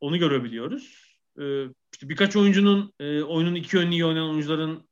Onu 0.00 0.18
görebiliyoruz. 0.18 1.16
Ee, 1.40 1.64
işte 1.92 2.08
birkaç 2.08 2.36
oyuncunun 2.36 2.92
e, 3.00 3.22
oyunun 3.22 3.54
iki 3.54 3.76
yönlü 3.76 3.90
iyi 3.90 4.04
oynayan 4.04 4.30
oyuncuların 4.30 4.88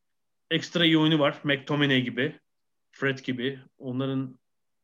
ekstra 0.50 0.84
iyi 0.84 0.98
oyunu 0.98 1.18
var. 1.18 1.40
McTominay 1.44 2.02
gibi, 2.02 2.40
Fred 2.94 3.18
gibi. 3.18 3.60
Onların 3.78 4.38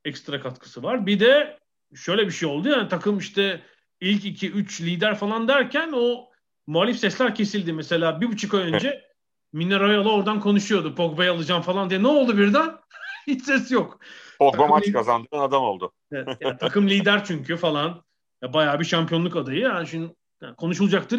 ekstra 0.05 0.41
katkısı 0.41 0.83
var. 0.83 1.07
Bir 1.07 1.21
de 1.21 1.59
şöyle 1.95 2.27
bir 2.27 2.33
şey 2.33 2.49
oldu 2.49 2.69
yani 2.69 2.89
takım 2.89 3.19
işte 3.19 3.63
ilk 4.01 4.25
iki 4.25 4.51
üç 4.51 4.81
lider 4.81 5.15
falan 5.15 5.49
derken 5.49 5.93
o 5.95 6.31
muhalif 6.67 6.99
sesler 6.99 7.35
kesildi. 7.35 7.73
Mesela 7.73 8.21
bir 8.21 8.27
buçuk 8.27 8.55
ay 8.55 8.63
önce 8.63 9.05
Mine 9.53 9.81
Royal'ı 9.81 10.13
oradan 10.13 10.41
konuşuyordu. 10.41 10.95
Pogba'yı 10.95 11.33
alacağım 11.33 11.63
falan 11.63 11.91
diye. 11.91 12.03
Ne 12.03 12.09
oldu 12.09 12.39
birden? 12.39 12.77
Hiç 13.27 13.45
ses 13.45 13.71
yok. 13.71 14.01
Pogba 14.39 14.57
takım 14.57 14.71
maç 14.71 14.93
kazandıran 14.93 15.41
adam 15.41 15.63
oldu. 15.63 15.93
Evet, 16.13 16.37
yani 16.41 16.59
takım 16.59 16.89
lider 16.89 17.25
çünkü 17.25 17.57
falan. 17.57 18.05
Ya 18.43 18.53
bayağı 18.53 18.81
bir 18.81 18.85
şampiyonluk 18.85 19.37
adayı. 19.37 19.61
Yani 19.61 19.89
şimdi 19.89 20.15
yani 20.43 20.57
konuşulacak 20.57 21.11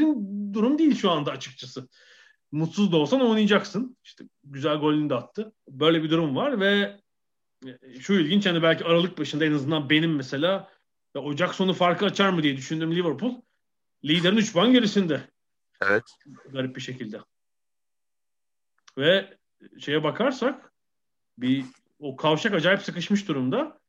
durum 0.53 0.77
değil 0.77 0.95
şu 0.95 1.11
anda 1.11 1.31
açıkçası. 1.31 1.87
Mutsuz 2.51 2.91
da 2.91 2.97
olsan 2.97 3.21
oynayacaksın. 3.21 3.97
İşte 4.03 4.23
güzel 4.43 4.77
golünü 4.77 5.09
de 5.09 5.15
attı. 5.15 5.53
Böyle 5.67 6.03
bir 6.03 6.09
durum 6.09 6.35
var 6.35 6.59
ve 6.59 6.99
e, 7.65 7.99
şu 7.99 8.13
ilginç 8.13 8.45
hani 8.45 8.63
belki 8.63 8.85
Aralık 8.85 9.17
başında 9.17 9.45
en 9.45 9.53
azından 9.53 9.89
benim 9.89 10.15
mesela 10.15 10.69
ya 11.15 11.21
Ocak 11.21 11.55
sonu 11.55 11.73
farkı 11.73 12.05
açar 12.05 12.29
mı 12.29 12.43
diye 12.43 12.57
düşündüm 12.57 12.95
Liverpool. 12.95 13.41
Liderin 14.05 14.37
3 14.37 14.53
puan 14.53 14.71
gerisinde. 14.71 15.21
Evet. 15.81 16.03
Garip 16.49 16.75
bir 16.75 16.81
şekilde. 16.81 17.19
Ve 18.97 19.37
şeye 19.79 20.03
bakarsak 20.03 20.73
bir 21.37 21.65
o 21.99 22.15
kavşak 22.15 22.53
acayip 22.53 22.81
sıkışmış 22.81 23.27
durumda. 23.27 23.79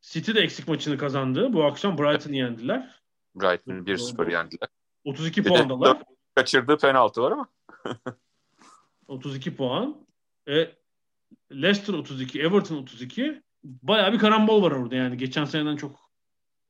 City 0.00 0.34
de 0.34 0.40
eksik 0.40 0.68
maçını 0.68 0.98
kazandı. 0.98 1.52
Bu 1.52 1.64
akşam 1.64 1.98
Brighton'ı 1.98 2.36
yendiler. 2.36 3.02
Brighton'ı 3.34 3.78
1-0 3.78 4.32
yendiler. 4.32 4.68
32 5.04 5.42
puandalar. 5.42 6.02
Kaçırdığı 6.34 6.78
penaltı 6.78 7.22
var 7.22 7.32
ama. 7.32 7.48
32 9.08 9.56
puan. 9.56 10.06
E, 10.48 10.68
Leicester 11.52 11.94
32, 11.94 12.40
Everton 12.40 12.76
32. 12.76 13.42
Bayağı 13.64 14.12
bir 14.12 14.18
karambol 14.18 14.62
var 14.62 14.70
orada 14.70 14.96
yani. 14.96 15.16
Geçen 15.16 15.44
seneden 15.44 15.76
çok 15.76 16.10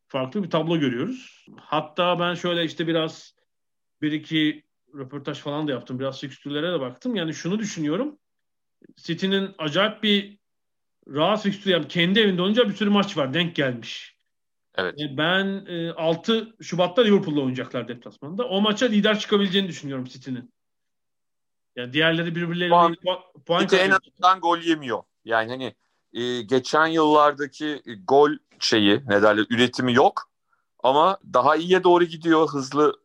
farklı 0.09 0.43
bir 0.43 0.51
tablo 0.51 0.79
görüyoruz. 0.79 1.47
Hatta 1.57 2.21
ben 2.21 2.35
şöyle 2.35 2.65
işte 2.65 2.87
biraz 2.87 3.35
bir 4.03 4.13
iki 4.13 4.65
röportaj 4.95 5.39
falan 5.39 5.69
da 5.69 5.73
yaptım. 5.73 5.99
Biraz 5.99 6.21
fikstürlere 6.21 6.73
de 6.73 6.81
baktım. 6.81 7.15
Yani 7.15 7.35
şunu 7.35 7.59
düşünüyorum. 7.59 8.19
City'nin 8.97 9.51
acayip 9.59 10.03
bir 10.03 10.39
rahat 11.09 11.43
fikstür 11.43 11.71
yani 11.71 11.89
kendi 11.89 12.21
evinde 12.21 12.43
olunca 12.43 12.69
bir 12.69 12.75
sürü 12.75 12.91
maç 12.91 13.17
var. 13.17 13.35
Denk 13.35 13.57
gelmiş. 13.57 14.21
Evet. 14.75 15.01
E, 15.01 15.17
ben 15.17 15.67
e, 15.67 15.91
6 15.91 16.57
Şubat'ta 16.63 17.03
Liverpool'la 17.03 17.41
oynayacaklar 17.41 17.89
deplasmanda. 17.89 18.49
O 18.49 18.61
maça 18.61 18.87
lider 18.87 19.19
çıkabileceğini 19.19 19.69
düşünüyorum 19.69 20.05
City'nin. 20.05 20.53
Yani 21.81 21.93
diğerleri 21.93 22.35
birbirleriyle 22.35 22.97
puan, 23.03 23.20
puan 23.47 23.61
City 23.61 23.76
en 23.76 23.91
azından 23.91 24.41
gol 24.41 24.59
yemiyor. 24.59 25.03
Yani 25.24 25.51
hani 25.51 25.74
e, 26.12 26.43
geçen 26.43 26.87
yıllardaki 26.87 27.83
gol 28.05 28.31
şeyi 28.59 29.01
ne 29.07 29.22
derler 29.22 29.47
üretimi 29.51 29.95
yok 29.95 30.31
ama 30.83 31.18
daha 31.33 31.57
iyiye 31.57 31.85
doğru 31.85 32.05
gidiyor 32.05 32.49
hızlı 32.49 33.01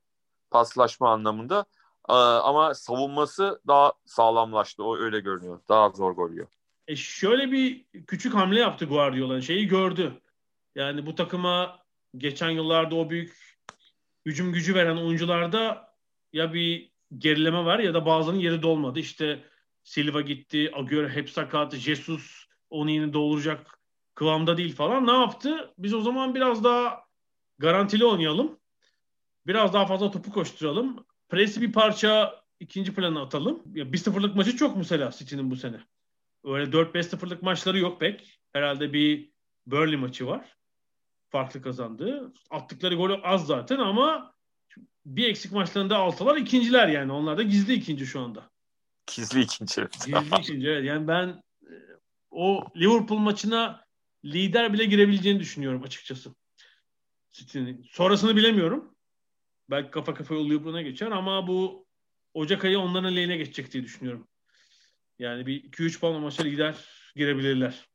paslaşma 0.51 1.13
anlamında. 1.13 1.65
Ee, 2.09 2.13
ama 2.13 2.73
savunması 2.73 3.61
daha 3.67 3.93
sağlamlaştı. 4.05 4.83
O 4.83 4.97
öyle 4.97 5.19
görünüyor. 5.19 5.59
Daha 5.69 5.89
zor 5.89 6.11
gol 6.11 6.31
yiyor. 6.31 6.47
E 6.87 6.95
şöyle 6.95 7.51
bir 7.51 7.85
küçük 8.07 8.33
hamle 8.33 8.59
yaptı 8.59 8.85
Guardiola. 8.85 9.41
Şeyi 9.41 9.67
gördü. 9.67 10.21
Yani 10.75 11.05
bu 11.05 11.15
takıma 11.15 11.79
geçen 12.17 12.49
yıllarda 12.49 12.95
o 12.95 13.09
büyük 13.09 13.57
hücum 14.25 14.53
gücü 14.53 14.75
veren 14.75 14.97
oyuncularda 14.97 15.93
ya 16.33 16.53
bir 16.53 16.94
gerileme 17.17 17.65
var 17.65 17.79
ya 17.79 17.93
da 17.93 18.05
bazılarının 18.05 18.41
yeri 18.41 18.61
dolmadı. 18.61 18.99
İşte 18.99 19.43
Silva 19.83 20.21
gitti, 20.21 20.71
Agüero 20.73 21.09
hep 21.09 21.29
sakat, 21.29 21.75
Jesus 21.75 22.45
onu 22.69 22.91
yine 22.91 23.13
dolduracak 23.13 23.79
kıvamda 24.15 24.57
değil 24.57 24.75
falan. 24.75 25.07
Ne 25.07 25.11
yaptı? 25.11 25.73
Biz 25.77 25.93
o 25.93 26.01
zaman 26.01 26.35
biraz 26.35 26.63
daha 26.63 27.05
garantili 27.57 28.05
oynayalım. 28.05 28.59
Biraz 29.47 29.73
daha 29.73 29.85
fazla 29.85 30.11
topu 30.11 30.31
koşturalım. 30.31 31.05
Presi 31.29 31.61
bir 31.61 31.71
parça 31.71 32.41
ikinci 32.59 32.93
plana 32.93 33.21
atalım. 33.21 33.63
Ya 33.75 33.85
1-0'lık 33.85 34.35
maçı 34.35 34.57
çok 34.57 34.77
mesela 34.77 35.11
City'nin 35.11 35.51
bu 35.51 35.55
sene. 35.55 35.79
Öyle 36.43 36.71
4-5-0'lık 36.71 37.43
maçları 37.43 37.79
yok 37.79 37.99
pek. 37.99 38.39
Herhalde 38.53 38.93
bir 38.93 39.31
Burnley 39.67 39.95
maçı 39.95 40.27
var. 40.27 40.57
Farklı 41.29 41.61
kazandı. 41.61 42.33
Attıkları 42.49 42.95
golü 42.95 43.13
az 43.23 43.47
zaten 43.47 43.77
ama 43.77 44.34
bir 45.05 45.29
eksik 45.29 45.51
maçlarında 45.51 45.97
altılar 45.97 46.37
ikinciler 46.37 46.87
yani. 46.87 47.11
Onlar 47.11 47.37
da 47.37 47.43
gizli 47.43 47.73
ikinci 47.73 48.05
şu 48.05 48.19
anda. 48.19 48.49
Gizli 49.15 49.41
ikinci. 49.41 49.87
Gizli 49.91 50.37
ikinci 50.39 50.67
evet. 50.67 50.85
Yani 50.85 51.07
ben 51.07 51.43
e, 51.63 51.73
o 52.31 52.65
Liverpool 52.75 53.19
maçına 53.19 53.85
lider 54.25 54.73
bile 54.73 54.85
girebileceğini 54.85 55.39
düşünüyorum 55.39 55.83
açıkçası. 55.83 56.35
City'nin. 57.31 57.85
Sonrasını 57.91 58.35
bilemiyorum. 58.35 58.95
Belki 59.69 59.91
kafa 59.91 60.13
kafa 60.13 60.33
yollayıp 60.33 60.65
buna 60.65 60.81
geçer 60.81 61.11
ama 61.11 61.47
bu 61.47 61.85
Ocak 62.33 62.65
ayı 62.65 62.79
onların 62.79 63.15
lehine 63.15 63.37
geçecek 63.37 63.71
diye 63.71 63.83
düşünüyorum. 63.83 64.27
Yani 65.19 65.45
bir 65.45 65.63
2-3 65.63 65.99
puan 65.99 66.21
maça 66.21 66.43
lider 66.43 66.75
girebilirler. 67.15 67.87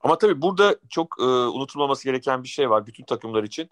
Ama 0.00 0.18
tabii 0.18 0.42
burada 0.42 0.78
çok 0.90 1.16
e, 1.20 1.22
unutulmaması 1.22 2.04
gereken 2.04 2.42
bir 2.42 2.48
şey 2.48 2.70
var 2.70 2.86
bütün 2.86 3.04
takımlar 3.04 3.42
için. 3.44 3.70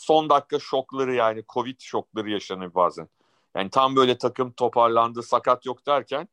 Son 0.00 0.30
dakika 0.30 0.58
şokları 0.58 1.14
yani 1.14 1.44
Covid 1.48 1.80
şokları 1.80 2.30
yaşanır 2.30 2.74
bazen. 2.74 3.08
Yani 3.56 3.70
tam 3.70 3.96
böyle 3.96 4.18
takım 4.18 4.52
toparlandı, 4.52 5.22
sakat 5.22 5.66
yok 5.66 5.86
derken 5.86 6.28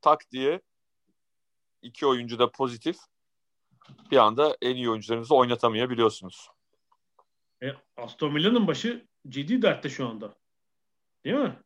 tak 0.00 0.30
diye 0.30 0.60
iki 1.82 2.06
oyuncu 2.06 2.38
da 2.38 2.50
pozitif 2.50 2.96
bir 4.10 4.16
anda 4.16 4.56
en 4.62 4.76
iyi 4.76 4.90
oyuncularınızı 4.90 5.34
oynatamayabiliyorsunuz. 5.34 6.48
E, 7.62 7.66
Aston 7.96 8.34
Villa'nın 8.34 8.66
başı 8.66 9.06
ciddi 9.28 9.62
dertte 9.62 9.88
şu 9.88 10.08
anda. 10.08 10.34
Değil 11.24 11.36
mi? 11.36 11.58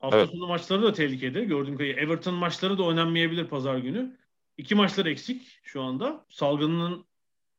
Hafta 0.00 0.18
evet. 0.18 0.30
sonu 0.30 0.46
maçları 0.46 0.82
da 0.82 0.92
tehlikede. 0.92 1.44
Gördüğüm 1.44 1.74
kadarıyla 1.74 2.02
Everton 2.02 2.34
maçları 2.34 2.78
da 2.78 2.82
oynanmayabilir 2.82 3.48
pazar 3.48 3.78
günü. 3.78 4.18
İki 4.56 4.74
maçlar 4.74 5.06
eksik 5.06 5.58
şu 5.62 5.82
anda. 5.82 6.26
Salgının 6.28 7.06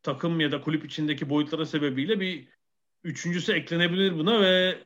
takım 0.03 0.39
ya 0.39 0.51
da 0.51 0.61
kulüp 0.61 0.85
içindeki 0.85 1.29
boyutlara 1.29 1.65
sebebiyle 1.65 2.19
bir 2.19 2.58
üçüncüsü 3.03 3.53
eklenebilir 3.53 4.17
buna 4.17 4.41
ve 4.41 4.83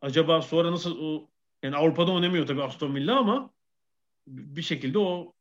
acaba 0.00 0.42
sonra 0.42 0.72
nasıl 0.72 0.98
o 1.00 1.30
yani 1.62 1.76
Avrupa'da 1.76 2.12
oynamıyor 2.12 2.46
tabii 2.46 2.62
Aston 2.62 2.94
Villa 2.94 3.18
ama 3.18 3.50
bir 4.26 4.62
şekilde 4.62 4.98
o 4.98 5.32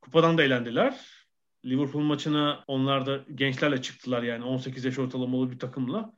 kupadan 0.00 0.38
da 0.38 0.42
eğlendiler. 0.42 1.18
Liverpool 1.64 2.02
maçına 2.02 2.64
onlar 2.66 3.06
da 3.06 3.24
gençlerle 3.34 3.82
çıktılar 3.82 4.22
yani 4.22 4.44
18 4.44 4.84
yaş 4.84 4.98
ortalamalı 4.98 5.50
bir 5.50 5.58
takımla. 5.58 6.14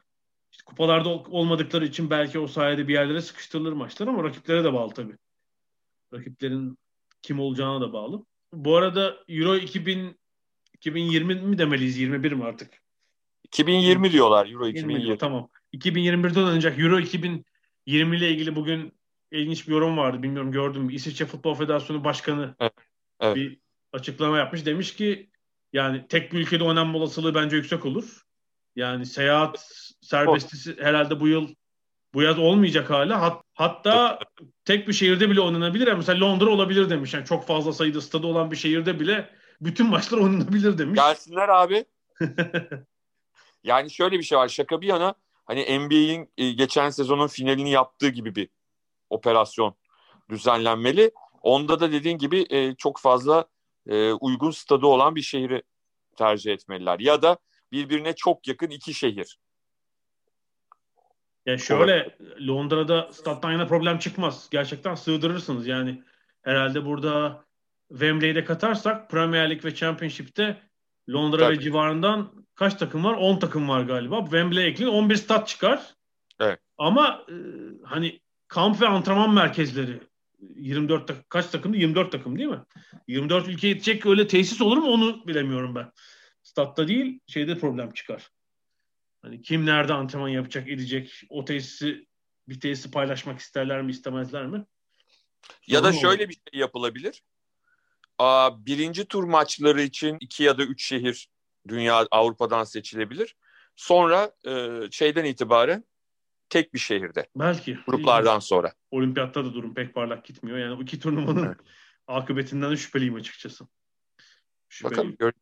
İşte 0.52 0.64
kupalarda 0.64 1.08
olmadıkları 1.08 1.86
için 1.86 2.10
belki 2.10 2.38
o 2.38 2.46
sayede 2.46 2.88
bir 2.88 2.92
yerlere 2.92 3.20
sıkıştırılır 3.20 3.72
maçlar 3.72 4.08
ama 4.08 4.24
rakiplere 4.24 4.64
de 4.64 4.72
bağlı 4.72 4.94
tabii. 4.94 5.16
Rakiplerin 6.14 6.78
kim 7.22 7.40
olacağına 7.40 7.80
da 7.80 7.92
bağlı. 7.92 8.24
Bu 8.52 8.76
arada 8.76 9.16
Euro 9.28 9.56
2000 9.56 10.20
2020 10.74 11.34
mi 11.34 11.58
demeliyiz 11.58 11.98
21 11.98 12.32
mi 12.32 12.44
artık? 12.44 12.82
2020 13.52 14.12
diyorlar 14.12 14.50
Euro 14.50 14.68
2020. 14.68 15.06
Diyor, 15.06 15.18
tamam. 15.18 15.48
2021'de 15.74 16.40
oynanacak 16.40 16.78
Euro 16.78 16.98
2020 16.98 18.16
ile 18.16 18.30
ilgili 18.30 18.56
bugün 18.56 18.92
ilginç 19.32 19.68
bir 19.68 19.72
yorum 19.72 19.96
vardı. 19.96 20.22
Bilmiyorum 20.22 20.52
gördüm? 20.52 20.90
İsviçre 20.90 21.26
Futbol 21.26 21.54
Federasyonu 21.54 22.04
Başkanı 22.04 22.54
evet. 22.60 22.72
Evet. 23.20 23.36
bir 23.36 23.58
açıklama 23.92 24.38
yapmış. 24.38 24.66
Demiş 24.66 24.96
ki 24.96 25.30
yani 25.72 26.06
tek 26.08 26.32
bir 26.32 26.38
ülkede 26.38 26.64
oynanma 26.64 26.98
olasılığı 26.98 27.34
bence 27.34 27.56
yüksek 27.56 27.86
olur. 27.86 28.22
Yani 28.76 29.06
seyahat 29.06 29.70
serbestisi 30.00 30.76
herhalde 30.80 31.20
bu 31.20 31.28
yıl 31.28 31.48
bu 32.14 32.22
yaz 32.22 32.38
olmayacak 32.38 32.90
hala. 32.90 33.20
Hat, 33.20 33.42
hatta 33.54 34.18
tek 34.64 34.88
bir 34.88 34.92
şehirde 34.92 35.30
bile 35.30 35.40
oynanabilir. 35.40 35.86
Yani 35.86 35.96
mesela 35.96 36.20
Londra 36.20 36.50
olabilir 36.50 36.90
demiş. 36.90 37.14
Yani 37.14 37.24
çok 37.24 37.46
fazla 37.46 37.72
sayıda 37.72 38.00
stadı 38.00 38.26
olan 38.26 38.50
bir 38.50 38.56
şehirde 38.56 39.00
bile 39.00 39.30
bütün 39.60 39.86
maçlar 39.86 40.18
oynanabilir 40.18 40.78
demiş. 40.78 41.00
Gelsinler 41.00 41.48
abi. 41.48 41.84
yani 43.64 43.90
şöyle 43.90 44.18
bir 44.18 44.22
şey 44.22 44.38
var. 44.38 44.48
Şaka 44.48 44.80
bir 44.80 44.86
yana 44.86 45.14
hani 45.44 45.78
NBA'in 45.78 46.30
e, 46.38 46.50
geçen 46.50 46.90
sezonun 46.90 47.26
finalini 47.26 47.70
yaptığı 47.70 48.08
gibi 48.08 48.34
bir 48.34 48.48
operasyon 49.10 49.74
düzenlenmeli. 50.30 51.10
Onda 51.42 51.80
da 51.80 51.92
dediğin 51.92 52.18
gibi 52.18 52.46
e, 52.50 52.74
çok 52.74 52.98
fazla 52.98 53.44
e, 53.86 54.12
uygun 54.12 54.50
stadı 54.50 54.86
olan 54.86 55.16
bir 55.16 55.22
şehri 55.22 55.62
tercih 56.16 56.52
etmeliler. 56.52 56.98
Ya 57.00 57.22
da 57.22 57.38
birbirine 57.72 58.14
çok 58.14 58.48
yakın 58.48 58.70
iki 58.70 58.94
şehir. 58.94 59.38
Ya 61.46 61.58
şöyle 61.58 62.16
Londra'da 62.46 63.12
stat'tan 63.12 63.52
yana 63.52 63.66
problem 63.66 63.98
çıkmaz. 63.98 64.48
Gerçekten 64.50 64.94
sığdırırsınız. 64.94 65.66
Yani 65.66 66.02
herhalde 66.42 66.84
burada 66.84 67.44
Wembley'de 67.88 68.44
katarsak 68.44 69.10
Premier 69.10 69.50
League 69.50 69.70
ve 69.70 69.74
Championship'te 69.74 70.69
Londra 71.08 71.38
Tabii. 71.38 71.58
ve 71.58 71.60
civarından 71.60 72.46
kaç 72.54 72.74
takım 72.74 73.04
var? 73.04 73.14
10 73.14 73.38
takım 73.38 73.68
var 73.68 73.82
galiba. 73.82 74.20
Wembley 74.22 74.66
ekleyin 74.66 74.92
11 74.92 75.16
stat 75.16 75.48
çıkar. 75.48 75.94
Evet. 76.40 76.60
Ama 76.78 77.26
e, 77.28 77.34
hani 77.84 78.20
kamp 78.48 78.80
ve 78.80 78.86
antrenman 78.86 79.34
merkezleri 79.34 80.00
24 80.40 81.08
tak 81.08 81.30
kaç 81.30 81.46
takımdı? 81.46 81.76
24 81.76 82.12
takım 82.12 82.38
değil 82.38 82.48
mi? 82.48 82.60
24 83.08 83.48
ülkeye 83.48 83.72
gidecek 83.72 84.06
öyle 84.06 84.26
tesis 84.26 84.60
olur 84.60 84.76
mu 84.76 84.90
onu 84.90 85.26
bilemiyorum 85.26 85.74
ben. 85.74 85.92
Statta 86.42 86.88
değil 86.88 87.20
şeyde 87.26 87.58
problem 87.58 87.92
çıkar. 87.92 88.30
Hani 89.22 89.42
kim 89.42 89.66
nerede 89.66 89.92
antrenman 89.92 90.28
yapacak, 90.28 90.68
edecek? 90.68 91.22
O 91.28 91.44
tesisi 91.44 92.06
bir 92.48 92.60
tesisi 92.60 92.90
paylaşmak 92.90 93.40
isterler 93.40 93.82
mi, 93.82 93.90
istemezler 93.90 94.46
mi? 94.46 94.64
Ya 95.66 95.84
da 95.84 95.92
şöyle 95.92 96.28
bir 96.28 96.34
şey 96.34 96.60
yapılabilir. 96.60 97.22
Birinci 98.66 99.04
tur 99.04 99.24
maçları 99.24 99.82
için 99.82 100.16
iki 100.20 100.42
ya 100.42 100.58
da 100.58 100.62
üç 100.62 100.84
şehir 100.84 101.28
dünya 101.68 102.06
Avrupa'dan 102.10 102.64
seçilebilir. 102.64 103.36
Sonra 103.76 104.32
e, 104.46 104.80
şeyden 104.90 105.24
itibaren 105.24 105.84
tek 106.48 106.74
bir 106.74 106.78
şehirde. 106.78 107.28
Belki. 107.36 107.78
Gruplardan 107.86 108.38
sonra. 108.38 108.72
Olimpiyatta 108.90 109.44
da 109.44 109.54
durum 109.54 109.74
pek 109.74 109.94
parlak 109.94 110.24
gitmiyor. 110.24 110.58
Yani 110.58 110.72
o 110.72 110.82
iki 110.82 111.00
turnuvanın 111.00 111.46
evet. 111.46 111.56
akıbetinden 112.06 112.70
de 112.70 112.76
şüpheliyim 112.76 113.14
açıkçası. 113.14 113.66
Şüpheliyim. 114.68 114.98
Bakalım 114.98 115.16
gör 115.18 115.32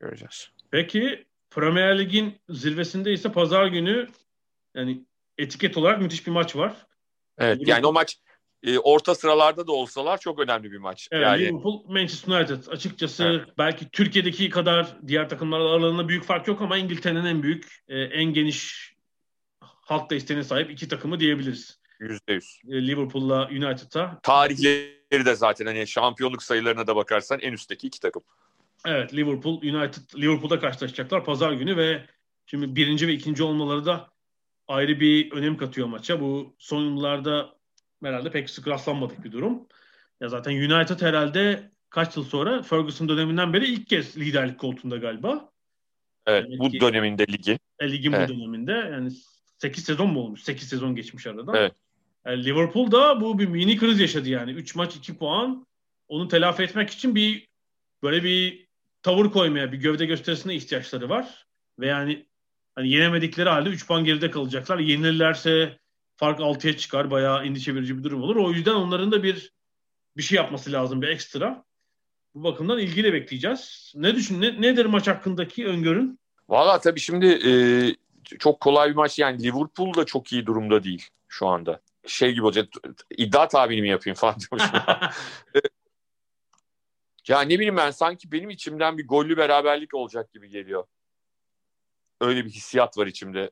göreceğiz. 0.00 0.50
Peki 0.70 1.26
Premier 1.50 1.98
Lig'in 1.98 2.40
zirvesinde 2.48 3.12
ise 3.12 3.32
pazar 3.32 3.66
günü 3.66 4.08
yani 4.74 5.04
etiket 5.38 5.76
olarak 5.76 6.00
müthiş 6.00 6.26
bir 6.26 6.32
maç 6.32 6.56
var. 6.56 6.86
Evet 7.38 7.56
Liverpool, 7.56 7.76
yani 7.76 7.86
o 7.86 7.92
maç 7.92 8.16
e, 8.62 8.78
orta 8.78 9.14
sıralarda 9.14 9.66
da 9.66 9.72
olsalar 9.72 10.18
çok 10.18 10.38
önemli 10.38 10.72
bir 10.72 10.78
maç. 10.78 11.08
Evet, 11.12 11.26
yani... 11.26 11.40
Liverpool 11.40 11.84
Manchester 11.88 12.40
United 12.40 12.66
açıkçası 12.68 13.24
evet. 13.24 13.48
belki 13.58 13.88
Türkiye'deki 13.88 14.50
kadar 14.50 14.96
diğer 15.06 15.28
takımlarla 15.28 15.68
aralarında 15.68 16.08
büyük 16.08 16.24
fark 16.24 16.48
yok 16.48 16.62
ama 16.62 16.76
İngiltere'nin 16.76 17.24
en 17.24 17.42
büyük 17.42 17.82
e, 17.88 18.00
en 18.00 18.24
geniş 18.24 18.90
halk 19.60 20.10
desteğine 20.10 20.44
sahip 20.44 20.70
iki 20.70 20.88
takımı 20.88 21.20
diyebiliriz. 21.20 21.80
Yüzde 22.00 22.32
yüz. 22.32 22.60
E, 22.68 22.86
Liverpool'la 22.86 23.48
United'a. 23.48 24.20
Tarihleri 24.22 25.24
de 25.26 25.34
zaten 25.34 25.66
hani 25.66 25.86
şampiyonluk 25.86 26.42
sayılarına 26.42 26.86
da 26.86 26.96
bakarsan 26.96 27.40
en 27.40 27.52
üstteki 27.52 27.86
iki 27.86 28.00
takım. 28.00 28.22
Evet 28.86 29.14
Liverpool 29.14 29.62
United 29.62 30.02
Liverpool'da 30.16 30.60
karşılaşacaklar 30.60 31.24
pazar 31.24 31.52
günü 31.52 31.76
ve 31.76 32.04
şimdi 32.46 32.76
birinci 32.76 33.08
ve 33.08 33.12
ikinci 33.12 33.42
olmaları 33.42 33.84
da 33.84 34.10
ayrı 34.68 35.00
bir 35.00 35.32
önem 35.32 35.56
katıyor 35.56 35.86
maça. 35.86 36.20
Bu 36.20 36.54
son 36.58 36.82
yıllarda 36.82 37.59
herhalde 38.02 38.30
pek 38.30 38.50
sık 38.50 38.68
rastlanmadık 38.68 39.24
bir 39.24 39.32
durum. 39.32 39.66
Ya 40.20 40.28
zaten 40.28 40.52
United 40.52 41.00
herhalde 41.00 41.70
kaç 41.90 42.16
yıl 42.16 42.24
sonra 42.24 42.62
Ferguson 42.62 43.08
döneminden 43.08 43.52
beri 43.52 43.66
ilk 43.66 43.86
kez 43.86 44.16
liderlik 44.16 44.58
koltuğunda 44.58 44.96
galiba. 44.96 45.50
Evet 46.26 46.44
Demek 46.44 46.60
bu 46.60 46.70
ki, 46.70 46.80
döneminde 46.80 47.26
ligi. 47.26 47.58
E, 47.78 47.92
ligin 47.92 48.12
evet. 48.12 48.28
bu 48.28 48.34
döneminde 48.34 48.72
yani 48.72 49.10
8 49.58 49.84
sezon 49.84 50.12
mu 50.12 50.20
olmuş? 50.20 50.42
8 50.42 50.68
sezon 50.68 50.94
geçmiş 50.94 51.26
arada. 51.26 51.58
Evet. 51.58 51.72
Yani 52.26 52.44
Liverpool 52.44 52.92
da 52.92 53.20
bu 53.20 53.38
bir 53.38 53.46
mini 53.46 53.76
kriz 53.76 54.00
yaşadı 54.00 54.28
yani. 54.28 54.52
3 54.52 54.74
maç 54.74 54.96
2 54.96 55.16
puan. 55.16 55.66
Onu 56.08 56.28
telafi 56.28 56.62
etmek 56.62 56.90
için 56.90 57.14
bir 57.14 57.48
böyle 58.02 58.24
bir 58.24 58.66
tavır 59.02 59.30
koymaya, 59.30 59.72
bir 59.72 59.78
gövde 59.78 60.06
gösterisine 60.06 60.54
ihtiyaçları 60.54 61.08
var. 61.08 61.46
Ve 61.78 61.86
yani 61.86 62.26
hani 62.74 62.90
yenemedikleri 62.90 63.48
halde 63.48 63.68
3 63.68 63.86
puan 63.86 64.04
geride 64.04 64.30
kalacaklar. 64.30 64.78
Yenilirlerse 64.78 65.78
fark 66.20 66.40
6'ya 66.40 66.76
çıkar. 66.76 67.10
Bayağı 67.10 67.44
endişe 67.44 67.74
verici 67.74 67.98
bir 67.98 68.04
durum 68.04 68.22
olur. 68.22 68.36
O 68.36 68.50
yüzden 68.50 68.74
onların 68.74 69.12
da 69.12 69.22
bir 69.22 69.52
bir 70.16 70.22
şey 70.22 70.36
yapması 70.36 70.72
lazım, 70.72 71.02
bir 71.02 71.08
ekstra. 71.08 71.64
Bu 72.34 72.44
bakımdan 72.44 72.78
ilgiyle 72.78 73.12
bekleyeceğiz. 73.12 73.92
Ne 73.96 74.14
düşün, 74.14 74.40
ne, 74.40 74.62
nedir 74.62 74.86
maç 74.86 75.08
hakkındaki 75.08 75.66
öngörün? 75.66 76.18
Valla 76.48 76.80
tabii 76.80 77.00
şimdi 77.00 77.26
e, 77.26 77.52
çok 78.38 78.60
kolay 78.60 78.90
bir 78.90 78.94
maç. 78.94 79.18
Yani 79.18 79.42
Liverpool 79.42 79.94
da 79.94 80.04
çok 80.04 80.32
iyi 80.32 80.46
durumda 80.46 80.84
değil 80.84 81.08
şu 81.28 81.46
anda. 81.46 81.80
Şey 82.06 82.32
gibi 82.32 82.44
olacak. 82.44 82.68
iddia 83.16 83.48
tahminimi 83.48 83.88
yapayım 83.88 84.16
falan 84.16 84.36
diyormuşum. 84.50 84.80
ya 87.28 87.40
ne 87.40 87.54
bileyim 87.54 87.76
ben 87.76 87.90
sanki 87.90 88.32
benim 88.32 88.50
içimden 88.50 88.98
bir 88.98 89.06
gollü 89.06 89.36
beraberlik 89.36 89.94
olacak 89.94 90.32
gibi 90.32 90.48
geliyor. 90.48 90.84
Öyle 92.20 92.44
bir 92.44 92.50
hissiyat 92.50 92.98
var 92.98 93.06
içimde. 93.06 93.50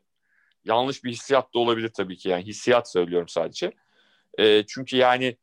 Yanlış 0.69 1.05
bir 1.05 1.11
hissiyat 1.11 1.55
da 1.55 1.59
olabilir 1.59 1.89
tabii 1.89 2.17
ki. 2.17 2.29
Yani 2.29 2.45
hissiyat 2.45 2.91
söylüyorum 2.91 3.29
sadece. 3.29 3.73
E, 4.39 4.67
çünkü 4.67 4.97
yani 4.97 5.37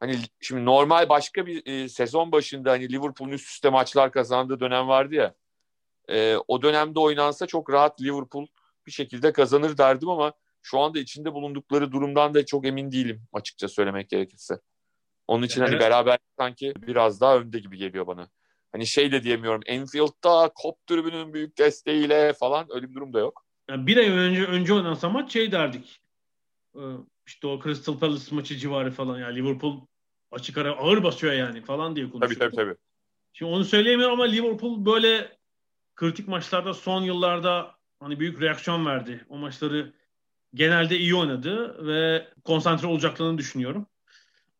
hani 0.00 0.16
şimdi 0.40 0.64
normal 0.64 1.08
başka 1.08 1.46
bir 1.46 1.66
e, 1.66 1.88
sezon 1.88 2.32
başında 2.32 2.70
hani 2.70 2.92
Liverpool'un 2.92 3.32
üst 3.32 3.48
üste 3.48 3.70
maçlar 3.70 4.12
kazandığı 4.12 4.60
dönem 4.60 4.88
vardı 4.88 5.14
ya. 5.14 5.34
E, 6.08 6.36
o 6.48 6.62
dönemde 6.62 7.00
oynansa 7.00 7.46
çok 7.46 7.70
rahat 7.70 8.02
Liverpool 8.02 8.46
bir 8.86 8.92
şekilde 8.92 9.32
kazanır 9.32 9.78
derdim 9.78 10.08
ama 10.08 10.32
şu 10.62 10.80
anda 10.80 10.98
içinde 10.98 11.32
bulundukları 11.32 11.92
durumdan 11.92 12.34
da 12.34 12.46
çok 12.46 12.66
emin 12.66 12.92
değilim 12.92 13.22
açıkça 13.32 13.68
söylemek 13.68 14.10
gerekirse. 14.10 14.60
Onun 15.28 15.42
için 15.42 15.60
hani 15.60 15.70
evet. 15.70 15.82
hani 15.82 15.90
beraber 15.90 16.18
sanki 16.38 16.72
biraz 16.76 17.20
daha 17.20 17.36
önde 17.36 17.58
gibi 17.58 17.78
geliyor 17.78 18.06
bana. 18.06 18.28
Hani 18.72 18.86
şey 18.86 19.12
de 19.12 19.22
diyemiyorum. 19.22 19.60
Enfield'da 19.66 20.52
Kop 20.54 20.86
tribünün 20.86 21.34
büyük 21.34 21.58
desteğiyle 21.58 22.32
falan 22.32 22.66
öyle 22.70 22.88
bir 22.90 22.94
durum 22.94 23.12
da 23.12 23.18
yok. 23.18 23.47
Yani 23.70 23.86
bir 23.86 23.96
ay 23.96 24.08
önce 24.08 24.44
önce 24.44 24.74
oynansa 24.74 25.08
maç 25.08 25.32
şey 25.32 25.52
derdik. 25.52 26.00
Ee, 26.76 26.80
işte 27.26 27.46
o 27.46 27.62
Crystal 27.62 27.98
Palace 27.98 28.34
maçı 28.34 28.56
civarı 28.56 28.90
falan 28.90 29.18
yani 29.18 29.36
Liverpool 29.36 29.80
açık 30.30 30.58
ara 30.58 30.76
ağır 30.76 31.02
basıyor 31.02 31.32
yani 31.32 31.62
falan 31.62 31.96
diye 31.96 32.10
konuşuyor. 32.10 32.40
Tabii 32.40 32.56
tabii 32.56 32.56
tabii. 32.56 32.76
Şimdi 33.32 33.52
onu 33.52 33.64
söyleyemiyorum 33.64 34.14
ama 34.14 34.24
Liverpool 34.24 34.86
böyle 34.86 35.38
kritik 35.94 36.28
maçlarda 36.28 36.74
son 36.74 37.02
yıllarda 37.02 37.74
hani 38.00 38.20
büyük 38.20 38.40
reaksiyon 38.40 38.86
verdi. 38.86 39.26
O 39.28 39.38
maçları 39.38 39.92
genelde 40.54 40.98
iyi 40.98 41.14
oynadı 41.14 41.86
ve 41.86 42.28
konsantre 42.44 42.86
olacaklarını 42.86 43.38
düşünüyorum. 43.38 43.86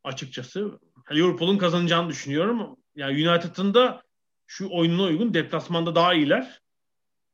Açıkçası. 0.05 0.81
Liverpool'un 1.13 1.59
kazanacağını 1.59 2.09
düşünüyorum. 2.09 2.77
Yani 2.95 3.29
United'ın 3.29 3.75
da 3.75 4.03
şu 4.47 4.69
oyununa 4.71 5.03
uygun 5.03 5.35
deplasmanda 5.35 5.95
daha 5.95 6.15
iyiler. 6.15 6.61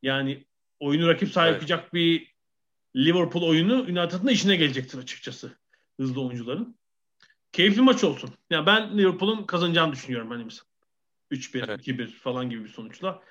Yani 0.03 0.45
oyunu 0.85 1.09
rakip 1.09 1.33
sahip 1.33 1.51
evet. 1.51 1.63
yapacak 1.63 1.95
bir 1.95 2.35
Liverpool 2.97 3.43
oyunu 3.43 3.75
United'ın 3.83 4.29
işine 4.29 4.57
gelecektir 4.57 4.99
açıkçası. 4.99 5.53
Hızlı 6.01 6.23
oyuncuların. 6.27 6.77
Keyifli 7.53 7.83
maç 7.83 8.05
olsun. 8.05 8.29
Ya 8.29 8.35
yani 8.51 8.67
ben 8.67 8.99
Liverpool'un 8.99 9.45
kazanacağını 9.45 9.93
düşünüyorum 9.93 10.31
hani 10.31 10.45
mesela. 10.45 10.65
3-1, 11.31 11.65
evet. 11.65 11.89
2-1 11.89 12.07
falan 12.07 12.51
gibi 12.51 12.65
bir 12.65 12.69
sonuçla 12.69 13.23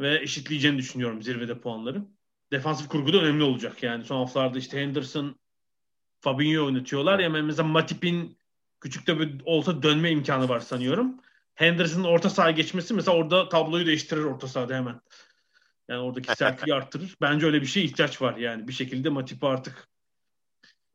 ve 0.00 0.20
eşitleyeceğini 0.22 0.78
düşünüyorum 0.78 1.22
zirvede 1.22 1.60
puanları. 1.60 2.02
Defansif 2.52 2.88
kurgu 2.88 3.12
da 3.12 3.18
önemli 3.18 3.42
olacak 3.42 3.82
yani. 3.82 4.04
Son 4.04 4.16
haftalarda 4.16 4.58
işte 4.58 4.80
Henderson, 4.80 5.36
Fabinho 6.20 6.66
oynatıyorlar 6.66 7.18
ya 7.18 7.30
mesela 7.30 7.68
Matip'in 7.68 8.38
küçük 8.80 9.06
de 9.06 9.20
bir 9.20 9.40
olsa 9.44 9.82
dönme 9.82 10.10
imkanı 10.10 10.48
var 10.48 10.60
sanıyorum. 10.60 11.20
Henderson'ın 11.54 12.04
orta 12.04 12.30
sahaya 12.30 12.52
geçmesi 12.52 12.94
mesela 12.94 13.16
orada 13.16 13.48
tabloyu 13.48 13.86
değiştirir 13.86 14.24
orta 14.24 14.48
sahada 14.48 14.74
hemen. 14.74 15.00
Yani 15.88 16.00
oradaki 16.00 16.36
sertliği 16.36 16.74
arttırır. 16.76 17.16
Bence 17.20 17.46
öyle 17.46 17.60
bir 17.60 17.66
şey 17.66 17.84
ihtiyaç 17.84 18.22
var 18.22 18.36
yani. 18.36 18.68
Bir 18.68 18.72
şekilde 18.72 19.08
Matip'i 19.08 19.46
artık 19.46 19.88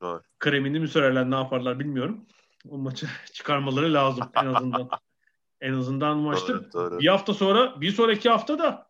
Doğru. 0.01 0.21
kremini 0.39 0.79
mi 0.79 0.87
sürerler 0.87 1.31
ne 1.31 1.35
yaparlar 1.35 1.79
bilmiyorum. 1.79 2.25
O 2.69 2.77
maçı 2.77 3.07
çıkarmaları 3.33 3.93
lazım 3.93 4.29
en 4.35 4.45
azından. 4.45 4.89
en 5.61 5.73
azından 5.73 6.17
maçta. 6.17 6.53
Doğru, 6.53 6.73
doğru. 6.73 6.99
Bir 6.99 7.07
hafta 7.07 7.33
sonra 7.33 7.81
bir 7.81 7.91
sonraki 7.91 8.29
hafta 8.29 8.59
da 8.59 8.89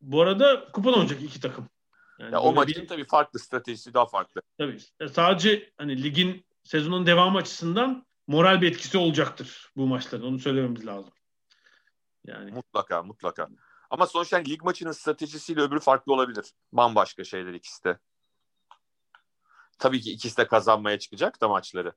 bu 0.00 0.22
arada 0.22 0.68
kupon 0.72 0.92
olacak 0.92 1.22
iki 1.22 1.40
takım. 1.40 1.68
Yani 2.18 2.32
ya 2.32 2.40
o 2.40 2.52
maçın 2.52 2.82
bir, 2.82 2.88
tabii 2.88 3.04
farklı 3.04 3.38
stratejisi 3.38 3.94
daha 3.94 4.06
farklı. 4.06 4.42
Tabii. 4.58 4.78
Sadece 5.12 5.70
hani 5.76 6.02
ligin 6.02 6.46
sezonun 6.62 7.06
devamı 7.06 7.38
açısından 7.38 8.06
moral 8.26 8.62
bir 8.62 8.70
etkisi 8.70 8.98
olacaktır 8.98 9.70
bu 9.76 9.86
maçların. 9.86 10.24
Onu 10.24 10.38
söylememiz 10.38 10.86
lazım. 10.86 11.12
Yani 12.26 12.52
mutlaka 12.52 13.02
mutlaka. 13.02 13.48
Ama 13.90 14.06
sonuçta 14.06 14.36
lig 14.36 14.62
maçının 14.62 14.92
stratejisiyle 14.92 15.60
öbürü 15.60 15.80
farklı 15.80 16.12
olabilir. 16.12 16.44
Bambaşka 16.72 17.24
şeyler 17.24 17.54
ikisi 17.54 17.84
de. 17.84 17.98
Tabii 19.78 20.00
ki 20.00 20.12
ikisi 20.12 20.36
de 20.36 20.46
kazanmaya 20.46 20.98
çıkacak 20.98 21.40
da 21.40 21.48
maçları. 21.48 21.92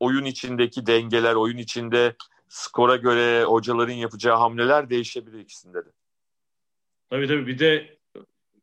Oyun 0.00 0.24
içindeki 0.24 0.86
dengeler, 0.86 1.34
oyun 1.34 1.58
içinde 1.58 2.16
skora 2.48 2.96
göre 2.96 3.44
hocaların 3.44 3.92
yapacağı 3.92 4.36
hamleler 4.36 4.90
değişebilir 4.90 5.38
ikisinde 5.38 5.84
de. 5.84 5.88
Tabii 7.10 7.28
tabii 7.28 7.46
bir 7.46 7.58
de 7.58 7.98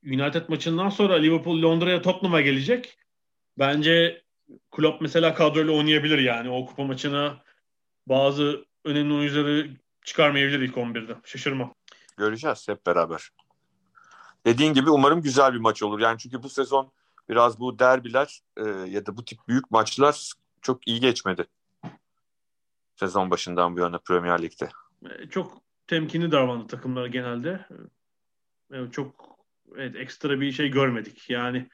United 0.06 0.50
maçından 0.50 0.90
sonra 0.90 1.16
Liverpool 1.16 1.62
Londra'ya 1.62 2.02
Tottenham'a 2.02 2.42
gelecek. 2.42 2.98
Bence 3.58 4.24
Klopp 4.72 5.02
mesela 5.02 5.34
kadroyla 5.34 5.74
oynayabilir 5.74 6.18
yani. 6.18 6.50
O 6.50 6.66
kupa 6.66 6.84
maçına 6.84 7.44
bazı 8.08 8.66
önemli 8.86 9.14
oyuncuları 9.14 9.70
çıkarmayabilir 10.10 10.60
ilk 10.60 10.76
11'de. 10.76 11.16
Şaşırmam. 11.24 11.74
Göreceğiz 12.18 12.68
hep 12.68 12.86
beraber. 12.86 13.30
Dediğin 14.46 14.74
gibi 14.74 14.90
umarım 14.90 15.22
güzel 15.22 15.54
bir 15.54 15.60
maç 15.60 15.84
olur. 15.84 16.00
Yani 16.00 16.18
çünkü 16.18 16.44
bu 16.44 16.50
sezon 16.50 16.92
biraz 17.30 17.60
bu 17.60 17.80
derbiler 17.80 18.40
e, 18.58 18.64
ya 18.70 19.06
da 19.06 19.18
bu 19.18 19.26
tip 19.26 19.40
büyük 19.48 19.72
maçlar 19.72 20.32
çok 20.62 20.88
iyi 20.88 21.00
geçmedi. 21.00 21.46
Sezon 22.96 23.32
başından 23.32 23.76
bu 23.76 23.80
yana 23.80 23.98
Premier 23.98 24.42
Lig'de. 24.42 24.70
E, 25.06 25.30
çok 25.30 25.62
temkinli 25.88 26.32
davrandı 26.32 26.68
takımlar 26.68 27.06
genelde. 27.06 27.68
Evet, 28.72 28.94
çok 28.94 29.38
evet, 29.76 29.96
ekstra 29.96 30.42
bir 30.42 30.52
şey 30.52 30.70
görmedik. 30.70 31.30
Yani 31.30 31.70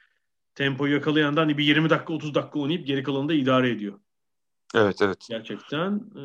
tempoyu 0.54 0.94
yakalayan 0.94 1.36
da 1.36 1.40
hani 1.40 1.58
bir 1.58 1.64
20 1.64 1.90
dakika 1.90 2.12
30 2.12 2.34
dakika 2.34 2.58
oynayıp 2.58 2.86
geri 2.86 3.02
kalanını 3.02 3.28
da 3.28 3.34
idare 3.34 3.70
ediyor. 3.70 4.00
Evet 4.74 5.02
evet. 5.02 5.26
Gerçekten. 5.28 5.92
E, 6.16 6.22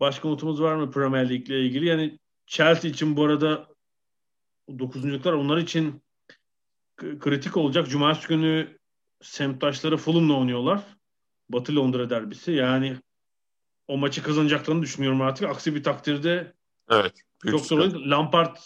Başka 0.00 0.28
notumuz 0.28 0.62
var 0.62 0.74
mı 0.74 0.90
Premier 0.90 1.30
League 1.30 1.46
ile 1.46 1.60
ilgili? 1.66 1.86
Yani 1.86 2.18
Chelsea 2.46 2.90
için 2.90 3.16
bu 3.16 3.24
arada 3.24 3.68
dokuzunculuklar 4.78 5.32
onlar 5.32 5.56
için 5.56 6.02
kritik 6.96 7.56
olacak. 7.56 7.88
Cumartesi 7.88 8.28
günü 8.28 8.78
semttaşları 9.22 9.96
Fulham'la 9.96 10.38
oynuyorlar. 10.38 10.82
Batı 11.48 11.76
Londra 11.76 12.10
derbisi. 12.10 12.52
Yani 12.52 12.96
o 13.88 13.98
maçı 13.98 14.22
kazanacaklarını 14.22 14.82
düşünüyorum 14.82 15.20
artık. 15.20 15.48
Aksi 15.48 15.74
bir 15.74 15.82
takdirde 15.82 16.52
evet, 16.90 17.22
çok 17.50 17.66
zor 17.66 17.78
olur. 17.78 18.06
Lampard 18.06 18.56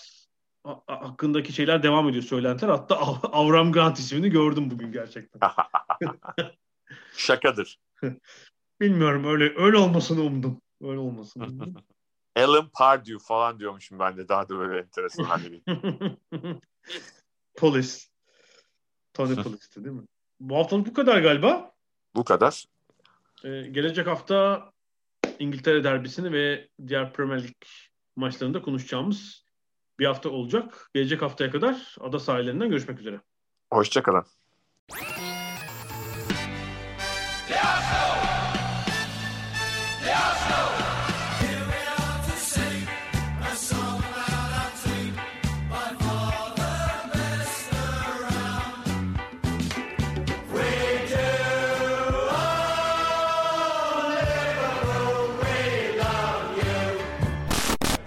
hakkındaki 0.86 1.52
şeyler 1.52 1.82
devam 1.82 2.08
ediyor 2.08 2.24
söylentiler. 2.24 2.70
Hatta 2.70 2.96
Avram 3.32 3.72
Grant 3.72 3.98
ismini 3.98 4.30
gördüm 4.30 4.70
bugün 4.70 4.92
gerçekten. 4.92 5.40
Şakadır. 7.16 7.78
Bilmiyorum 8.80 9.24
öyle 9.24 9.52
öyle 9.56 9.76
olmasını 9.76 10.22
umdum. 10.22 10.60
Öyle 10.82 10.98
olmasın. 10.98 11.74
Alan 12.36 12.68
Pardew 12.68 13.18
falan 13.18 13.58
diyormuşum 13.58 13.98
ben 13.98 14.16
de 14.16 14.28
daha 14.28 14.48
da 14.48 14.58
böyle 14.58 14.78
enteresan 14.78 15.24
hani 15.24 15.52
bir. 15.52 15.62
Polis. 17.56 18.10
Tony 19.14 19.34
Polis'ti 19.42 19.84
değil 19.84 19.96
mi? 19.96 20.02
Bu 20.40 20.56
haftalık 20.56 20.86
bu 20.86 20.94
kadar 20.94 21.20
galiba. 21.20 21.72
Bu 22.14 22.24
kadar. 22.24 22.64
Ee, 23.44 23.48
gelecek 23.62 24.06
hafta 24.06 24.70
İngiltere 25.38 25.84
derbisini 25.84 26.32
ve 26.32 26.68
diğer 26.88 27.12
Premier 27.12 27.42
Lig 27.42 27.56
maçlarında 28.16 28.62
konuşacağımız 28.62 29.44
bir 29.98 30.06
hafta 30.06 30.28
olacak. 30.28 30.90
Gelecek 30.94 31.22
haftaya 31.22 31.50
kadar 31.50 31.96
ada 32.00 32.18
sahillerinden 32.18 32.68
görüşmek 32.68 32.98
üzere. 32.98 33.20
Hoşçakalın. 33.72 34.24